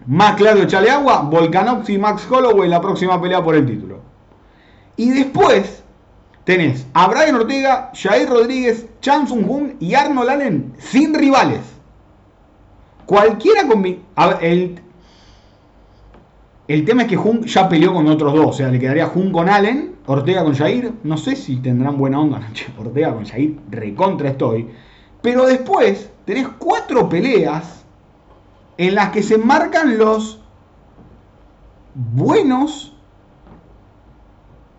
más 0.07 0.35
claro 0.35 0.63
echale 0.63 0.91
agua. 0.91 1.23
Volkanovski 1.23 1.95
y 1.95 1.99
Max 1.99 2.27
Holloway 2.29 2.69
la 2.69 2.81
próxima 2.81 3.21
pelea 3.21 3.45
por 3.45 3.55
el 3.55 3.67
título. 3.67 4.00
Y 5.01 5.09
después 5.13 5.83
tenés 6.45 6.87
a 6.93 7.09
Brian 7.09 7.35
Ortega, 7.35 7.91
Jair 7.95 8.29
Rodríguez, 8.29 8.87
Chan 9.01 9.27
Sung 9.27 9.47
Jung 9.47 9.71
y 9.81 9.95
Arnold 9.95 10.29
Allen 10.29 10.75
sin 10.77 11.15
rivales. 11.15 11.63
Cualquiera 13.07 13.67
con 13.67 13.83
el, 13.87 14.79
el 16.69 16.85
tema 16.85 17.05
es 17.05 17.09
que 17.09 17.17
Jung 17.17 17.47
ya 17.47 17.67
peleó 17.67 17.95
con 17.95 18.09
otros 18.09 18.35
dos. 18.35 18.47
O 18.49 18.53
sea, 18.53 18.69
le 18.69 18.79
quedaría 18.79 19.07
Jung 19.07 19.33
con 19.33 19.49
Allen, 19.49 19.97
Ortega 20.05 20.45
con 20.45 20.55
Jair. 20.55 20.93
No 21.03 21.17
sé 21.17 21.35
si 21.35 21.57
tendrán 21.57 21.97
buena 21.97 22.21
onda. 22.21 22.39
Ortega 22.79 23.15
con 23.15 23.25
Jair, 23.25 23.57
recontra 23.71 24.29
estoy. 24.29 24.69
Pero 25.23 25.47
después 25.47 26.11
tenés 26.27 26.47
cuatro 26.59 27.09
peleas 27.09 27.87
en 28.77 28.97
las 28.97 29.13
que 29.13 29.23
se 29.23 29.39
marcan 29.39 29.97
los 29.97 30.43
buenos 31.95 33.00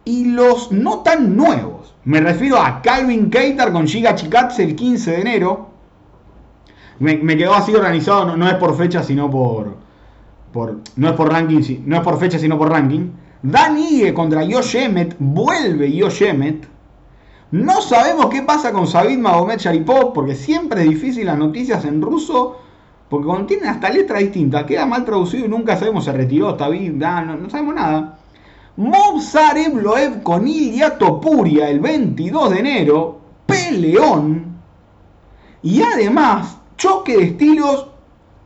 y 0.06 0.26
los 0.26 0.72
no 0.72 1.00
tan 1.00 1.36
nuevos. 1.36 1.94
Me 2.04 2.20
refiero 2.20 2.58
a 2.58 2.82
Calvin 2.82 3.30
Keitar 3.30 3.72
con 3.72 3.88
Giga 3.88 4.16
Chikatse 4.16 4.64
el 4.64 4.76
15 4.76 5.12
de 5.12 5.22
enero. 5.22 5.70
Me, 7.00 7.36
quedó 7.36 7.54
así 7.56 7.74
organizado, 7.74 8.38
no, 8.38 8.48
es 8.48 8.56
por 8.56 8.76
fecha, 8.78 9.02
sino 9.02 9.30
por, 9.30 9.76
por. 10.52 10.80
No 10.96 11.10
es 11.10 11.14
por 11.14 11.32
ranking, 11.32 11.62
no 11.86 11.96
es 11.96 12.02
por 12.04 12.20
fecha, 12.20 12.38
sino 12.38 12.58
por 12.58 12.70
ranking. 12.70 13.12
Dan 13.42 13.78
Ige 13.78 14.14
contra 14.14 14.44
Yosh 14.44 14.78
vuelve 15.18 15.92
Yosh. 15.92 16.24
No 17.52 17.82
sabemos 17.82 18.28
qué 18.28 18.44
pasa 18.44 18.72
con 18.72 18.88
Sabid 18.88 19.18
Magomed 19.18 19.58
Sharipov, 19.58 20.14
porque 20.14 20.36
siempre 20.36 20.84
es 20.84 20.90
difícil 20.90 21.26
las 21.26 21.38
noticias 21.38 21.84
en 21.86 22.02
ruso, 22.02 22.60
porque 23.10 23.26
contienen 23.26 23.68
hasta 23.68 23.90
letra 23.90 24.20
distinta. 24.20 24.66
Queda 24.66 24.86
mal 24.86 25.04
traducido 25.04 25.46
y 25.46 25.50
nunca 25.50 25.76
sabemos 25.78 26.06
se 26.06 26.14
retiró 26.14 26.58
Sabid, 26.58 26.94
no, 26.94 27.36
no 27.36 27.50
sabemos 27.50 27.76
nada. 27.76 28.20
Movsareb 28.78 29.76
Loev 29.82 30.24
con 30.24 30.48
Ilya 30.48 30.98
Topuria 30.98 31.70
el 31.70 31.80
22 31.80 32.52
de 32.52 32.60
enero, 32.60 33.20
peleón. 33.46 34.58
Y 35.62 35.82
además, 35.82 36.58
choque 36.78 37.18
de 37.18 37.24
estilos 37.24 37.88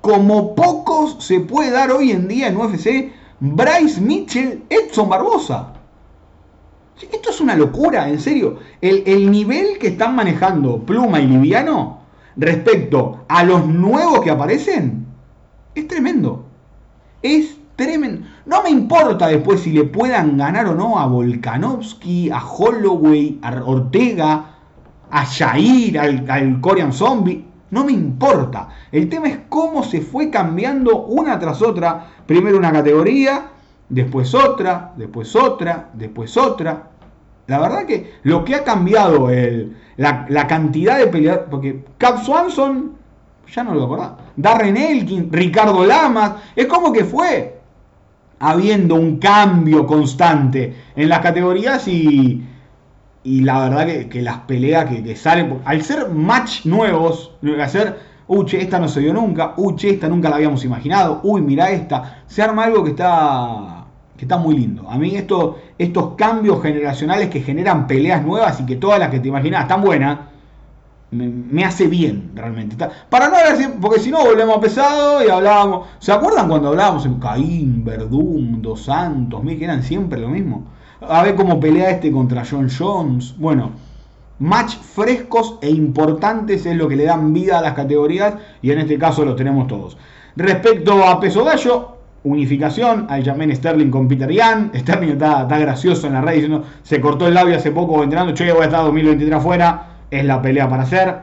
como 0.01 0.55
pocos 0.55 1.23
se 1.23 1.39
puede 1.39 1.71
dar 1.71 1.91
hoy 1.91 2.11
en 2.11 2.27
día 2.27 2.47
en 2.47 2.57
UFC. 2.57 3.11
Bryce 3.39 4.01
Mitchell, 4.01 4.63
Edson 4.69 5.09
Barbosa. 5.09 5.73
Esto 7.11 7.29
es 7.29 7.41
una 7.41 7.55
locura, 7.55 8.07
en 8.09 8.19
serio. 8.19 8.59
El, 8.81 9.03
el, 9.05 9.29
nivel 9.29 9.77
que 9.77 9.87
están 9.87 10.15
manejando 10.15 10.79
Pluma 10.79 11.19
y 11.19 11.27
Liviano 11.27 11.99
respecto 12.37 13.25
a 13.27 13.43
los 13.43 13.67
nuevos 13.67 14.21
que 14.21 14.31
aparecen 14.31 15.05
es 15.75 15.87
tremendo. 15.87 16.45
Es 17.21 17.57
tremendo. 17.75 18.25
No 18.45 18.61
me 18.61 18.69
importa 18.69 19.27
después 19.27 19.61
si 19.61 19.71
le 19.71 19.85
puedan 19.85 20.37
ganar 20.37 20.67
o 20.67 20.75
no 20.75 20.99
a 20.99 21.07
Volkanovski, 21.07 22.29
a 22.29 22.45
Holloway, 22.45 23.39
a 23.41 23.63
Ortega, 23.65 24.45
a 25.09 25.25
Jair, 25.25 25.97
al, 25.97 26.29
al 26.29 26.61
Korean 26.61 26.93
Zombie. 26.93 27.43
No 27.71 27.83
me 27.85 27.91
importa. 27.91 28.69
El 28.91 29.09
tema 29.09 29.29
es 29.29 29.39
cómo 29.49 29.83
se 29.83 30.01
fue 30.01 30.29
cambiando 30.29 31.05
una 31.05 31.39
tras 31.39 31.61
otra. 31.61 32.05
Primero 32.27 32.57
una 32.57 32.71
categoría, 32.71 33.47
después 33.89 34.35
otra, 34.35 34.93
después 34.95 35.35
otra, 35.35 35.89
después 35.93 36.37
otra. 36.37 36.91
La 37.47 37.59
verdad 37.59 37.85
que 37.85 38.13
lo 38.23 38.45
que 38.45 38.55
ha 38.55 38.63
cambiado 38.63 39.29
el, 39.29 39.75
la, 39.97 40.47
cantidad 40.47 40.99
de 40.99 41.07
peleadores. 41.07 41.47
Porque 41.49 41.83
Cap 41.97 42.23
Swanson, 42.23 42.93
ya 43.51 43.63
no 43.63 43.73
lo 43.73 43.85
acordaba. 43.85 44.17
Darren 44.35 44.77
Elkin, 44.77 45.31
Ricardo 45.31 45.83
Lamas. 45.83 46.33
Es 46.55 46.67
como 46.67 46.93
que 46.93 47.03
fue 47.03 47.54
habiendo 48.39 48.95
un 48.95 49.17
cambio 49.17 49.85
constante 49.85 50.75
en 50.95 51.09
las 51.09 51.19
categorías 51.19 51.87
y, 51.87 52.43
y 53.23 53.41
la 53.41 53.69
verdad 53.69 54.07
que, 54.07 54.21
las 54.21 54.39
peleas 54.39 54.85
que, 54.85 55.15
salen, 55.15 55.59
al 55.65 55.81
ser 55.81 56.09
match 56.09 56.65
nuevos, 56.65 57.31
hacer, 57.61 57.99
uy, 58.27 58.45
che, 58.45 58.61
esta 58.61 58.79
no 58.79 58.87
se 58.87 58.99
dio 58.99 59.13
nunca, 59.13 59.53
uy, 59.57 59.75
che, 59.75 59.89
esta 59.91 60.07
nunca 60.07 60.29
la 60.29 60.35
habíamos 60.35 60.63
imaginado, 60.65 61.21
uy, 61.23 61.41
mira 61.41 61.71
esta, 61.71 62.23
se 62.27 62.41
arma 62.41 62.65
algo 62.65 62.83
que 62.83 62.91
está, 62.91 63.85
que 64.17 64.25
está 64.25 64.37
muy 64.37 64.55
lindo. 64.55 64.89
A 64.89 64.97
mí 64.97 65.15
esto, 65.15 65.57
estos 65.77 66.15
cambios 66.15 66.61
generacionales 66.61 67.29
que 67.29 67.41
generan 67.41 67.87
peleas 67.87 68.23
nuevas 68.23 68.59
y 68.59 68.65
que 68.65 68.75
todas 68.75 68.99
las 68.99 69.09
que 69.09 69.19
te 69.19 69.27
imaginas 69.27 69.63
están 69.63 69.81
buenas, 69.81 70.19
me, 71.15 71.65
hace 71.65 71.87
bien 71.87 72.31
realmente. 72.35 72.75
Para 73.09 73.29
no 73.29 73.37
hablar, 73.37 73.57
porque 73.81 73.99
si 73.99 74.11
no 74.11 74.23
volvemos 74.23 74.57
pesado 74.59 75.25
y 75.25 75.29
hablábamos. 75.29 75.87
¿Se 75.99 76.11
acuerdan 76.11 76.47
cuando 76.47 76.69
hablábamos 76.69 77.05
en 77.05 77.19
Caín, 77.19 77.83
Verdum, 77.83 78.61
Dos 78.61 78.85
Santos, 78.85 79.41
que 79.45 79.63
eran 79.63 79.83
siempre 79.83 80.19
lo 80.19 80.29
mismo? 80.29 80.65
A 81.01 81.23
ver 81.23 81.35
cómo 81.35 81.59
pelea 81.59 81.91
este 81.91 82.11
contra 82.11 82.43
John 82.49 82.69
Jones. 82.69 83.35
Bueno, 83.37 83.71
match 84.39 84.75
frescos 84.77 85.57
e 85.61 85.69
importantes 85.69 86.65
es 86.65 86.75
lo 86.75 86.87
que 86.87 86.95
le 86.95 87.05
dan 87.05 87.33
vida 87.33 87.59
a 87.59 87.61
las 87.61 87.73
categorías 87.73 88.35
y 88.61 88.71
en 88.71 88.79
este 88.79 88.97
caso 88.97 89.25
los 89.25 89.35
tenemos 89.35 89.67
todos. 89.67 89.97
Respecto 90.35 91.05
a 91.05 91.19
peso 91.19 91.43
gallo, 91.45 91.95
unificación, 92.25 93.07
al 93.09 93.23
Jamen 93.23 93.55
Sterling 93.55 93.89
con 93.89 94.07
Peter 94.07 94.29
Yan. 94.29 94.71
Sterling 94.75 95.13
está, 95.13 95.45
gracioso 95.45 96.07
en 96.07 96.13
la 96.13 96.21
red 96.21 96.33
diciendo, 96.33 96.63
se 96.83 96.99
cortó 96.99 97.27
el 97.27 97.33
labio 97.33 97.55
hace 97.55 97.71
poco 97.71 98.03
entrenando, 98.03 98.33
yo 98.33 98.45
ya 98.45 98.53
voy 98.53 98.63
a 98.63 98.65
estar 98.65 98.83
2023 98.83 99.35
afuera 99.35 99.94
es 100.15 100.25
la 100.25 100.41
pelea 100.41 100.69
para 100.69 100.83
hacer. 100.83 101.15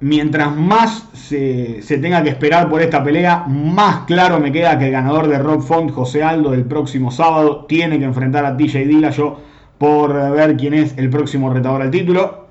Mientras 0.00 0.56
más 0.56 1.08
se, 1.12 1.82
tenga 2.00 2.22
que 2.22 2.30
esperar 2.30 2.70
por 2.70 2.80
esta 2.80 3.04
pelea, 3.04 3.44
más 3.46 4.06
claro 4.06 4.40
me 4.40 4.50
queda 4.50 4.78
que 4.78 4.86
el 4.86 4.92
ganador 4.92 5.28
de 5.28 5.38
Rock 5.38 5.60
Font, 5.60 5.90
José 5.90 6.22
Aldo, 6.22 6.52
del 6.52 6.64
próximo 6.64 7.10
sábado, 7.10 7.66
tiene 7.66 7.98
que 7.98 8.06
enfrentar 8.06 8.46
a 8.46 8.56
TJ 8.56 8.86
Dillashaw 8.86 9.36
por 9.76 10.14
ver 10.32 10.56
quién 10.56 10.72
es 10.72 10.96
el 10.96 11.10
próximo 11.10 11.52
retador 11.52 11.82
al 11.82 11.90
título. 11.90 12.46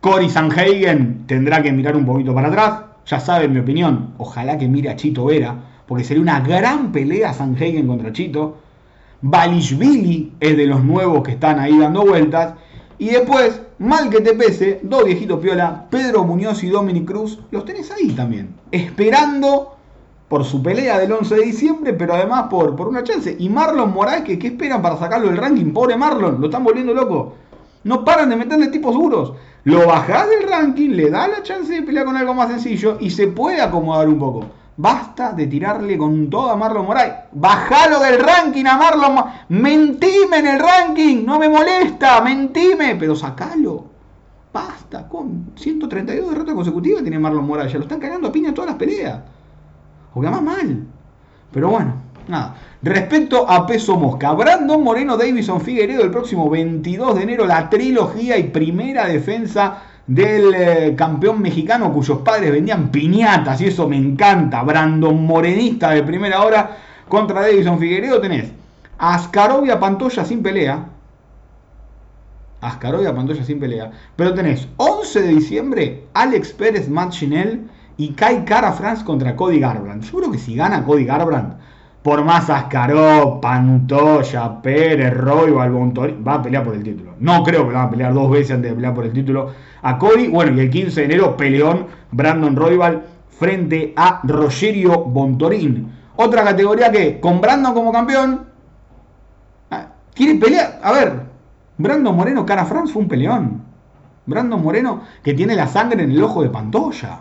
Cory 0.00 0.28
Sanhagen 0.28 1.24
tendrá 1.26 1.62
que 1.62 1.72
mirar 1.72 1.96
un 1.96 2.04
poquito 2.04 2.34
para 2.34 2.48
atrás. 2.48 2.82
Ya 3.06 3.18
saben 3.18 3.52
mi 3.52 3.58
opinión. 3.58 4.10
Ojalá 4.18 4.58
que 4.58 4.68
mire 4.68 4.90
a 4.90 4.96
Chito 4.96 5.24
Vera, 5.24 5.56
porque 5.86 6.04
sería 6.04 6.22
una 6.22 6.40
gran 6.40 6.92
pelea 6.92 7.32
Sanhagen 7.32 7.86
contra 7.86 8.12
Chito. 8.12 8.58
Balishvili 9.22 10.34
es 10.38 10.56
de 10.56 10.66
los 10.66 10.84
nuevos 10.84 11.22
que 11.22 11.32
están 11.32 11.58
ahí 11.58 11.78
dando 11.78 12.04
vueltas. 12.04 12.54
Y 12.98 13.10
después, 13.10 13.60
mal 13.78 14.08
que 14.10 14.20
te 14.20 14.34
pese, 14.34 14.80
dos 14.82 15.04
viejitos 15.04 15.40
piola, 15.40 15.86
Pedro 15.90 16.24
Muñoz 16.24 16.62
y 16.62 16.68
Dominic 16.68 17.06
Cruz, 17.06 17.40
los 17.50 17.64
tenés 17.64 17.90
ahí 17.90 18.10
también, 18.10 18.54
esperando 18.70 19.76
por 20.28 20.44
su 20.44 20.62
pelea 20.62 20.98
del 20.98 21.12
11 21.12 21.34
de 21.34 21.42
diciembre, 21.42 21.92
pero 21.92 22.14
además 22.14 22.44
por, 22.48 22.74
por 22.76 22.88
una 22.88 23.04
chance. 23.04 23.36
Y 23.38 23.48
Marlon 23.48 23.92
Moraes, 23.92 24.24
que 24.24 24.38
¿qué 24.38 24.48
esperan 24.48 24.82
para 24.82 24.96
sacarlo 24.96 25.28
del 25.28 25.36
ranking? 25.36 25.72
Pobre 25.72 25.96
Marlon, 25.96 26.40
lo 26.40 26.46
están 26.46 26.64
volviendo 26.64 26.94
loco. 26.94 27.34
No 27.84 28.04
paran 28.04 28.30
de 28.30 28.36
meterle 28.36 28.68
tipos 28.68 28.94
duros. 28.94 29.34
Lo 29.64 29.86
bajás 29.86 30.28
del 30.28 30.48
ranking, 30.48 30.90
le 30.90 31.10
da 31.10 31.28
la 31.28 31.42
chance 31.42 31.72
de 31.72 31.82
pelear 31.82 32.06
con 32.06 32.16
algo 32.16 32.34
más 32.34 32.48
sencillo 32.48 32.96
y 33.00 33.10
se 33.10 33.28
puede 33.28 33.60
acomodar 33.60 34.08
un 34.08 34.18
poco. 34.18 34.44
Basta 34.76 35.32
de 35.32 35.46
tirarle 35.46 35.96
con 35.96 36.28
todo 36.28 36.50
a 36.50 36.56
Marlon 36.56 36.86
Moraes. 36.86 37.14
Bajalo 37.32 38.00
del 38.00 38.18
ranking 38.18 38.64
a 38.64 38.76
Marlon 38.76 39.24
Mentime 39.50 40.38
en 40.38 40.46
el 40.46 40.58
ranking. 40.58 41.24
No 41.24 41.38
me 41.38 41.48
molesta. 41.48 42.20
Mentime. 42.20 42.96
Pero 42.96 43.14
sacalo. 43.14 43.84
Basta. 44.52 45.08
Con 45.08 45.52
132 45.54 46.30
derrotas 46.30 46.54
consecutivas 46.54 47.02
tiene 47.02 47.18
Marlon 47.18 47.46
Moraes. 47.46 47.72
Ya 47.72 47.78
lo 47.78 47.84
están 47.84 48.00
cagando 48.00 48.28
a 48.28 48.32
piña 48.32 48.52
todas 48.52 48.70
las 48.70 48.78
peleas. 48.78 49.20
O 50.14 50.20
más 50.20 50.42
mal. 50.42 50.84
Pero 51.52 51.68
bueno. 51.68 52.04
Nada. 52.26 52.54
Respecto 52.82 53.48
a 53.48 53.66
peso 53.66 53.98
mosca, 53.98 54.32
Brandon 54.32 54.82
Moreno 54.82 55.16
Davison 55.16 55.60
Figueredo 55.60 56.02
el 56.02 56.10
próximo 56.10 56.48
22 56.48 57.16
de 57.16 57.22
enero, 57.22 57.46
la 57.46 57.68
trilogía 57.68 58.38
y 58.38 58.44
primera 58.44 59.06
defensa 59.06 59.82
del 60.06 60.54
eh, 60.54 60.94
campeón 60.96 61.40
mexicano 61.40 61.92
cuyos 61.92 62.18
padres 62.18 62.52
vendían 62.52 62.90
piñatas 62.90 63.60
y 63.60 63.66
eso 63.66 63.88
me 63.88 63.96
encanta. 63.96 64.62
Brandon 64.62 65.24
Morenista 65.26 65.90
de 65.90 66.02
primera 66.02 66.42
hora 66.42 66.76
contra 67.08 67.42
Davison 67.42 67.78
Figueredo 67.78 68.20
tenés 68.20 68.52
Ascarovia 68.98 69.80
Pantoya 69.80 70.24
sin 70.24 70.42
pelea. 70.42 70.86
Ascaró 72.60 73.02
y 73.02 73.06
a 73.06 73.14
Pantoya 73.14 73.44
sin 73.44 73.60
pelea. 73.60 73.90
Pero 74.16 74.32
tenés 74.32 74.66
11 74.78 75.20
de 75.20 75.28
diciembre, 75.28 76.06
Alex 76.14 76.52
Pérez, 76.52 76.88
Matt 76.88 77.10
Chinel 77.10 77.68
y 77.98 78.12
Kai 78.12 78.44
Cara 78.46 78.72
France 78.72 79.04
contra 79.04 79.36
Cody 79.36 79.60
Garbrandt. 79.60 80.04
Yo 80.04 80.18
creo 80.18 80.32
que 80.32 80.38
si 80.38 80.54
gana 80.56 80.82
Cody 80.82 81.04
Garbrandt, 81.04 81.56
por 82.04 82.22
más 82.22 82.50
Ascaró, 82.50 83.40
Pantoya, 83.40 84.60
Pérez, 84.60 85.16
Roy, 85.16 85.52
Balbontori, 85.52 86.22
va 86.22 86.34
a 86.34 86.42
pelear 86.42 86.62
por 86.62 86.74
el 86.74 86.82
título. 86.82 87.14
No 87.18 87.42
creo 87.42 87.62
que 87.62 87.72
lo 87.72 87.78
van 87.78 87.86
a 87.86 87.90
pelear 87.90 88.12
dos 88.12 88.30
veces 88.30 88.50
antes 88.50 88.72
de 88.72 88.74
pelear 88.74 88.94
por 88.94 89.06
el 89.06 89.12
título 89.14 89.52
a 89.80 89.96
Cody. 89.96 90.28
Bueno, 90.28 90.52
y 90.54 90.60
el 90.60 90.68
15 90.68 91.00
de 91.00 91.06
enero, 91.06 91.34
peleón 91.34 91.86
Brandon 92.12 92.56
Royval 92.56 93.04
frente 93.30 93.94
a 93.96 94.20
Rogerio 94.22 95.00
Bontorín. 95.04 95.92
Otra 96.16 96.44
categoría 96.44 96.92
que, 96.92 97.18
con 97.20 97.40
Brandon 97.40 97.72
como 97.72 97.90
campeón, 97.90 98.48
ah, 99.70 99.86
quiere 100.14 100.34
pelear. 100.34 100.80
A 100.82 100.92
ver, 100.92 101.22
Brandon 101.78 102.14
Moreno, 102.14 102.44
cara 102.44 102.66
France, 102.66 102.92
fue 102.92 103.00
un 103.00 103.08
peleón. 103.08 103.62
Brandon 104.26 104.62
Moreno, 104.62 105.04
que 105.22 105.32
tiene 105.32 105.56
la 105.56 105.68
sangre 105.68 106.02
en 106.02 106.10
el 106.10 106.22
ojo 106.22 106.42
de 106.42 106.50
Pantoya. 106.50 107.20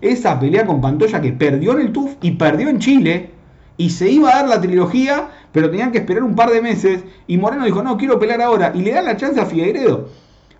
Esa 0.00 0.40
pelea 0.40 0.64
con 0.64 0.80
Pantoya 0.80 1.20
que 1.20 1.32
perdió 1.32 1.72
en 1.72 1.80
el 1.82 1.92
TUF 1.92 2.16
y 2.22 2.30
perdió 2.30 2.70
en 2.70 2.78
Chile. 2.78 3.33
Y 3.76 3.90
se 3.90 4.10
iba 4.10 4.30
a 4.30 4.36
dar 4.36 4.48
la 4.48 4.60
trilogía, 4.60 5.30
pero 5.52 5.70
tenían 5.70 5.92
que 5.92 5.98
esperar 5.98 6.22
un 6.22 6.34
par 6.34 6.50
de 6.50 6.62
meses. 6.62 7.04
Y 7.26 7.38
Moreno 7.38 7.64
dijo, 7.64 7.82
no, 7.82 7.96
quiero 7.96 8.18
pelear 8.18 8.42
ahora. 8.42 8.72
Y 8.74 8.82
le 8.82 8.92
da 8.92 9.02
la 9.02 9.16
chance 9.16 9.40
a 9.40 9.46
Figueiredo. 9.46 10.08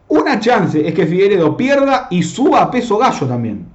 Una 0.09 0.39
chance 0.41 0.87
es 0.87 0.95
que 0.95 1.07
Figueiredo 1.07 1.57
pierda 1.57 2.09
y 2.11 2.23
suba 2.23 2.63
a 2.63 2.71
peso 2.71 2.99
gallo 2.99 3.27
también. 3.27 3.67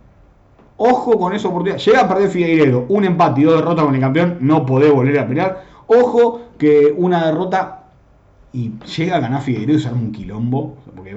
Ojo 0.77 1.17
con 1.19 1.33
esa 1.33 1.47
oportunidad. 1.47 1.79
Llega 1.79 2.01
a 2.01 2.07
perder 2.07 2.29
Figueiredo, 2.29 2.85
un 2.87 3.03
empate 3.03 3.41
y 3.41 3.43
dos 3.43 3.55
derrotas 3.55 3.85
con 3.85 3.95
el 3.95 4.01
campeón, 4.01 4.37
no 4.39 4.65
podés 4.65 4.93
volver 4.93 5.19
a 5.19 5.27
pelear. 5.27 5.65
Ojo 5.87 6.41
que 6.57 6.93
una 6.95 7.25
derrota 7.25 7.83
y 8.53 8.71
llega 8.97 9.17
a 9.17 9.19
ganar 9.19 9.41
Figueiredo 9.41 9.77
y 9.77 9.81
se 9.81 9.91
un 9.91 10.11
quilombo. 10.11 10.77
Porque 10.95 11.15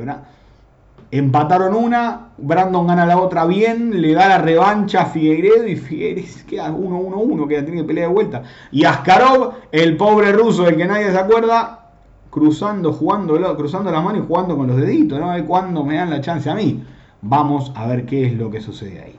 empataron 1.11 1.75
una, 1.75 2.29
Brandon 2.39 2.87
gana 2.87 3.05
la 3.05 3.19
otra 3.19 3.45
bien, 3.45 4.01
le 4.01 4.15
da 4.15 4.29
la 4.29 4.39
revancha 4.39 5.03
a 5.03 5.07
Figueiredo 5.07 5.69
y 5.69 5.77
Figueiredo 5.77 6.27
queda 6.49 6.71
1-1-1, 6.71 7.49
que 7.49 7.63
tiene 7.63 7.83
que 7.83 7.87
pelear 7.87 8.09
de 8.09 8.15
vuelta. 8.15 8.43
Y 8.71 8.85
Askarov, 8.85 9.55
el 9.71 9.97
pobre 9.97 10.33
ruso 10.33 10.65
del 10.65 10.77
que 10.77 10.87
nadie 10.87 11.11
se 11.11 11.19
acuerda, 11.19 11.91
cruzando, 12.31 12.93
jugando, 12.93 13.57
cruzando 13.57 13.91
las 13.91 14.03
manos 14.03 14.25
y 14.25 14.27
jugando 14.27 14.57
con 14.57 14.67
los 14.67 14.77
deditos, 14.79 15.21
¿no? 15.21 15.31
A 15.31 15.35
ver 15.35 15.45
cuándo 15.45 15.85
me 15.85 15.97
dan 15.97 16.09
la 16.11 16.21
chance 16.21 16.49
a 16.49 16.55
mí. 16.55 16.83
Vamos 17.21 17.73
a 17.77 17.87
ver 17.87 18.07
qué 18.07 18.27
es 18.27 18.33
lo 18.33 18.51
que 18.51 18.61
sucede 18.61 19.03
ahí. 19.03 19.19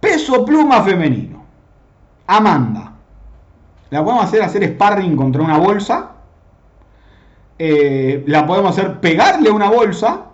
Peso 0.00 0.44
pluma 0.44 0.82
femenino. 0.82 1.44
Amanda. 2.26 2.92
La 3.90 4.04
podemos 4.04 4.24
hacer 4.24 4.42
hacer 4.42 4.64
sparring 4.64 5.16
contra 5.16 5.42
una 5.42 5.58
bolsa. 5.58 6.10
Eh, 7.58 8.24
la 8.26 8.46
podemos 8.46 8.76
hacer 8.76 9.00
pegarle 9.00 9.50
una 9.50 9.70
bolsa. 9.70 10.33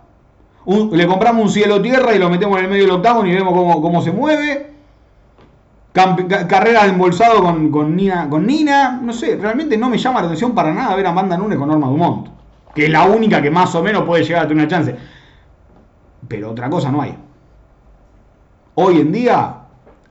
Le 0.71 1.07
compramos 1.07 1.43
un 1.43 1.51
cielo 1.51 1.83
tierra 1.83 2.14
y 2.14 2.18
lo 2.18 2.31
metemos 2.31 2.59
en 2.59 2.64
el 2.64 2.71
medio 2.71 2.85
del 2.85 2.93
octavo 2.93 3.27
y 3.27 3.33
vemos 3.33 3.53
cómo, 3.53 4.03
se 4.03 4.12
mueve. 4.12 4.73
carrera 5.93 6.85
de 6.85 6.91
embolsado 6.91 7.43
con, 7.43 7.97
Nina, 7.97 8.29
con 8.29 8.47
Nina. 8.47 9.01
No 9.03 9.12
sé, 9.12 9.37
realmente 9.37 9.77
no 9.77 9.89
me 9.89 9.99
llama 9.99 10.21
la 10.21 10.27
atención 10.27 10.55
para 10.55 10.73
nada 10.73 10.95
ver 10.95 11.07
a 11.07 11.11
Amanda 11.11 11.37
Nunes 11.37 11.59
con 11.59 11.68
Norma 11.68 11.89
Dumont. 11.89 12.29
Que 12.75 12.85
es 12.85 12.91
la 12.91 13.05
única 13.05 13.43
que 13.43 13.51
más 13.51 13.75
o 13.75 13.83
menos 13.83 14.05
puede 14.05 14.23
llegar 14.23 14.45
a 14.45 14.49
tener 14.49 14.62
una 14.62 14.71
chance. 14.71 14.95
Pero 16.29 16.51
otra 16.53 16.71
cosa 16.71 16.93
no 16.93 17.03
hay. 17.03 17.16
Hoy 18.77 19.01
en 19.01 19.11
día 19.11 19.57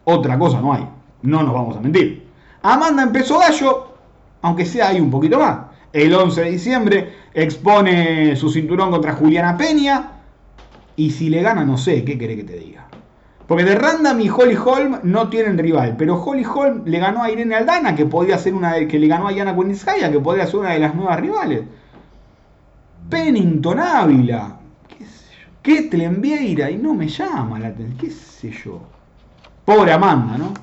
otra 0.03 0.37
cosa 0.37 0.59
no 0.59 0.73
hay. 0.73 0.85
No 1.21 1.41
nos 1.41 1.53
vamos 1.53 1.77
a 1.77 1.79
mentir. 1.79 2.27
Amanda 2.63 3.03
empezó 3.03 3.39
gallo, 3.39 3.93
aunque 4.41 4.65
sea 4.65 4.89
ahí 4.89 4.99
un 4.99 5.09
poquito 5.09 5.39
más. 5.39 5.57
El 5.93 6.13
11 6.13 6.41
de 6.43 6.51
diciembre 6.51 7.13
expone 7.33 8.35
su 8.35 8.49
cinturón 8.49 8.91
contra 8.91 9.13
Juliana 9.13 9.55
Peña. 9.55 10.18
Y 10.99 11.11
si 11.11 11.29
le 11.29 11.41
gana, 11.41 11.63
no 11.63 11.77
sé, 11.77 12.03
¿qué 12.03 12.17
quiere 12.17 12.35
que 12.35 12.43
te 12.43 12.59
diga? 12.59 12.85
Porque 13.47 13.63
de 13.63 13.73
Random 13.73 14.19
y 14.19 14.29
Holly 14.29 14.57
Holm 14.57 14.99
no 15.03 15.29
tienen 15.29 15.57
rival. 15.57 15.95
Pero 15.97 16.21
Holly 16.21 16.43
Holm 16.43 16.81
le 16.83 16.99
ganó 16.99 17.23
a 17.23 17.31
Irene 17.31 17.55
Aldana, 17.55 17.95
que 17.95 18.05
podía 18.05 18.37
ser 18.37 18.53
una 18.53 18.73
de, 18.73 18.85
que 18.85 18.99
le 18.99 19.07
ganó 19.07 19.29
a 19.29 19.31
Yana 19.31 19.55
Kuniskaya, 19.55 20.11
que 20.11 20.19
podría 20.19 20.45
ser 20.45 20.57
una 20.57 20.71
de 20.71 20.79
las 20.79 20.93
nuevas 20.93 21.17
rivales. 21.21 21.63
Pennington 23.09 23.79
Ávila. 23.79 24.57
¿Qué 24.89 25.05
sé 25.05 25.35
yo? 25.41 25.51
Ketlen 25.61 26.19
Vieira. 26.19 26.69
Y 26.69 26.75
no 26.75 26.93
me 26.93 27.07
llama 27.07 27.59
la 27.59 27.69
atención. 27.69 27.97
¿Qué 27.97 28.11
sé 28.11 28.51
yo? 28.51 28.81
Pobre 29.63 29.93
Amanda, 29.93 30.37
¿no? 30.37 30.53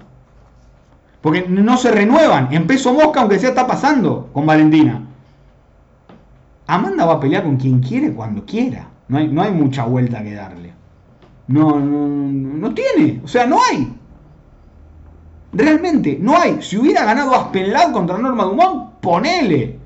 Porque 1.22 1.47
no 1.49 1.78
se 1.78 1.91
renuevan. 1.91 2.53
En 2.53 2.66
peso 2.66 2.93
mosca, 2.93 3.22
aunque 3.22 3.39
sea, 3.39 3.49
está 3.49 3.66
pasando 3.66 4.28
con 4.34 4.45
Valentina. 4.45 5.01
Amanda 6.66 7.07
va 7.07 7.14
a 7.14 7.20
pelear 7.20 7.45
con 7.45 7.57
quien 7.57 7.80
quiere 7.80 8.12
cuando 8.12 8.45
quiera. 8.45 8.91
No 9.09 9.18
hay, 9.18 9.28
no 9.28 9.42
hay 9.42 9.52
mucha 9.52 9.84
vuelta 9.84 10.22
que 10.22 10.34
darle. 10.34 10.72
No, 11.48 11.78
no, 11.78 12.09
no 12.09 12.74
tiene. 12.74 13.20
O 13.24 13.28
sea, 13.28 13.46
no 13.46 13.59
hay. 13.62 13.92
Realmente, 15.52 16.18
no 16.20 16.36
hay. 16.36 16.61
Si 16.61 16.76
hubiera 16.76 17.04
ganado 17.04 17.34
Aspenlad 17.34 17.92
contra 17.92 18.18
Norma 18.18 18.44
Dumont, 18.44 18.94
ponele. 19.00 19.78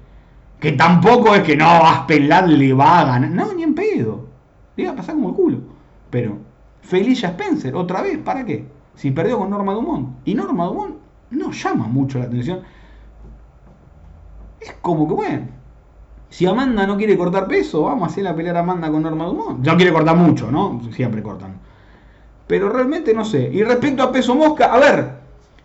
Que 0.58 0.72
tampoco 0.72 1.34
es 1.34 1.42
que 1.42 1.56
no, 1.56 1.66
Aspenlad 1.66 2.46
le 2.46 2.72
va 2.72 3.00
a 3.00 3.04
ganar. 3.04 3.30
No, 3.30 3.52
ni 3.52 3.62
en 3.62 3.74
pedo. 3.74 4.28
Le 4.76 4.84
iba 4.84 4.92
a 4.92 4.96
pasar 4.96 5.14
como 5.14 5.30
el 5.30 5.34
culo. 5.34 5.58
Pero, 6.10 6.38
Felicia 6.82 7.30
Spencer, 7.30 7.74
otra 7.74 8.02
vez, 8.02 8.18
¿para 8.18 8.44
qué? 8.44 8.66
si 9.00 9.10
perdió 9.12 9.38
con 9.38 9.48
Norma 9.48 9.72
Dumont. 9.72 10.18
Y 10.26 10.34
Norma 10.34 10.66
Dumont 10.66 10.96
no 11.30 11.50
llama 11.52 11.86
mucho 11.86 12.18
la 12.18 12.26
atención. 12.26 12.60
Es 14.60 14.74
como 14.82 15.08
que, 15.08 15.14
bueno, 15.14 15.48
si 16.30 16.46
Amanda 16.46 16.86
no 16.86 16.96
quiere 16.96 17.18
cortar 17.18 17.46
peso, 17.48 17.82
vamos 17.82 18.04
a 18.04 18.06
hacer 18.12 18.24
la 18.24 18.34
pelea 18.34 18.54
a 18.54 18.60
Amanda 18.60 18.90
con 18.90 19.02
Norma 19.02 19.26
Dumont. 19.26 19.64
Ya 19.64 19.76
quiere 19.76 19.92
cortar 19.92 20.16
mucho, 20.16 20.50
¿no? 20.50 20.80
Siempre 20.92 21.22
cortan. 21.22 21.54
Pero 22.46 22.68
realmente 22.68 23.12
no 23.12 23.24
sé. 23.24 23.50
Y 23.52 23.62
respecto 23.62 24.02
a 24.02 24.12
peso 24.12 24.34
mosca, 24.34 24.72
a 24.72 24.78
ver, 24.78 25.10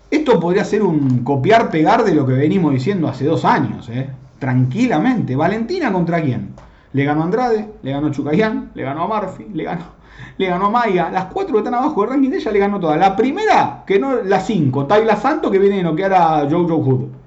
esto 0.09 0.39
podría 0.39 0.65
ser 0.65 0.83
un 0.83 1.23
copiar-pegar 1.23 2.03
de 2.03 2.15
lo 2.15 2.25
que 2.25 2.33
venimos 2.33 2.73
diciendo 2.73 3.07
hace 3.07 3.25
dos 3.25 3.45
años, 3.45 3.89
¿eh? 3.89 4.09
Tranquilamente. 4.39 5.35
Valentina 5.35 5.91
contra 5.91 6.21
quién? 6.21 6.53
Le 6.93 7.05
ganó 7.05 7.23
Andrade, 7.23 7.69
le 7.83 7.91
ganó 7.91 8.11
Chucayán, 8.11 8.71
le 8.73 8.83
ganó 8.83 9.03
a 9.03 9.07
Murphy, 9.07 9.47
le 9.53 9.63
ganó 9.63 9.83
le 10.37 10.47
ganó 10.47 10.67
a 10.67 10.69
Maya. 10.69 11.09
Las 11.11 11.25
cuatro 11.25 11.53
que 11.53 11.59
están 11.59 11.75
abajo 11.75 12.01
del 12.01 12.11
ranking 12.11 12.29
de 12.29 12.37
ella 12.37 12.51
le 12.51 12.59
ganó 12.59 12.79
todas. 12.79 12.99
La 12.99 13.15
primera, 13.15 13.83
que 13.85 13.99
no, 13.99 14.23
la 14.23 14.39
5, 14.39 14.85
Tayla 14.85 15.15
Santo, 15.15 15.51
que 15.51 15.59
viene 15.59 15.81
a 15.81 15.83
noquear 15.83 16.13
a 16.13 16.49
Jojo 16.49 16.77
Hood. 16.77 17.24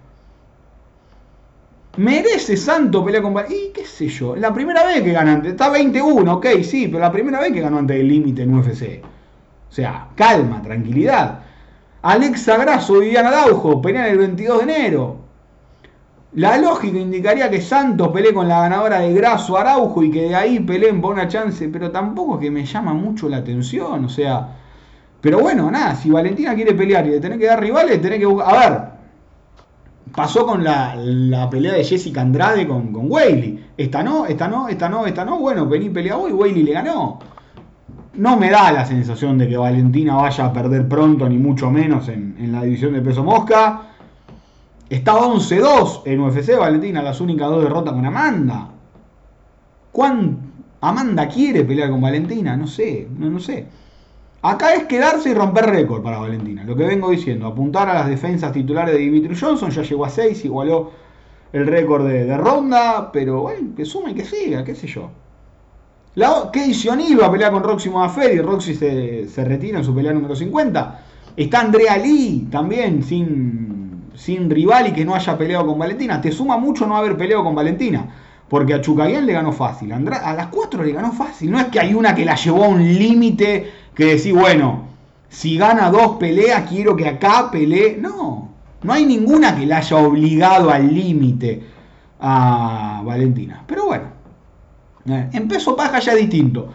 ¿Merece 1.99 2.57
Santo 2.57 3.05
pelear 3.05 3.25
con 3.25 3.35
Y 3.51 3.73
qué 3.75 3.85
sé 3.85 4.07
yo, 4.07 4.37
la 4.37 4.55
primera 4.55 4.87
vez 4.87 5.03
que 5.03 5.11
gana 5.11 5.43
está 5.45 5.69
21, 5.69 6.33
ok, 6.33 6.47
sí, 6.63 6.87
pero 6.87 7.01
la 7.01 7.11
primera 7.11 7.41
vez 7.41 7.53
que 7.53 7.61
ganó 7.61 7.79
ante 7.79 8.01
el 8.01 8.07
límite 8.07 8.43
en 8.43 8.55
UFC. 8.55 9.03
O 9.69 9.73
sea, 9.73 10.07
calma, 10.15 10.63
tranquilidad. 10.63 11.41
Alexa 12.03 12.57
Grasso 12.57 12.99
y 12.99 13.07
Viviana 13.07 13.33
Daujo 13.33 13.83
pelean 13.83 14.07
el 14.07 14.19
22 14.19 14.59
de 14.59 14.63
enero. 14.63 15.17
La 16.35 16.57
lógica 16.57 16.99
indicaría 16.99 17.51
que 17.51 17.61
Santos 17.61 18.09
pelee 18.09 18.33
con 18.33 18.47
la 18.47 18.61
ganadora 18.61 19.01
de 19.01 19.13
Graso 19.13 19.59
Araujo 19.59 20.01
y 20.05 20.13
que 20.13 20.29
de 20.29 20.37
ahí 20.37 20.61
peleen 20.61 21.01
por 21.01 21.15
una 21.15 21.27
chance, 21.27 21.69
pero 21.69 21.91
tampoco 21.91 22.37
es 22.37 22.43
que 22.43 22.51
me 22.53 22.65
llama 22.65 22.95
mucho 22.95 23.29
la 23.29 23.39
atención, 23.39 24.05
o 24.05 24.09
sea. 24.09 24.57
Pero 25.21 25.41
bueno, 25.41 25.69
nada, 25.69 25.97
si 25.97 26.11
Valentina 26.11 26.55
quiere 26.55 26.75
pelear 26.75 27.05
y 27.09 27.11
de 27.11 27.21
tener 27.21 27.41
que 27.41 27.47
dar 27.47 27.61
rivales, 27.61 28.01
tener 28.01 28.21
que. 28.21 28.27
A 28.45 28.53
ver, 28.57 28.98
pasó 30.15 30.47
con 30.47 30.65
la, 30.65 31.49
pelea 31.51 31.75
de 31.75 31.85
Jessica 31.85 32.21
Andrade 32.21 32.67
con, 32.67 32.93
con 32.93 33.09
Esta 33.77 34.03
no, 34.03 34.27
esta 34.27 34.49
no, 34.49 34.69
esta 34.69 34.89
no, 34.89 35.07
esta 35.07 35.25
no. 35.25 35.39
Bueno, 35.39 35.67
vení 35.67 35.91
pelea 35.91 36.17
hoy, 36.17 36.33
Wayley 36.33 36.63
le 36.63 36.73
ganó. 36.73 37.19
No 38.15 38.37
me 38.37 38.51
da 38.51 38.73
la 38.73 38.85
sensación 38.85 39.39
de 39.39 39.49
que 39.49 39.57
Valentina 39.57 40.17
vaya 40.17 40.47
a 40.47 40.53
perder 40.53 40.89
pronto, 40.89 41.29
ni 41.29 41.39
mucho 41.39 41.71
menos 41.71 42.09
en, 42.09 42.37
en 42.39 42.53
la 42.53 42.63
división 42.63 42.93
de 42.93 43.01
peso 43.01 43.23
mosca. 43.23 43.83
Está 44.89 45.13
11-2 45.13 46.03
en 46.07 46.21
UFC, 46.21 46.59
Valentina, 46.59 47.03
las 47.03 47.21
únicas 47.21 47.49
dos 47.49 47.63
derrotas 47.63 47.93
con 47.93 48.07
Amanda. 48.07 48.69
¿Cuán 49.93 50.39
Amanda 50.81 51.29
quiere 51.29 51.65
pelear 51.65 51.91
con 51.91 52.01
Valentina? 52.01 52.57
No 52.57 52.67
sé, 52.67 53.07
no, 53.19 53.29
no 53.29 53.39
sé. 53.39 53.67
Acá 54.43 54.74
es 54.74 54.84
quedarse 54.84 55.30
y 55.30 55.34
romper 55.34 55.66
récord 55.66 56.03
para 56.03 56.18
Valentina. 56.18 56.64
Lo 56.64 56.76
que 56.76 56.84
vengo 56.84 57.11
diciendo, 57.11 57.47
apuntar 57.47 57.89
a 57.89 57.95
las 57.95 58.09
defensas 58.09 58.53
titulares 58.53 58.95
de 58.95 59.01
Dimitri 59.01 59.36
Johnson, 59.36 59.70
ya 59.70 59.82
llegó 59.82 60.05
a 60.05 60.11
6, 60.11 60.45
igualó 60.45 60.93
el 61.53 61.66
récord 61.66 62.07
de, 62.07 62.36
ronda, 62.36 63.11
pero 63.12 63.43
bueno, 63.43 63.74
que 63.76 63.84
suma 63.84 64.11
y 64.11 64.14
que 64.14 64.24
siga, 64.24 64.62
qué 64.64 64.74
sé 64.74 64.86
yo. 64.86 65.11
La, 66.14 66.32
O'Neill 66.32 67.20
va 67.20 67.26
a 67.26 67.32
pelear 67.32 67.53
con 67.53 67.62
Roxy 67.62 67.91
y 68.32 68.39
Roxy 68.41 68.74
se, 68.74 69.28
se 69.28 69.45
retira 69.45 69.78
en 69.78 69.84
su 69.84 69.95
pelea 69.95 70.12
número 70.12 70.34
50. 70.34 71.01
Está 71.36 71.61
Andrea 71.61 71.97
Lee 71.97 72.49
también, 72.51 73.03
sin 73.03 73.78
sin 74.18 74.51
rival 74.51 74.89
y 74.89 74.93
que 74.93 75.05
no 75.05 75.14
haya 75.14 75.39
peleado 75.39 75.66
con 75.66 75.78
Valentina. 75.78 76.20
Te 76.20 76.32
suma 76.32 76.59
mucho 76.59 76.86
no 76.86 76.97
haber 76.97 77.16
peleado 77.16 77.45
con 77.45 77.55
Valentina. 77.55 78.07
Porque 78.49 78.74
a 78.74 78.80
Chucayán 78.80 79.26
le 79.26 79.34
ganó 79.34 79.53
fácil. 79.53 79.93
a 79.93 79.99
las 80.34 80.47
cuatro 80.49 80.82
le 80.82 80.93
ganó 80.93 81.12
fácil. 81.12 81.51
No 81.51 81.61
es 81.61 81.66
que 81.66 81.78
hay 81.78 81.95
una 81.95 82.14
que 82.14 82.24
la 82.24 82.34
llevó 82.34 82.64
a 82.64 82.68
un 82.68 82.82
límite 82.82 83.70
que 83.99 84.05
decís, 84.17 84.33
bueno, 84.33 84.87
si 85.29 85.59
gana 85.59 85.91
dos 85.91 86.17
peleas, 86.19 86.69
quiero 86.71 86.97
que 86.97 87.09
acá 87.09 87.51
pelee. 87.51 87.99
No, 88.01 88.49
no 88.83 88.93
hay 88.93 89.05
ninguna 89.05 89.55
que 89.57 89.67
la 89.67 89.79
haya 89.79 89.97
obligado 89.99 90.71
al 90.71 90.95
límite 90.95 91.63
a 92.21 93.03
Valentina. 93.05 93.63
Pero 93.67 93.87
bueno, 93.87 94.05
Eh, 95.11 95.31
en 95.33 95.49
peso 95.49 95.75
paja 95.75 95.99
ya 96.01 96.13
es 96.13 96.19
distinto. 96.19 96.69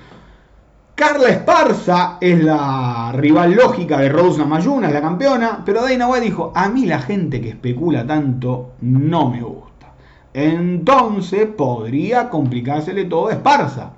Carla 0.96 1.30
Esparza 1.30 2.18
es 2.20 2.44
la 2.44 3.12
rival 3.14 3.52
lógica 3.54 3.98
de 4.00 4.10
Rose 4.10 4.40
Namayuna, 4.40 4.88
es 4.88 4.94
la 4.94 5.02
campeona, 5.02 5.62
pero 5.66 5.82
Dana 5.84 6.08
White 6.08 6.26
dijo, 6.26 6.52
a 6.56 6.68
mí 6.70 6.86
la 6.86 7.00
gente 7.00 7.42
que 7.42 7.50
especula 7.50 8.06
tanto 8.08 8.74
no 8.82 9.30
me 9.30 9.42
gusta. 9.44 9.94
Entonces 10.34 11.46
podría 11.48 12.30
complicársele 12.30 13.06
todo 13.06 13.28
a 13.28 13.34
Esparza. 13.34 13.92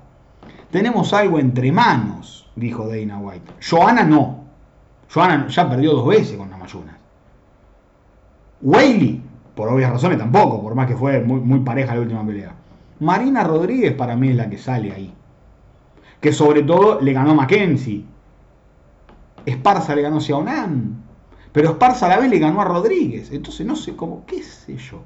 Tenemos 0.70 1.12
algo 1.14 1.38
entre 1.38 1.72
manos, 1.72 2.35
dijo 2.56 2.88
Dana 2.88 3.18
White. 3.18 3.52
Joana 3.68 4.02
no. 4.02 4.44
Joana 5.12 5.46
ya 5.48 5.70
perdió 5.70 5.92
dos 5.92 6.08
veces 6.08 6.36
con 6.36 6.50
Namayuna. 6.50 6.98
Whaley, 8.62 9.22
por 9.54 9.68
obvias 9.68 9.92
razones 9.92 10.18
tampoco, 10.18 10.60
por 10.60 10.74
más 10.74 10.88
que 10.88 10.96
fue 10.96 11.20
muy, 11.20 11.60
pareja 11.60 11.94
la 11.94 12.00
última 12.00 12.26
pelea. 12.26 12.54
Marina 12.98 13.44
Rodríguez 13.44 13.94
para 13.94 14.16
mí 14.16 14.30
es 14.30 14.36
la 14.36 14.50
que 14.50 14.58
sale 14.58 14.92
ahí 14.92 15.14
que 16.20 16.32
sobre 16.32 16.62
todo 16.62 17.00
le 17.00 17.12
ganó 17.12 17.34
Mackenzie. 17.34 18.04
Esparza 19.44 19.94
le 19.94 20.02
ganó 20.02 20.16
a 20.16 20.20
Xiaonan. 20.20 21.04
Pero 21.52 21.70
Esparza 21.70 22.06
a 22.06 22.08
la 22.08 22.18
vez 22.18 22.30
le 22.30 22.38
ganó 22.38 22.60
a 22.60 22.64
Rodríguez. 22.64 23.30
Entonces 23.30 23.66
no 23.66 23.76
sé 23.76 23.94
cómo, 23.94 24.24
qué 24.26 24.42
sé 24.42 24.76
yo. 24.76 25.02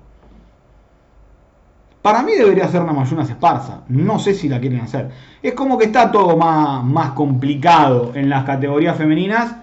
Para 2.02 2.22
mí 2.22 2.32
debería 2.32 2.68
ser 2.68 2.82
una 2.82 2.92
Mayunas 2.92 3.28
Esparza. 3.28 3.82
No 3.88 4.18
sé 4.18 4.34
si 4.34 4.48
la 4.48 4.60
quieren 4.60 4.80
hacer. 4.80 5.10
Es 5.42 5.52
como 5.52 5.76
que 5.76 5.86
está 5.86 6.10
todo 6.10 6.36
más, 6.36 6.82
más 6.84 7.10
complicado 7.10 8.12
en 8.14 8.30
las 8.30 8.44
categorías 8.44 8.96
femeninas. 8.96 9.56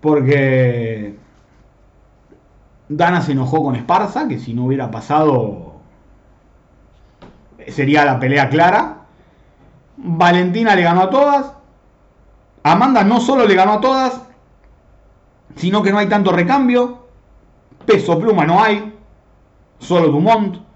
Porque 0.00 1.16
Dana 2.88 3.20
se 3.22 3.32
enojó 3.32 3.62
con 3.62 3.76
Esparza, 3.76 4.28
que 4.28 4.38
si 4.38 4.52
no 4.52 4.64
hubiera 4.64 4.90
pasado 4.90 5.70
sería 7.68 8.04
la 8.04 8.18
pelea 8.18 8.48
clara. 8.48 8.96
Valentina 9.96 10.74
le 10.74 10.82
ganó 10.82 11.02
a 11.02 11.10
todas. 11.10 11.52
Amanda 12.62 13.04
no 13.04 13.20
solo 13.20 13.46
le 13.46 13.54
ganó 13.54 13.74
a 13.74 13.80
todas, 13.80 14.22
sino 15.56 15.82
que 15.82 15.92
no 15.92 15.98
hay 15.98 16.08
tanto 16.08 16.32
recambio. 16.32 17.06
Peso 17.86 18.18
pluma 18.18 18.44
no 18.44 18.62
hay. 18.62 18.94
Solo 19.78 20.08
Dumont. 20.08 20.69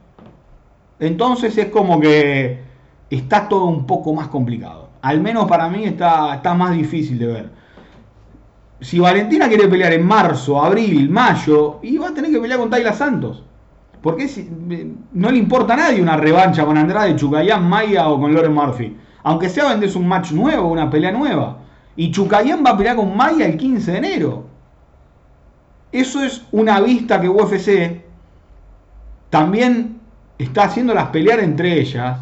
Entonces 0.98 1.56
es 1.58 1.66
como 1.66 2.00
que 2.00 2.62
está 3.10 3.48
todo 3.48 3.66
un 3.66 3.86
poco 3.86 4.14
más 4.14 4.28
complicado. 4.28 4.90
Al 5.02 5.20
menos 5.20 5.46
para 5.46 5.68
mí 5.68 5.84
está, 5.84 6.36
está 6.36 6.54
más 6.54 6.72
difícil 6.74 7.18
de 7.18 7.26
ver. 7.26 7.50
Si 8.80 8.98
Valentina 8.98 9.48
quiere 9.48 9.68
pelear 9.68 9.92
en 9.92 10.06
marzo, 10.06 10.62
abril, 10.62 11.08
mayo, 11.10 11.78
y 11.82 11.96
va 11.96 12.08
a 12.08 12.14
tener 12.14 12.30
que 12.30 12.40
pelear 12.40 12.58
con 12.58 12.70
Tayla 12.70 12.92
Santos. 12.92 13.44
Porque 14.02 14.28
no 15.12 15.30
le 15.30 15.38
importa 15.38 15.72
a 15.72 15.76
nadie 15.78 16.02
una 16.02 16.16
revancha 16.16 16.66
con 16.66 16.76
Andrade, 16.76 17.16
Chucayán, 17.16 17.66
Maya 17.66 18.08
o 18.08 18.20
con 18.20 18.34
Loren 18.34 18.52
Murphy. 18.52 18.94
Aunque 19.22 19.48
sea 19.48 19.70
vendes 19.70 19.96
un 19.96 20.06
match 20.06 20.32
nuevo, 20.32 20.70
una 20.70 20.90
pelea 20.90 21.10
nueva. 21.10 21.58
Y 21.96 22.10
Chucayán 22.10 22.62
va 22.64 22.72
a 22.72 22.76
pelear 22.76 22.96
con 22.96 23.16
Maya 23.16 23.46
el 23.46 23.56
15 23.56 23.92
de 23.92 23.98
enero. 23.98 24.44
Eso 25.90 26.22
es 26.22 26.44
una 26.52 26.80
vista 26.80 27.20
que 27.20 27.28
UFC 27.28 28.02
también 29.30 30.00
está 30.38 30.64
haciéndolas 30.64 31.08
pelear 31.08 31.40
entre 31.40 31.80
ellas 31.80 32.18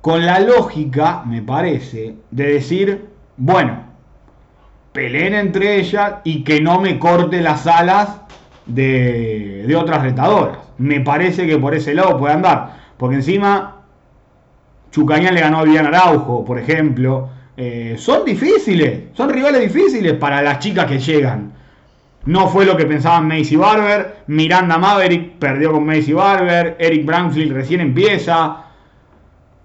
con 0.00 0.24
la 0.24 0.38
lógica, 0.40 1.22
me 1.26 1.42
parece, 1.42 2.14
de 2.30 2.52
decir, 2.52 3.06
bueno, 3.36 3.84
peleen 4.92 5.34
entre 5.34 5.80
ellas 5.80 6.16
y 6.24 6.44
que 6.44 6.60
no 6.60 6.80
me 6.80 6.98
corte 6.98 7.40
las 7.40 7.66
alas 7.66 8.20
de, 8.66 9.64
de 9.66 9.76
otras 9.76 10.02
retadoras. 10.02 10.58
Me 10.78 11.00
parece 11.00 11.46
que 11.46 11.58
por 11.58 11.74
ese 11.74 11.94
lado 11.94 12.18
puede 12.18 12.34
andar. 12.34 12.76
Porque 12.96 13.16
encima 13.16 13.76
Chucañán 14.90 15.34
le 15.34 15.40
ganó 15.40 15.58
a 15.58 15.64
Vivian 15.64 15.86
Araujo, 15.86 16.44
por 16.44 16.58
ejemplo. 16.58 17.28
Eh, 17.56 17.96
son 17.98 18.24
difíciles, 18.24 19.04
son 19.14 19.30
rivales 19.30 19.60
difíciles 19.60 20.14
para 20.14 20.42
las 20.42 20.58
chicas 20.58 20.86
que 20.86 20.98
llegan. 20.98 21.52
No 22.26 22.48
fue 22.48 22.64
lo 22.66 22.76
que 22.76 22.86
pensaban 22.86 23.28
Macy 23.28 23.56
Barber. 23.56 24.24
Miranda 24.26 24.78
Maverick 24.78 25.38
perdió 25.38 25.72
con 25.72 25.86
Macy 25.86 26.12
Barber. 26.12 26.76
Eric 26.78 27.06
Branfield 27.06 27.52
recién 27.52 27.80
empieza. 27.80 28.64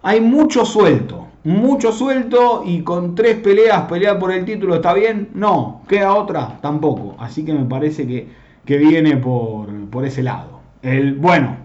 Hay 0.04 0.22
mucho 0.22 0.66
suelto. 0.66 1.28
Mucho 1.44 1.92
suelto 1.92 2.62
y 2.64 2.84
con 2.84 3.16
tres 3.16 3.38
peleas, 3.38 3.82
pelear 3.84 4.20
por 4.20 4.32
el 4.32 4.46
título 4.46 4.76
está 4.76 4.94
bien. 4.94 5.30
No, 5.34 5.82
queda 5.88 6.14
otra 6.14 6.60
tampoco. 6.62 7.16
Así 7.20 7.44
que 7.44 7.52
me 7.52 7.66
parece 7.66 8.06
que, 8.06 8.30
que 8.64 8.78
viene 8.78 9.18
por, 9.18 9.68
por 9.90 10.06
ese 10.06 10.22
lado. 10.22 10.60
El, 10.84 11.16
bueno, 11.16 11.58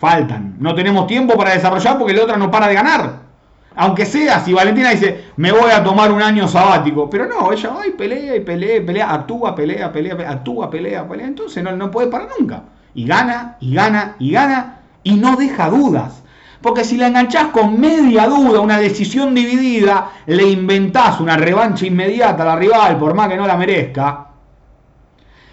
Faltan. 0.00 0.56
No 0.58 0.74
tenemos 0.74 1.06
tiempo 1.06 1.36
para 1.36 1.52
desarrollar 1.52 1.98
porque 1.98 2.14
la 2.14 2.22
otra 2.22 2.38
no 2.38 2.50
para 2.50 2.68
de 2.68 2.74
ganar. 2.74 3.29
Aunque 3.76 4.04
sea, 4.04 4.40
si 4.40 4.52
Valentina 4.52 4.90
dice, 4.90 5.26
me 5.36 5.52
voy 5.52 5.70
a 5.70 5.82
tomar 5.82 6.10
un 6.12 6.22
año 6.22 6.48
sabático. 6.48 7.08
Pero 7.08 7.26
no, 7.26 7.52
ella 7.52 7.70
va 7.70 7.86
y 7.86 7.90
pelea 7.90 8.36
y 8.36 8.40
pelea 8.40 8.76
y 8.76 8.80
pelea, 8.80 9.12
actúa, 9.12 9.54
pelea, 9.54 9.92
pelea, 9.92 10.16
actúa, 10.28 10.68
pelea, 10.70 11.08
pelea. 11.08 11.26
Entonces 11.26 11.62
no, 11.62 11.72
no 11.76 11.90
puede 11.90 12.08
parar 12.08 12.28
nunca. 12.38 12.64
Y 12.94 13.06
gana, 13.06 13.56
y 13.60 13.74
gana, 13.74 14.16
y 14.18 14.32
gana, 14.32 14.80
y 15.02 15.14
no 15.14 15.36
deja 15.36 15.70
dudas. 15.70 16.22
Porque 16.60 16.84
si 16.84 16.96
la 16.96 17.06
enganchás 17.06 17.48
con 17.48 17.80
media 17.80 18.26
duda, 18.26 18.60
una 18.60 18.78
decisión 18.78 19.34
dividida, 19.34 20.10
le 20.26 20.42
inventás 20.50 21.20
una 21.20 21.36
revancha 21.36 21.86
inmediata 21.86 22.42
a 22.42 22.46
la 22.46 22.56
rival, 22.56 22.98
por 22.98 23.14
más 23.14 23.28
que 23.28 23.36
no 23.36 23.46
la 23.46 23.56
merezca, 23.56 24.30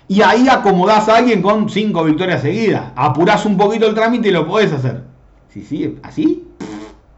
y 0.09 0.21
ahí 0.21 0.47
acomodás 0.47 1.09
a 1.09 1.17
alguien 1.17 1.41
con 1.41 1.69
cinco 1.69 2.03
victorias 2.03 2.41
seguidas. 2.41 2.91
Apurás 2.95 3.45
un 3.45 3.57
poquito 3.57 3.87
el 3.87 3.93
trámite 3.93 4.29
y 4.29 4.31
lo 4.31 4.47
podés 4.47 4.71
hacer. 4.71 5.03
Si 5.49 5.63
sigue 5.63 5.97
así, 6.03 6.47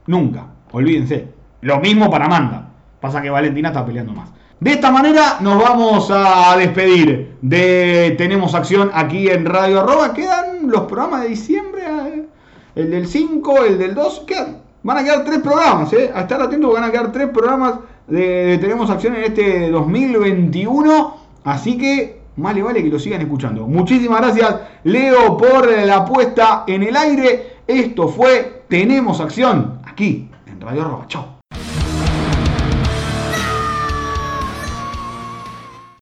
nunca. 0.07 0.47
Olvídense. 0.71 1.27
Lo 1.61 1.79
mismo 1.79 2.09
para 2.09 2.25
Amanda. 2.25 2.69
Pasa 2.99 3.21
que 3.21 3.29
Valentina 3.29 3.69
está 3.69 3.85
peleando 3.85 4.13
más. 4.13 4.29
De 4.59 4.71
esta 4.71 4.91
manera 4.91 5.37
nos 5.39 5.61
vamos 5.61 6.11
a 6.11 6.55
despedir 6.57 7.35
de 7.41 8.15
Tenemos 8.17 8.53
Acción 8.55 8.91
aquí 8.93 9.29
en 9.29 9.45
Radio 9.45 9.81
Arroba. 9.81 10.13
Quedan 10.13 10.69
los 10.69 10.81
programas 10.81 11.23
de 11.23 11.29
diciembre. 11.29 11.83
Eh. 11.85 12.25
El 12.75 12.91
del 12.91 13.07
5, 13.07 13.65
el 13.65 13.77
del 13.77 13.95
2. 13.95 14.23
Quedan. 14.27 14.57
Van 14.83 14.97
a 14.97 15.03
quedar 15.03 15.23
tres 15.23 15.39
programas. 15.39 15.91
Eh. 15.93 16.11
A 16.13 16.21
estar 16.21 16.41
atentos 16.41 16.73
van 16.73 16.83
a 16.83 16.91
quedar 16.91 17.11
tres 17.11 17.29
programas 17.29 17.75
de 18.07 18.57
Tenemos 18.59 18.89
Acción 18.89 19.15
en 19.15 19.23
este 19.23 19.69
2021. 19.69 21.15
Así 21.45 21.77
que 21.77 22.19
más 22.35 22.53
le 22.53 22.63
vale 22.63 22.83
que 22.83 22.89
lo 22.89 22.99
sigan 22.99 23.21
escuchando. 23.21 23.65
Muchísimas 23.65 24.21
gracias, 24.21 24.55
Leo, 24.83 25.37
por 25.37 25.69
la 25.69 26.05
puesta 26.05 26.63
en 26.67 26.83
el 26.83 26.95
aire. 26.95 27.59
Esto 27.65 28.07
fue 28.09 28.63
Tenemos 28.67 29.19
Acción 29.21 29.79
aquí 29.85 30.28
en 30.59 30.67
Radio 30.67 30.81
Arroba. 30.83 31.07
Chao. 31.07 31.38